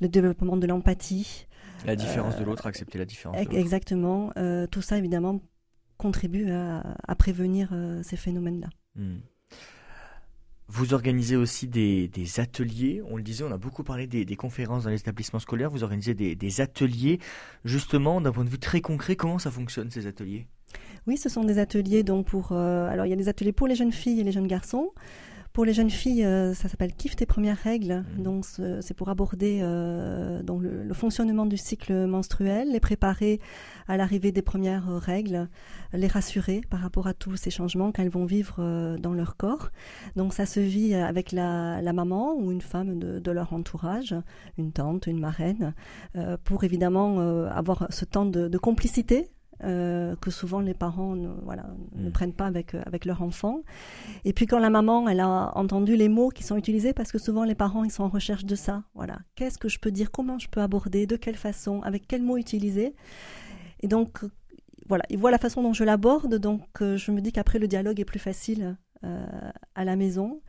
le 0.00 0.08
développement 0.08 0.56
de 0.56 0.66
l'empathie. 0.66 1.46
La 1.86 1.96
différence 1.96 2.36
de 2.36 2.44
l'autre, 2.44 2.66
accepter 2.66 2.98
la 2.98 3.04
différence. 3.04 3.36
Exactement. 3.52 4.32
Euh, 4.36 4.66
tout 4.66 4.82
ça, 4.82 4.98
évidemment, 4.98 5.40
contribue 6.04 6.50
à, 6.50 6.82
à 7.08 7.14
prévenir 7.14 7.70
euh, 7.72 8.02
ces 8.02 8.18
phénomènes-là. 8.18 8.68
Hmm. 8.94 9.20
Vous 10.68 10.92
organisez 10.92 11.34
aussi 11.34 11.66
des, 11.66 12.08
des, 12.08 12.40
ateliers, 12.40 13.00
on 13.08 13.16
le 13.16 13.22
disait, 13.22 13.42
on 13.42 13.50
a 13.50 13.56
beaucoup 13.56 13.84
parlé 13.84 14.06
des, 14.06 14.26
des 14.26 14.36
conférences 14.36 14.84
dans 14.84 14.90
les 14.90 15.00
établissements 15.00 15.38
scolaires, 15.38 15.70
vous 15.70 15.82
organisez 15.82 16.12
des, 16.12 16.36
des 16.36 16.60
ateliers, 16.60 17.20
justement, 17.64 18.20
d'un 18.20 18.32
point 18.32 18.44
de 18.44 18.50
vue 18.50 18.58
très 18.58 18.82
concret, 18.82 19.16
comment 19.16 19.38
ça 19.38 19.50
fonctionne 19.50 19.90
ces 19.90 20.06
ateliers? 20.06 20.46
Oui, 21.06 21.16
ce 21.16 21.30
sont 21.30 21.42
des 21.42 21.58
ateliers 21.58 22.02
donc 22.02 22.26
pour... 22.26 22.52
Euh, 22.52 22.86
alors 22.88 23.06
il 23.06 23.10
y 23.10 23.14
a 23.14 23.16
des 23.16 23.30
ateliers 23.30 23.52
pour 23.52 23.66
les 23.66 23.74
jeunes 23.74 23.92
filles 23.92 24.20
et 24.20 24.24
les 24.24 24.32
jeunes 24.32 24.46
garçons. 24.46 24.92
Pour 25.54 25.64
les 25.64 25.72
jeunes 25.72 25.88
filles, 25.88 26.24
euh, 26.24 26.52
ça 26.52 26.68
s'appelle 26.68 26.92
Kiffe 26.92 27.14
tes 27.14 27.26
premières 27.26 27.56
règles. 27.56 28.04
Mmh. 28.18 28.22
Donc 28.24 28.44
c'est 28.44 28.92
pour 28.92 29.08
aborder 29.08 29.60
euh, 29.62 30.42
donc 30.42 30.60
le, 30.62 30.82
le, 30.82 30.94
fonctionnement 30.94 31.46
du 31.46 31.56
cycle 31.56 32.06
menstruel, 32.06 32.72
les 32.72 32.80
préparer 32.80 33.38
à 33.86 33.96
l'arrivée 33.96 34.32
des 34.32 34.42
premières 34.42 34.88
règles, 35.00 35.48
les 35.92 36.08
rassurer 36.08 36.60
par 36.68 36.80
rapport 36.80 37.06
à 37.06 37.14
tous 37.14 37.36
ces 37.36 37.50
changements 37.50 37.92
qu'elles 37.92 38.08
vont 38.08 38.24
vivre 38.24 38.56
euh, 38.58 38.98
dans 38.98 39.12
leur 39.12 39.36
corps. 39.36 39.70
Donc 40.16 40.34
ça 40.34 40.46
se 40.46 40.60
vit 40.60 40.94
avec 40.94 41.32
la, 41.32 41.80
la 41.82 41.92
maman 41.92 42.34
ou 42.34 42.50
une 42.50 42.60
femme 42.60 42.98
de, 42.98 43.18
de, 43.18 43.30
leur 43.30 43.52
entourage, 43.52 44.14
une 44.58 44.72
tante, 44.72 45.06
une 45.06 45.20
marraine, 45.20 45.74
euh, 46.16 46.36
pour 46.42 46.64
évidemment 46.64 47.20
euh, 47.20 47.48
avoir 47.50 47.86
ce 47.90 48.04
temps 48.04 48.26
de, 48.26 48.48
de 48.48 48.58
complicité 48.58 49.30
euh, 49.62 50.16
que 50.16 50.30
souvent 50.30 50.60
les 50.60 50.74
parents 50.74 51.14
ne, 51.14 51.28
voilà, 51.42 51.62
mmh. 51.62 52.04
ne 52.04 52.10
prennent 52.10 52.32
pas 52.32 52.46
avec, 52.46 52.74
avec 52.74 53.04
leur 53.04 53.22
enfant. 53.22 53.62
Et 54.24 54.32
puis 54.32 54.46
quand 54.46 54.58
la 54.58 54.70
maman, 54.70 55.08
elle 55.08 55.20
a 55.20 55.52
entendu 55.56 55.96
les 55.96 56.08
mots 56.08 56.30
qui 56.30 56.42
sont 56.42 56.56
utilisés, 56.56 56.92
parce 56.92 57.12
que 57.12 57.18
souvent 57.18 57.44
les 57.44 57.54
parents, 57.54 57.84
ils 57.84 57.90
sont 57.90 58.04
en 58.04 58.08
recherche 58.08 58.44
de 58.44 58.54
ça. 58.54 58.84
Voilà. 58.94 59.18
Qu'est-ce 59.36 59.58
que 59.58 59.68
je 59.68 59.78
peux 59.78 59.90
dire? 59.90 60.10
Comment 60.10 60.38
je 60.38 60.48
peux 60.48 60.60
aborder? 60.60 61.06
De 61.06 61.16
quelle 61.16 61.36
façon? 61.36 61.82
Avec 61.82 62.06
quels 62.06 62.22
mots 62.22 62.36
utiliser? 62.36 62.94
Et 63.80 63.88
donc, 63.88 64.24
voilà, 64.88 65.04
ils 65.08 65.18
voient 65.18 65.30
la 65.30 65.38
façon 65.38 65.62
dont 65.62 65.72
je 65.72 65.84
l'aborde, 65.84 66.34
donc 66.36 66.82
euh, 66.82 66.96
je 66.96 67.10
me 67.10 67.20
dis 67.20 67.32
qu'après 67.32 67.58
le 67.58 67.66
dialogue 67.66 68.00
est 68.00 68.04
plus 68.04 68.18
facile 68.18 68.76
euh, 69.04 69.50
à 69.74 69.84
la 69.84 69.96
maison. 69.96 70.42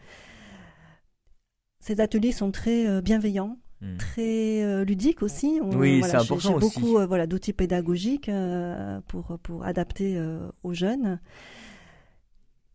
Ces 1.80 2.02
ateliers 2.02 2.32
sont 2.32 2.52
très 2.52 2.88
euh, 2.88 3.02
bienveillants 3.02 3.58
Hmm. 3.82 3.98
très 3.98 4.64
euh, 4.64 4.86
ludique 4.86 5.22
aussi. 5.22 5.60
On, 5.62 5.76
oui, 5.76 6.00
voilà, 6.00 6.20
c'est 6.20 6.24
important 6.34 6.54
J'ai 6.54 6.60
beaucoup 6.60 6.98
euh, 6.98 7.06
voilà, 7.06 7.28
d'outils 7.28 7.54
pédagogiques 7.54 8.30
euh, 8.30 9.02
pour, 9.08 9.38
pour 9.44 9.66
adapter 9.66 10.22
aux 10.64 10.74
jeunes. 10.74 11.20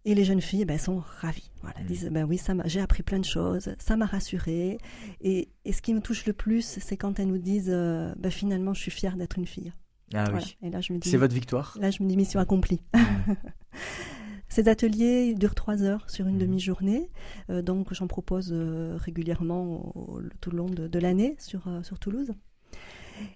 Et 0.06 0.14
les 0.14 0.24
jeunes 0.24 0.40
filles, 0.40 0.64
ben, 0.64 0.78
sont 0.78 1.02
ravies. 1.20 1.50
Voilà, 1.60 1.80
Hmm. 1.80 1.82
Elles 1.82 1.86
disent, 1.86 2.08
ben 2.10 2.24
oui, 2.24 2.38
ça 2.38 2.54
j'ai 2.64 2.80
appris 2.80 3.02
plein 3.02 3.18
de 3.18 3.24
choses, 3.24 3.74
ça 3.78 3.96
m'a 3.96 4.06
rassurée. 4.06 4.78
Et, 5.20 5.48
et, 5.64 5.72
ce 5.72 5.82
qui 5.82 5.94
me 5.94 6.00
touche 6.00 6.26
le 6.26 6.32
plus, 6.32 6.78
c'est 6.80 6.96
quand 6.96 7.18
elles 7.18 7.28
nous 7.28 7.38
disent, 7.38 7.70
euh, 7.70 8.14
ben, 8.18 8.30
finalement, 8.30 8.74
je 8.74 8.80
suis 8.80 8.90
fière 8.90 9.16
d'être 9.16 9.38
une 9.38 9.46
fille. 9.46 9.72
Ah 10.14 10.24
voilà. 10.24 10.38
oui. 10.38 10.56
Et 10.62 10.70
là, 10.70 10.80
je 10.80 10.92
me 10.92 10.98
dis, 10.98 11.08
c'est 11.08 11.16
votre 11.16 11.34
victoire? 11.34 11.76
Là, 11.80 11.90
je 11.90 12.02
me 12.02 12.08
dis 12.08 12.16
mission 12.16 12.40
accomplie. 12.40 12.82
Hmm. 12.94 13.32
Ces 14.50 14.68
ateliers 14.68 15.34
durent 15.34 15.54
trois 15.54 15.82
heures 15.82 16.10
sur 16.10 16.26
une 16.26 16.34
Mhm. 16.34 16.40
demi-journée, 16.40 17.08
euh, 17.48 17.62
donc 17.62 17.94
j'en 17.94 18.06
propose 18.08 18.50
euh, 18.52 18.96
régulièrement 18.98 19.92
au, 19.96 20.20
tout 20.42 20.50
le 20.50 20.58
long 20.58 20.66
de, 20.68 20.86
de 20.88 20.98
l'année 20.98 21.36
sur, 21.38 21.66
euh, 21.68 21.82
sur 21.82 21.98
Toulouse. 21.98 22.32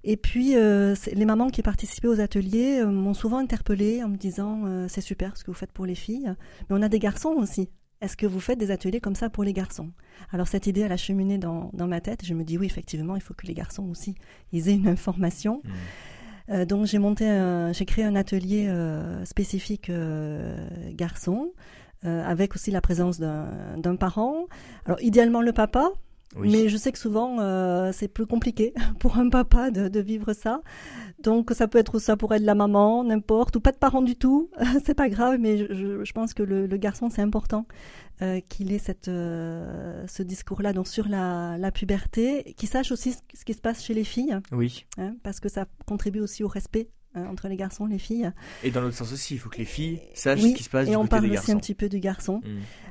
Et 0.02 0.16
puis, 0.16 0.56
euh, 0.56 0.94
les 1.12 1.24
mamans 1.26 1.50
qui 1.50 1.62
participaient 1.62 2.08
aux 2.08 2.20
ateliers 2.20 2.80
euh, 2.80 2.86
m'ont 2.86 3.14
souvent 3.14 3.38
interpellée 3.38 4.02
en 4.02 4.08
me 4.08 4.16
disant 4.16 4.62
euh, 4.66 4.86
c'est 4.88 5.02
super 5.02 5.36
ce 5.36 5.44
que 5.44 5.50
vous 5.50 5.56
faites 5.56 5.72
pour 5.72 5.86
les 5.86 5.94
filles, 5.94 6.34
mais 6.68 6.76
on 6.76 6.82
a 6.82 6.88
des 6.88 6.98
garçons 6.98 7.34
aussi. 7.38 7.68
Est-ce 8.00 8.16
que 8.16 8.26
vous 8.26 8.40
faites 8.40 8.58
des 8.58 8.70
ateliers 8.70 9.00
comme 9.00 9.14
ça 9.14 9.30
pour 9.30 9.44
les 9.44 9.52
garçons? 9.52 9.90
Alors 10.32 10.48
cette 10.48 10.66
idée, 10.66 10.80
elle 10.82 10.92
a 10.92 10.96
cheminé 10.96 11.38
dans, 11.38 11.70
dans 11.74 11.86
ma 11.86 12.00
tête. 12.00 12.24
Je 12.24 12.34
me 12.34 12.44
dis 12.44 12.58
oui, 12.58 12.66
effectivement, 12.66 13.14
il 13.14 13.22
faut 13.22 13.34
que 13.34 13.46
les 13.46 13.54
garçons 13.54 13.88
aussi 13.88 14.14
ils 14.52 14.68
aient 14.68 14.74
une 14.74 14.88
information. 14.88 15.62
Mmh. 15.64 15.70
Euh, 16.50 16.64
donc 16.64 16.86
j'ai 16.86 16.98
monté, 16.98 17.24
j'ai 17.72 17.84
créé 17.84 18.04
un 18.04 18.16
atelier 18.16 18.66
euh, 18.68 19.24
spécifique 19.24 19.90
euh, 19.90 20.68
garçon, 20.92 21.52
avec 22.02 22.54
aussi 22.54 22.70
la 22.70 22.82
présence 22.82 23.18
d'un 23.18 23.96
parent. 23.98 24.44
Alors 24.84 25.00
idéalement 25.00 25.40
le 25.40 25.54
papa, 25.54 25.90
oui. 26.36 26.50
mais 26.50 26.68
je 26.68 26.76
sais 26.76 26.92
que 26.92 26.98
souvent 26.98 27.40
euh, 27.40 27.90
c'est 27.92 28.08
plus 28.08 28.26
compliqué 28.26 28.72
pour 29.00 29.18
un 29.18 29.28
papa 29.28 29.70
de, 29.70 29.88
de, 29.88 30.00
vivre 30.00 30.32
ça. 30.32 30.60
Donc 31.22 31.50
ça 31.52 31.68
peut 31.68 31.78
être 31.78 31.98
ça 31.98 32.16
pourrait 32.16 32.36
être 32.36 32.44
la 32.44 32.54
maman, 32.54 33.04
n'importe, 33.04 33.56
ou 33.56 33.60
pas 33.60 33.72
de 33.72 33.78
parent 33.78 34.02
du 34.02 34.16
tout, 34.16 34.50
c'est 34.84 34.94
pas 34.94 35.08
grave, 35.08 35.38
mais 35.40 35.56
je, 35.58 36.04
je, 36.04 36.12
pense 36.12 36.34
que 36.34 36.42
le, 36.42 36.66
le 36.66 36.76
garçon 36.76 37.10
c'est 37.10 37.22
important 37.22 37.66
euh, 38.22 38.40
qu'il 38.48 38.72
ait 38.72 38.78
cette, 38.78 39.08
euh, 39.08 40.06
ce 40.06 40.22
discours-là 40.22 40.72
donc 40.72 40.86
sur 40.86 41.08
la, 41.08 41.58
la 41.58 41.72
puberté, 41.72 42.54
qu'il 42.56 42.68
sache 42.68 42.92
aussi 42.92 43.12
ce 43.12 43.44
qui 43.44 43.54
se 43.54 43.60
passe 43.60 43.82
chez 43.82 43.92
les 43.92 44.04
filles. 44.04 44.38
Oui. 44.52 44.86
Hein, 44.98 45.16
parce 45.24 45.40
que 45.40 45.48
ça 45.48 45.66
contribue 45.84 46.20
aussi 46.20 46.44
au 46.44 46.48
respect 46.48 46.90
hein, 47.16 47.26
entre 47.26 47.48
les 47.48 47.56
garçons 47.56 47.88
et 47.88 47.90
les 47.90 47.98
filles. 47.98 48.30
Et 48.62 48.70
dans 48.70 48.82
l'autre 48.82 48.94
sens 48.94 49.12
aussi, 49.12 49.34
il 49.34 49.38
faut 49.38 49.48
que 49.50 49.58
les 49.58 49.64
filles 49.64 50.00
sachent 50.14 50.44
oui, 50.44 50.52
ce 50.52 50.56
qui 50.56 50.62
se 50.62 50.70
passe 50.70 50.86
et 50.86 50.90
du 50.92 50.96
on 50.96 51.00
côté 51.00 51.10
parle 51.10 51.22
des 51.22 51.28
aussi 51.30 51.34
garçons. 51.38 51.52
un 51.54 51.56
petit 51.56 51.74
peu 51.74 51.88
du 51.88 51.98
garçon. 51.98 52.40
Mm. 52.44 52.48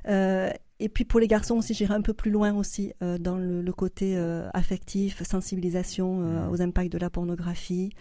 Euh, 0.09 0.49
et 0.83 0.89
puis 0.89 1.05
pour 1.05 1.19
les 1.19 1.27
garçons 1.27 1.55
aussi, 1.55 1.73
j'irai 1.73 1.93
un 1.93 2.01
peu 2.01 2.13
plus 2.13 2.31
loin 2.31 2.53
aussi 2.53 2.91
euh, 3.01 3.17
dans 3.17 3.37
le, 3.37 3.61
le 3.61 3.73
côté 3.73 4.17
euh, 4.17 4.49
affectif, 4.53 5.21
sensibilisation 5.23 6.19
Mm. 6.19 6.49
aux 6.51 6.61
impacts 6.61 6.91
de 6.91 6.97
la 6.97 7.09
pornographie. 7.09 7.91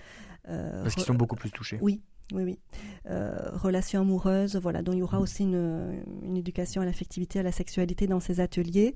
euh, 0.48 0.82
Parce 0.82 0.94
qu'ils 0.94 1.04
sont 1.04 1.14
beaucoup 1.14 1.36
plus 1.36 1.50
touchés. 1.50 1.78
Oui, 1.80 2.02
oui, 2.32 2.42
oui. 2.44 2.58
Euh, 3.08 3.50
relations 3.52 4.00
amoureuses, 4.00 4.56
voilà. 4.56 4.82
Donc 4.82 4.94
il 4.96 4.98
y 4.98 5.02
aura 5.02 5.20
aussi 5.20 5.42
une, 5.44 6.02
une 6.22 6.36
éducation 6.36 6.82
à 6.82 6.84
l'affectivité, 6.84 7.38
à 7.38 7.42
la 7.42 7.52
sexualité 7.52 8.06
dans 8.06 8.20
ces 8.20 8.40
ateliers. 8.40 8.94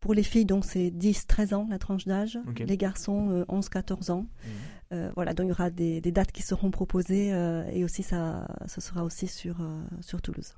Pour 0.00 0.12
les 0.14 0.22
filles, 0.22 0.44
donc 0.44 0.64
c'est 0.64 0.90
10-13 0.90 1.54
ans 1.54 1.66
la 1.70 1.78
tranche 1.78 2.04
d'âge. 2.04 2.38
Okay. 2.50 2.64
Les 2.66 2.76
garçons, 2.76 3.30
euh, 3.30 3.44
11-14 3.48 4.10
ans. 4.10 4.22
Mmh. 4.22 4.48
Euh, 4.92 5.10
voilà, 5.16 5.32
donc 5.34 5.46
il 5.46 5.48
y 5.48 5.52
aura 5.52 5.70
des, 5.70 6.00
des 6.00 6.12
dates 6.12 6.30
qui 6.32 6.42
seront 6.42 6.70
proposées 6.70 7.32
euh, 7.32 7.64
et 7.72 7.82
aussi 7.84 8.02
ça, 8.02 8.46
ce 8.66 8.80
sera 8.80 9.02
aussi 9.04 9.26
sur, 9.26 9.60
euh, 9.60 9.82
sur 10.00 10.20
Toulouse. 10.22 10.54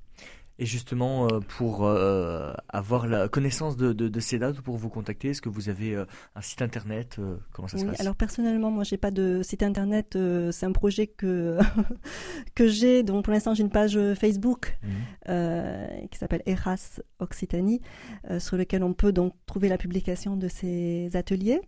Et 0.60 0.66
justement, 0.66 1.28
euh, 1.28 1.38
pour 1.38 1.86
euh, 1.86 2.52
avoir 2.68 3.06
la 3.06 3.28
connaissance 3.28 3.76
de, 3.76 3.92
de, 3.92 4.08
de, 4.08 4.20
ces 4.20 4.40
dates 4.40 4.58
ou 4.58 4.62
pour 4.62 4.76
vous 4.76 4.88
contacter, 4.88 5.28
est-ce 5.28 5.40
que 5.40 5.48
vous 5.48 5.68
avez 5.68 5.94
euh, 5.94 6.04
un 6.34 6.40
site 6.40 6.62
internet 6.62 7.20
Comment 7.52 7.68
ça 7.68 7.76
oui, 7.76 7.84
se 7.84 7.88
passe? 7.88 8.00
Alors 8.00 8.16
personnellement, 8.16 8.72
moi, 8.72 8.82
j'ai 8.82 8.96
pas 8.96 9.12
de 9.12 9.40
site 9.44 9.62
internet. 9.62 10.18
c'est 10.50 10.66
un 10.66 10.72
projet 10.72 11.06
que 11.06 11.58
que 12.56 12.66
j'ai. 12.66 13.04
Donc 13.04 13.24
pour 13.24 13.32
l'instant, 13.32 13.54
j'ai 13.54 13.62
une 13.62 13.70
page 13.70 13.98
Facebook 14.14 14.76
mmh. 14.82 16.08
qui 16.10 16.18
s'appelle 16.18 16.42
Eras 16.46 17.00
Occitanie, 17.20 17.80
euh, 18.30 18.40
sur 18.40 18.56
lequel 18.56 18.82
on 18.82 18.94
peut 18.94 19.12
donc 19.12 19.34
trouver 19.46 19.68
la 19.68 19.78
publication 19.78 20.36
de 20.36 20.48
ces 20.48 21.10
ateliers. 21.14 21.60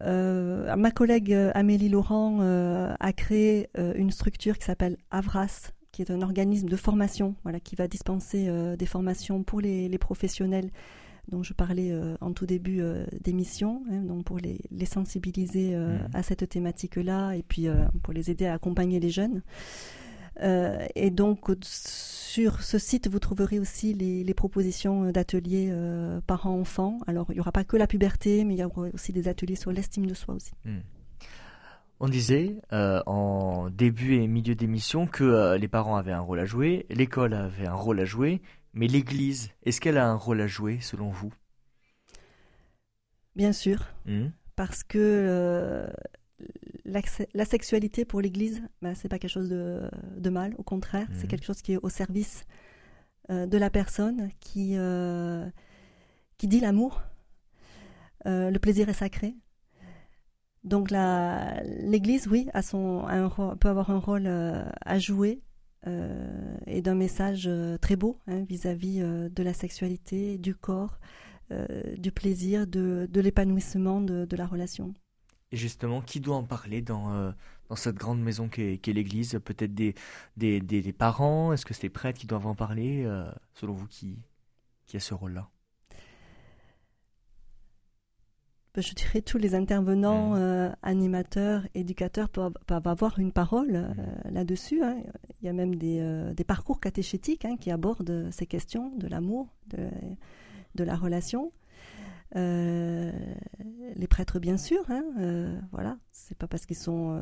Euh, 0.00 0.74
ma 0.76 0.90
collègue 0.90 1.32
Amélie 1.54 1.90
Laurent 1.90 2.40
a 2.40 3.12
créé 3.12 3.68
une 3.76 4.10
structure 4.10 4.58
qui 4.58 4.64
s'appelle 4.64 4.96
Avras, 5.10 5.70
qui 5.94 6.02
est 6.02 6.10
un 6.10 6.22
organisme 6.22 6.68
de 6.68 6.74
formation, 6.74 7.36
voilà, 7.44 7.60
qui 7.60 7.76
va 7.76 7.86
dispenser 7.86 8.48
euh, 8.48 8.74
des 8.74 8.84
formations 8.84 9.44
pour 9.44 9.60
les, 9.60 9.88
les, 9.88 9.98
professionnels 9.98 10.70
dont 11.28 11.44
je 11.44 11.52
parlais 11.52 11.92
euh, 11.92 12.16
en 12.20 12.32
tout 12.32 12.46
début 12.46 12.80
euh, 12.80 13.06
d'émission, 13.20 13.84
hein, 13.88 14.00
donc 14.00 14.24
pour 14.24 14.38
les, 14.38 14.60
les 14.72 14.86
sensibiliser 14.86 15.76
mmh. 15.76 16.08
à 16.12 16.24
cette 16.24 16.48
thématique-là 16.48 17.34
et 17.34 17.44
puis 17.44 17.68
euh, 17.68 17.76
pour 18.02 18.12
les 18.12 18.28
aider 18.28 18.44
à 18.44 18.54
accompagner 18.54 18.98
les 18.98 19.10
jeunes. 19.10 19.42
Euh, 20.42 20.84
et 20.96 21.10
donc 21.10 21.48
sur 21.62 22.60
ce 22.60 22.78
site, 22.78 23.08
vous 23.08 23.20
trouverez 23.20 23.60
aussi 23.60 23.94
les, 23.94 24.24
les 24.24 24.34
propositions 24.34 25.12
d'ateliers 25.12 25.68
euh, 25.70 26.20
parents-enfants. 26.26 26.98
Alors 27.06 27.26
il 27.30 27.34
n'y 27.34 27.40
aura 27.40 27.52
pas 27.52 27.62
que 27.62 27.76
la 27.76 27.86
puberté, 27.86 28.42
mais 28.42 28.54
il 28.54 28.58
y 28.58 28.64
aura 28.64 28.88
aussi 28.92 29.12
des 29.12 29.28
ateliers 29.28 29.54
sur 29.54 29.70
l'estime 29.70 30.06
de 30.06 30.14
soi 30.14 30.34
aussi. 30.34 30.54
Mmh. 30.64 30.78
On 32.00 32.08
disait 32.08 32.56
euh, 32.72 33.00
en 33.06 33.70
début 33.70 34.16
et 34.16 34.26
milieu 34.26 34.54
d'émission 34.54 35.06
que 35.06 35.24
euh, 35.24 35.56
les 35.56 35.68
parents 35.68 35.96
avaient 35.96 36.12
un 36.12 36.20
rôle 36.20 36.40
à 36.40 36.44
jouer, 36.44 36.86
l'école 36.90 37.34
avait 37.34 37.66
un 37.66 37.74
rôle 37.74 38.00
à 38.00 38.04
jouer, 38.04 38.42
mais 38.72 38.88
l'Église, 38.88 39.50
est-ce 39.62 39.80
qu'elle 39.80 39.98
a 39.98 40.08
un 40.08 40.16
rôle 40.16 40.40
à 40.40 40.46
jouer 40.46 40.80
selon 40.80 41.10
vous? 41.10 41.32
Bien 43.36 43.52
sûr, 43.52 43.86
mmh. 44.06 44.26
parce 44.56 44.82
que 44.82 44.98
euh, 44.98 45.86
la, 46.84 47.00
la, 47.32 47.44
sexualité 47.44 48.04
pour 48.04 48.20
l'Église, 48.20 48.62
ben, 48.82 48.94
c'est 48.94 49.08
pas 49.08 49.18
quelque 49.18 49.30
chose 49.30 49.48
de, 49.48 49.88
de 50.16 50.30
mal, 50.30 50.54
au 50.58 50.62
contraire, 50.64 51.08
mmh. 51.10 51.14
c'est 51.14 51.26
quelque 51.28 51.46
chose 51.46 51.62
qui 51.62 51.74
est 51.74 51.78
au 51.82 51.88
service 51.88 52.44
de 53.30 53.56
la 53.56 53.70
personne, 53.70 54.28
qui, 54.38 54.76
qui 56.36 56.46
dit 56.46 56.60
l'amour. 56.60 57.02
Le 58.26 58.58
plaisir 58.58 58.90
est 58.90 58.92
sacré. 58.92 59.34
Donc 60.64 60.90
l'Église, 60.90 62.26
oui, 62.26 62.48
a 62.54 62.62
son, 62.62 63.06
peut 63.60 63.68
avoir 63.68 63.90
un 63.90 63.98
rôle 63.98 64.26
euh, 64.26 64.64
à 64.80 64.98
jouer 64.98 65.42
euh, 65.86 66.56
et 66.66 66.80
d'un 66.80 66.94
message 66.94 67.44
euh, 67.46 67.76
très 67.76 67.96
beau 67.96 68.18
vis-à-vis 68.26 69.00
hein, 69.02 69.28
-vis, 69.28 69.34
de 69.34 69.42
la 69.42 69.52
sexualité, 69.52 70.38
du 70.38 70.54
corps, 70.54 70.98
du 71.98 72.10
plaisir, 72.10 72.66
de, 72.66 73.06
l'épanouissement 73.20 74.00
de, 74.00 74.36
la 74.36 74.46
relation. 74.46 74.94
Et 75.52 75.56
justement, 75.56 76.00
qui 76.00 76.18
doit 76.18 76.36
en 76.36 76.42
parler 76.42 76.80
dans, 76.80 77.32
dans 77.68 77.76
cette 77.76 77.96
grande 77.96 78.20
maison 78.20 78.48
qu'est 78.48 78.78
qu 78.78 78.92
l'Église? 78.92 79.38
Peut-être 79.44 79.74
des, 79.74 80.92
parents? 80.98 81.52
Est-ce 81.52 81.66
que 81.66 81.74
c'est 81.74 81.84
les 81.84 81.90
prêtres 81.90 82.18
qui 82.18 82.26
doivent 82.26 82.46
en 82.46 82.56
parler 82.56 83.06
Selon 83.52 83.74
vous, 83.74 83.86
qui, 83.86 84.18
qui 84.86 84.96
a 84.96 85.00
ce 85.00 85.14
rôle-là? 85.14 85.48
Je 88.82 88.94
dirais 88.94 89.20
tous 89.22 89.38
les 89.38 89.54
intervenants, 89.54 90.30
Mm. 90.30 90.38
euh, 90.38 90.70
animateurs, 90.82 91.62
éducateurs 91.74 92.28
peuvent, 92.28 92.54
peuvent 92.66 92.88
avoir 92.88 93.18
une 93.18 93.32
parole 93.32 93.70
euh, 93.74 93.88
là-dessus. 94.30 94.82
hein. 94.82 94.96
Il 95.40 95.46
y 95.46 95.48
a 95.48 95.52
même 95.52 95.76
des, 95.76 95.98
euh, 96.00 96.32
des 96.34 96.44
parcours 96.44 96.80
catéchétiques 96.80 97.44
hein, 97.44 97.56
qui 97.58 97.70
abordent 97.70 98.28
ces 98.30 98.46
questions 98.46 98.90
de 98.96 99.06
l'amour, 99.06 99.48
de, 99.68 99.88
de 100.74 100.84
la 100.84 100.96
relation. 100.96 101.52
Les 102.34 104.06
prêtres, 104.08 104.38
bien 104.40 104.56
sûr. 104.56 104.82
Hein, 104.88 105.04
voilà, 105.72 105.96
c'est 106.10 106.36
pas 106.36 106.46
parce 106.48 106.66
qu'ils 106.66 106.76
sont 106.76 107.18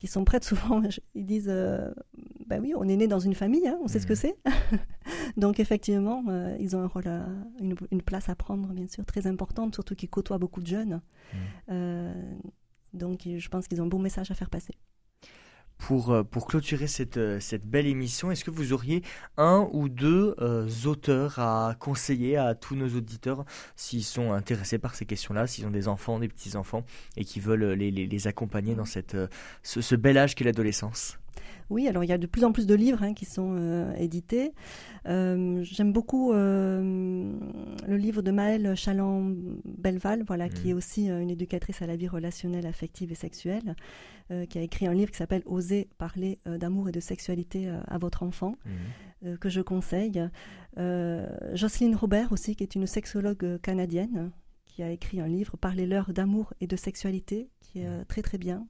euh, 0.00 0.06
qu'ils 0.06 0.08
sont 0.10 0.24
prêtres 0.24 0.46
souvent, 0.46 0.80
ils 1.14 1.26
disent, 1.26 1.48
euh, 1.48 1.92
ben 2.46 2.60
oui, 2.60 2.72
on 2.76 2.88
est 2.88 2.96
né 2.96 3.06
dans 3.06 3.18
une 3.20 3.34
famille, 3.34 3.66
hein, 3.68 3.78
on 3.82 3.88
sait 3.88 4.00
ce 4.00 4.06
que 4.06 4.12
Mhm. 4.14 4.16
c'est. 4.16 4.36
Donc 5.36 5.60
effectivement, 5.60 6.24
euh, 6.28 6.56
ils 6.58 6.74
ont 6.74 6.80
un 6.80 6.86
rôle, 6.86 7.06
à- 7.08 7.26
une, 7.60 7.74
une 7.90 8.02
place 8.02 8.28
à 8.28 8.34
prendre, 8.34 8.72
bien 8.72 8.88
sûr, 8.88 9.04
très 9.04 9.26
importante, 9.26 9.74
surtout 9.74 9.94
qu'ils 9.94 10.10
côtoient 10.10 10.38
beaucoup 10.38 10.60
de 10.62 10.66
jeunes. 10.66 11.00
Mhm. 11.32 11.38
Euh, 11.70 12.32
donc 12.92 13.20
je 13.24 13.48
pense 13.48 13.68
qu'ils 13.68 13.80
ont 13.80 13.84
un 13.84 13.88
bon 13.88 14.00
message 14.00 14.30
à 14.30 14.34
faire 14.34 14.50
passer. 14.50 14.74
Pour, 15.80 16.12
euh, 16.12 16.22
pour 16.22 16.46
clôturer 16.46 16.86
cette, 16.86 17.16
euh, 17.16 17.40
cette 17.40 17.66
belle 17.66 17.86
émission, 17.86 18.30
est-ce 18.30 18.44
que 18.44 18.50
vous 18.50 18.72
auriez 18.72 19.02
un 19.38 19.68
ou 19.72 19.88
deux 19.88 20.36
euh, 20.40 20.68
auteurs 20.84 21.38
à 21.38 21.74
conseiller 21.80 22.36
à 22.36 22.54
tous 22.54 22.76
nos 22.76 22.88
auditeurs 22.88 23.44
s'ils 23.76 24.04
sont 24.04 24.32
intéressés 24.32 24.78
par 24.78 24.94
ces 24.94 25.06
questions-là, 25.06 25.46
s'ils 25.46 25.66
ont 25.66 25.70
des 25.70 25.88
enfants, 25.88 26.18
des 26.18 26.28
petits-enfants 26.28 26.84
et 27.16 27.24
qui 27.24 27.40
veulent 27.40 27.72
les, 27.72 27.90
les, 27.90 28.06
les 28.06 28.26
accompagner 28.26 28.74
dans 28.74 28.84
cette, 28.84 29.14
euh, 29.14 29.28
ce, 29.62 29.80
ce 29.80 29.94
bel 29.94 30.18
âge 30.18 30.34
qu'est 30.34 30.44
l'adolescence? 30.44 31.19
Oui, 31.70 31.88
alors 31.88 32.04
il 32.04 32.10
y 32.10 32.12
a 32.12 32.18
de 32.18 32.26
plus 32.26 32.44
en 32.44 32.52
plus 32.52 32.66
de 32.66 32.74
livres 32.74 33.02
hein, 33.02 33.14
qui 33.14 33.24
sont 33.24 33.56
euh, 33.58 33.94
édités. 33.94 34.52
Euh, 35.06 35.62
J'aime 35.62 35.92
beaucoup 35.92 36.32
euh, 36.32 37.32
le 37.86 37.96
livre 37.96 38.22
de 38.22 38.30
Maëlle 38.30 38.74
Chaland-Belval, 38.74 40.24
voilà, 40.26 40.48
qui 40.48 40.70
est 40.70 40.74
aussi 40.74 41.08
une 41.08 41.30
éducatrice 41.30 41.80
à 41.80 41.86
la 41.86 41.96
vie 41.96 42.08
relationnelle, 42.08 42.66
affective 42.66 43.12
et 43.12 43.16
sexuelle, 43.16 43.74
qui 44.48 44.58
a 44.58 44.62
écrit 44.62 44.86
un 44.86 44.94
livre 44.94 45.10
qui 45.10 45.16
s'appelle 45.16 45.42
Oser 45.44 45.88
parler 45.98 46.38
d'amour 46.46 46.88
et 46.88 46.92
de 46.92 47.00
sexualité 47.00 47.68
à 47.88 47.98
votre 47.98 48.22
enfant, 48.22 48.54
euh, 49.26 49.36
que 49.36 49.50
je 49.50 49.60
conseille. 49.60 50.22
Euh, 50.78 51.28
Jocelyne 51.52 51.94
Robert 51.94 52.32
aussi, 52.32 52.56
qui 52.56 52.62
est 52.62 52.74
une 52.74 52.86
sexologue 52.86 53.60
canadienne, 53.60 54.30
qui 54.64 54.82
a 54.82 54.90
écrit 54.90 55.20
un 55.20 55.28
livre 55.28 55.58
Parlez-leur 55.58 56.12
d'amour 56.12 56.54
et 56.60 56.66
de 56.66 56.76
sexualité, 56.76 57.50
qui 57.60 57.80
est 57.80 57.86
euh, 57.86 58.04
très 58.08 58.22
très 58.22 58.38
bien. 58.38 58.66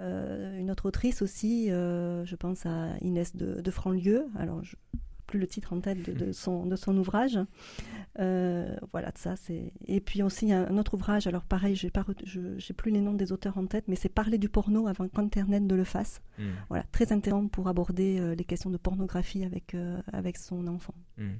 Euh, 0.00 0.58
une 0.58 0.70
autre 0.70 0.86
autrice 0.86 1.22
aussi, 1.22 1.70
euh, 1.70 2.24
je 2.24 2.36
pense 2.36 2.66
à 2.66 2.96
Inès 3.00 3.36
de, 3.36 3.60
de 3.60 3.70
Franlieu, 3.70 4.26
alors 4.36 4.62
je, 4.64 4.74
plus 5.26 5.38
le 5.38 5.46
titre 5.46 5.72
en 5.72 5.80
tête 5.80 6.02
de, 6.02 6.12
de 6.12 6.32
son, 6.32 6.66
de 6.66 6.76
son 6.76 6.96
ouvrage. 6.98 7.38
Euh, 8.18 8.76
voilà, 8.92 9.12
ça 9.14 9.36
c'est. 9.36 9.72
Et 9.86 10.00
puis 10.00 10.22
aussi 10.22 10.52
un, 10.52 10.66
un 10.68 10.78
autre 10.78 10.94
ouvrage, 10.94 11.26
alors 11.26 11.44
pareil, 11.44 11.76
j'ai 11.76 11.90
pas, 11.90 12.04
j'ai 12.24 12.74
plus 12.74 12.90
les 12.90 13.00
noms 13.00 13.14
des 13.14 13.32
auteurs 13.32 13.56
en 13.56 13.66
tête, 13.66 13.84
mais 13.88 13.96
c'est 13.96 14.08
Parler 14.08 14.38
du 14.38 14.48
porno 14.48 14.86
avant 14.86 15.08
qu'Internet 15.08 15.62
ne 15.62 15.74
le 15.74 15.84
fasse. 15.84 16.20
Mm. 16.38 16.42
Voilà, 16.68 16.84
très 16.92 17.12
intéressant 17.12 17.48
pour 17.48 17.68
aborder 17.68 18.34
les 18.36 18.44
questions 18.44 18.70
de 18.70 18.76
pornographie 18.76 19.44
avec 19.44 19.76
avec 20.12 20.36
son 20.36 20.66
enfant. 20.66 20.94
Mm. 21.18 21.30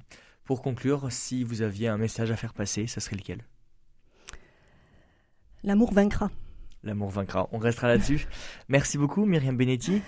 Pour 0.45 0.61
conclure, 0.61 1.11
si 1.11 1.43
vous 1.43 1.61
aviez 1.61 1.87
un 1.87 1.97
message 1.97 2.31
à 2.31 2.35
faire 2.35 2.53
passer, 2.53 2.87
ça 2.87 3.01
serait 3.01 3.17
lequel? 3.17 3.43
L'amour 5.63 5.93
vaincra. 5.93 6.29
L'amour 6.85 7.09
vaincra. 7.09 7.49
On 7.51 7.57
restera 7.57 7.87
là-dessus. 7.87 8.27
Merci 8.69 8.97
beaucoup, 8.97 9.25
Myriam 9.25 9.57
Benetti. 9.57 10.01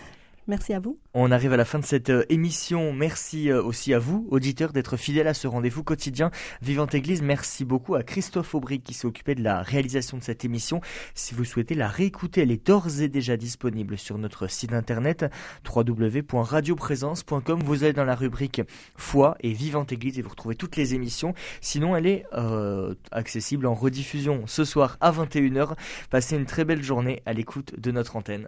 Merci 0.48 0.74
à 0.74 0.80
vous. 0.80 0.98
On 1.14 1.32
arrive 1.32 1.52
à 1.52 1.58
la 1.58 1.66
fin 1.66 1.78
de 1.78 1.86
cette 1.86 2.10
euh, 2.10 2.24
émission. 2.30 2.94
Merci 2.94 3.52
euh, 3.52 3.62
aussi 3.62 3.94
à 3.94 4.00
vous, 4.00 4.26
auditeurs, 4.32 4.72
d'être 4.72 4.96
fidèles 4.96 5.28
à 5.28 5.34
ce 5.34 5.46
rendez-vous 5.46 5.84
quotidien 5.84 6.32
Vivante 6.62 6.96
Église. 6.96 7.22
Merci 7.22 7.66
beaucoup 7.66 7.96
à 7.96 8.04
Christophe 8.04 8.56
Aubry 8.56 8.80
qui 8.80 8.94
s'est 8.94 9.08
occupé 9.08 9.36
de 9.36 9.44
la 9.44 9.62
réalisation 9.62 10.18
de 10.18 10.24
cette 10.24 10.46
émission. 10.46 10.80
Si 11.16 11.36
vous 11.36 11.44
souhaitez 11.44 11.76
la 11.76 11.90
réécouter, 11.90 12.42
elle 12.42 12.52
est 12.52 12.66
d'ores 12.66 13.02
et 13.02 13.10
déjà 13.10 13.36
disponible 13.36 13.98
sur 13.98 14.18
notre 14.18 14.48
site 14.48 14.72
internet 14.72 15.26
www.radioprésence.com. 15.66 17.60
Vous 17.66 17.84
allez 17.84 17.94
dans 17.94 18.06
la 18.06 18.16
rubrique 18.16 18.62
Foi 18.96 19.36
et 19.42 19.52
Vivante 19.52 19.92
Église 19.92 20.18
et 20.18 20.22
vous 20.22 20.30
retrouvez 20.30 20.56
toutes 20.56 20.78
les 20.78 20.96
émissions. 20.96 21.34
Sinon, 21.60 21.98
elle 21.98 22.08
est 22.08 22.26
euh, 22.34 22.96
accessible 23.12 23.66
en 23.66 23.74
rediffusion 23.74 24.48
ce 24.48 24.64
soir 24.64 24.98
à 25.02 25.12
21h. 25.12 25.74
Passez 26.10 26.38
une 26.38 26.46
très 26.46 26.64
belle 26.64 26.84
journée 26.84 27.22
à 27.26 27.34
l'écoute 27.34 27.78
de 27.78 27.92
notre 27.92 28.16
antenne. 28.16 28.48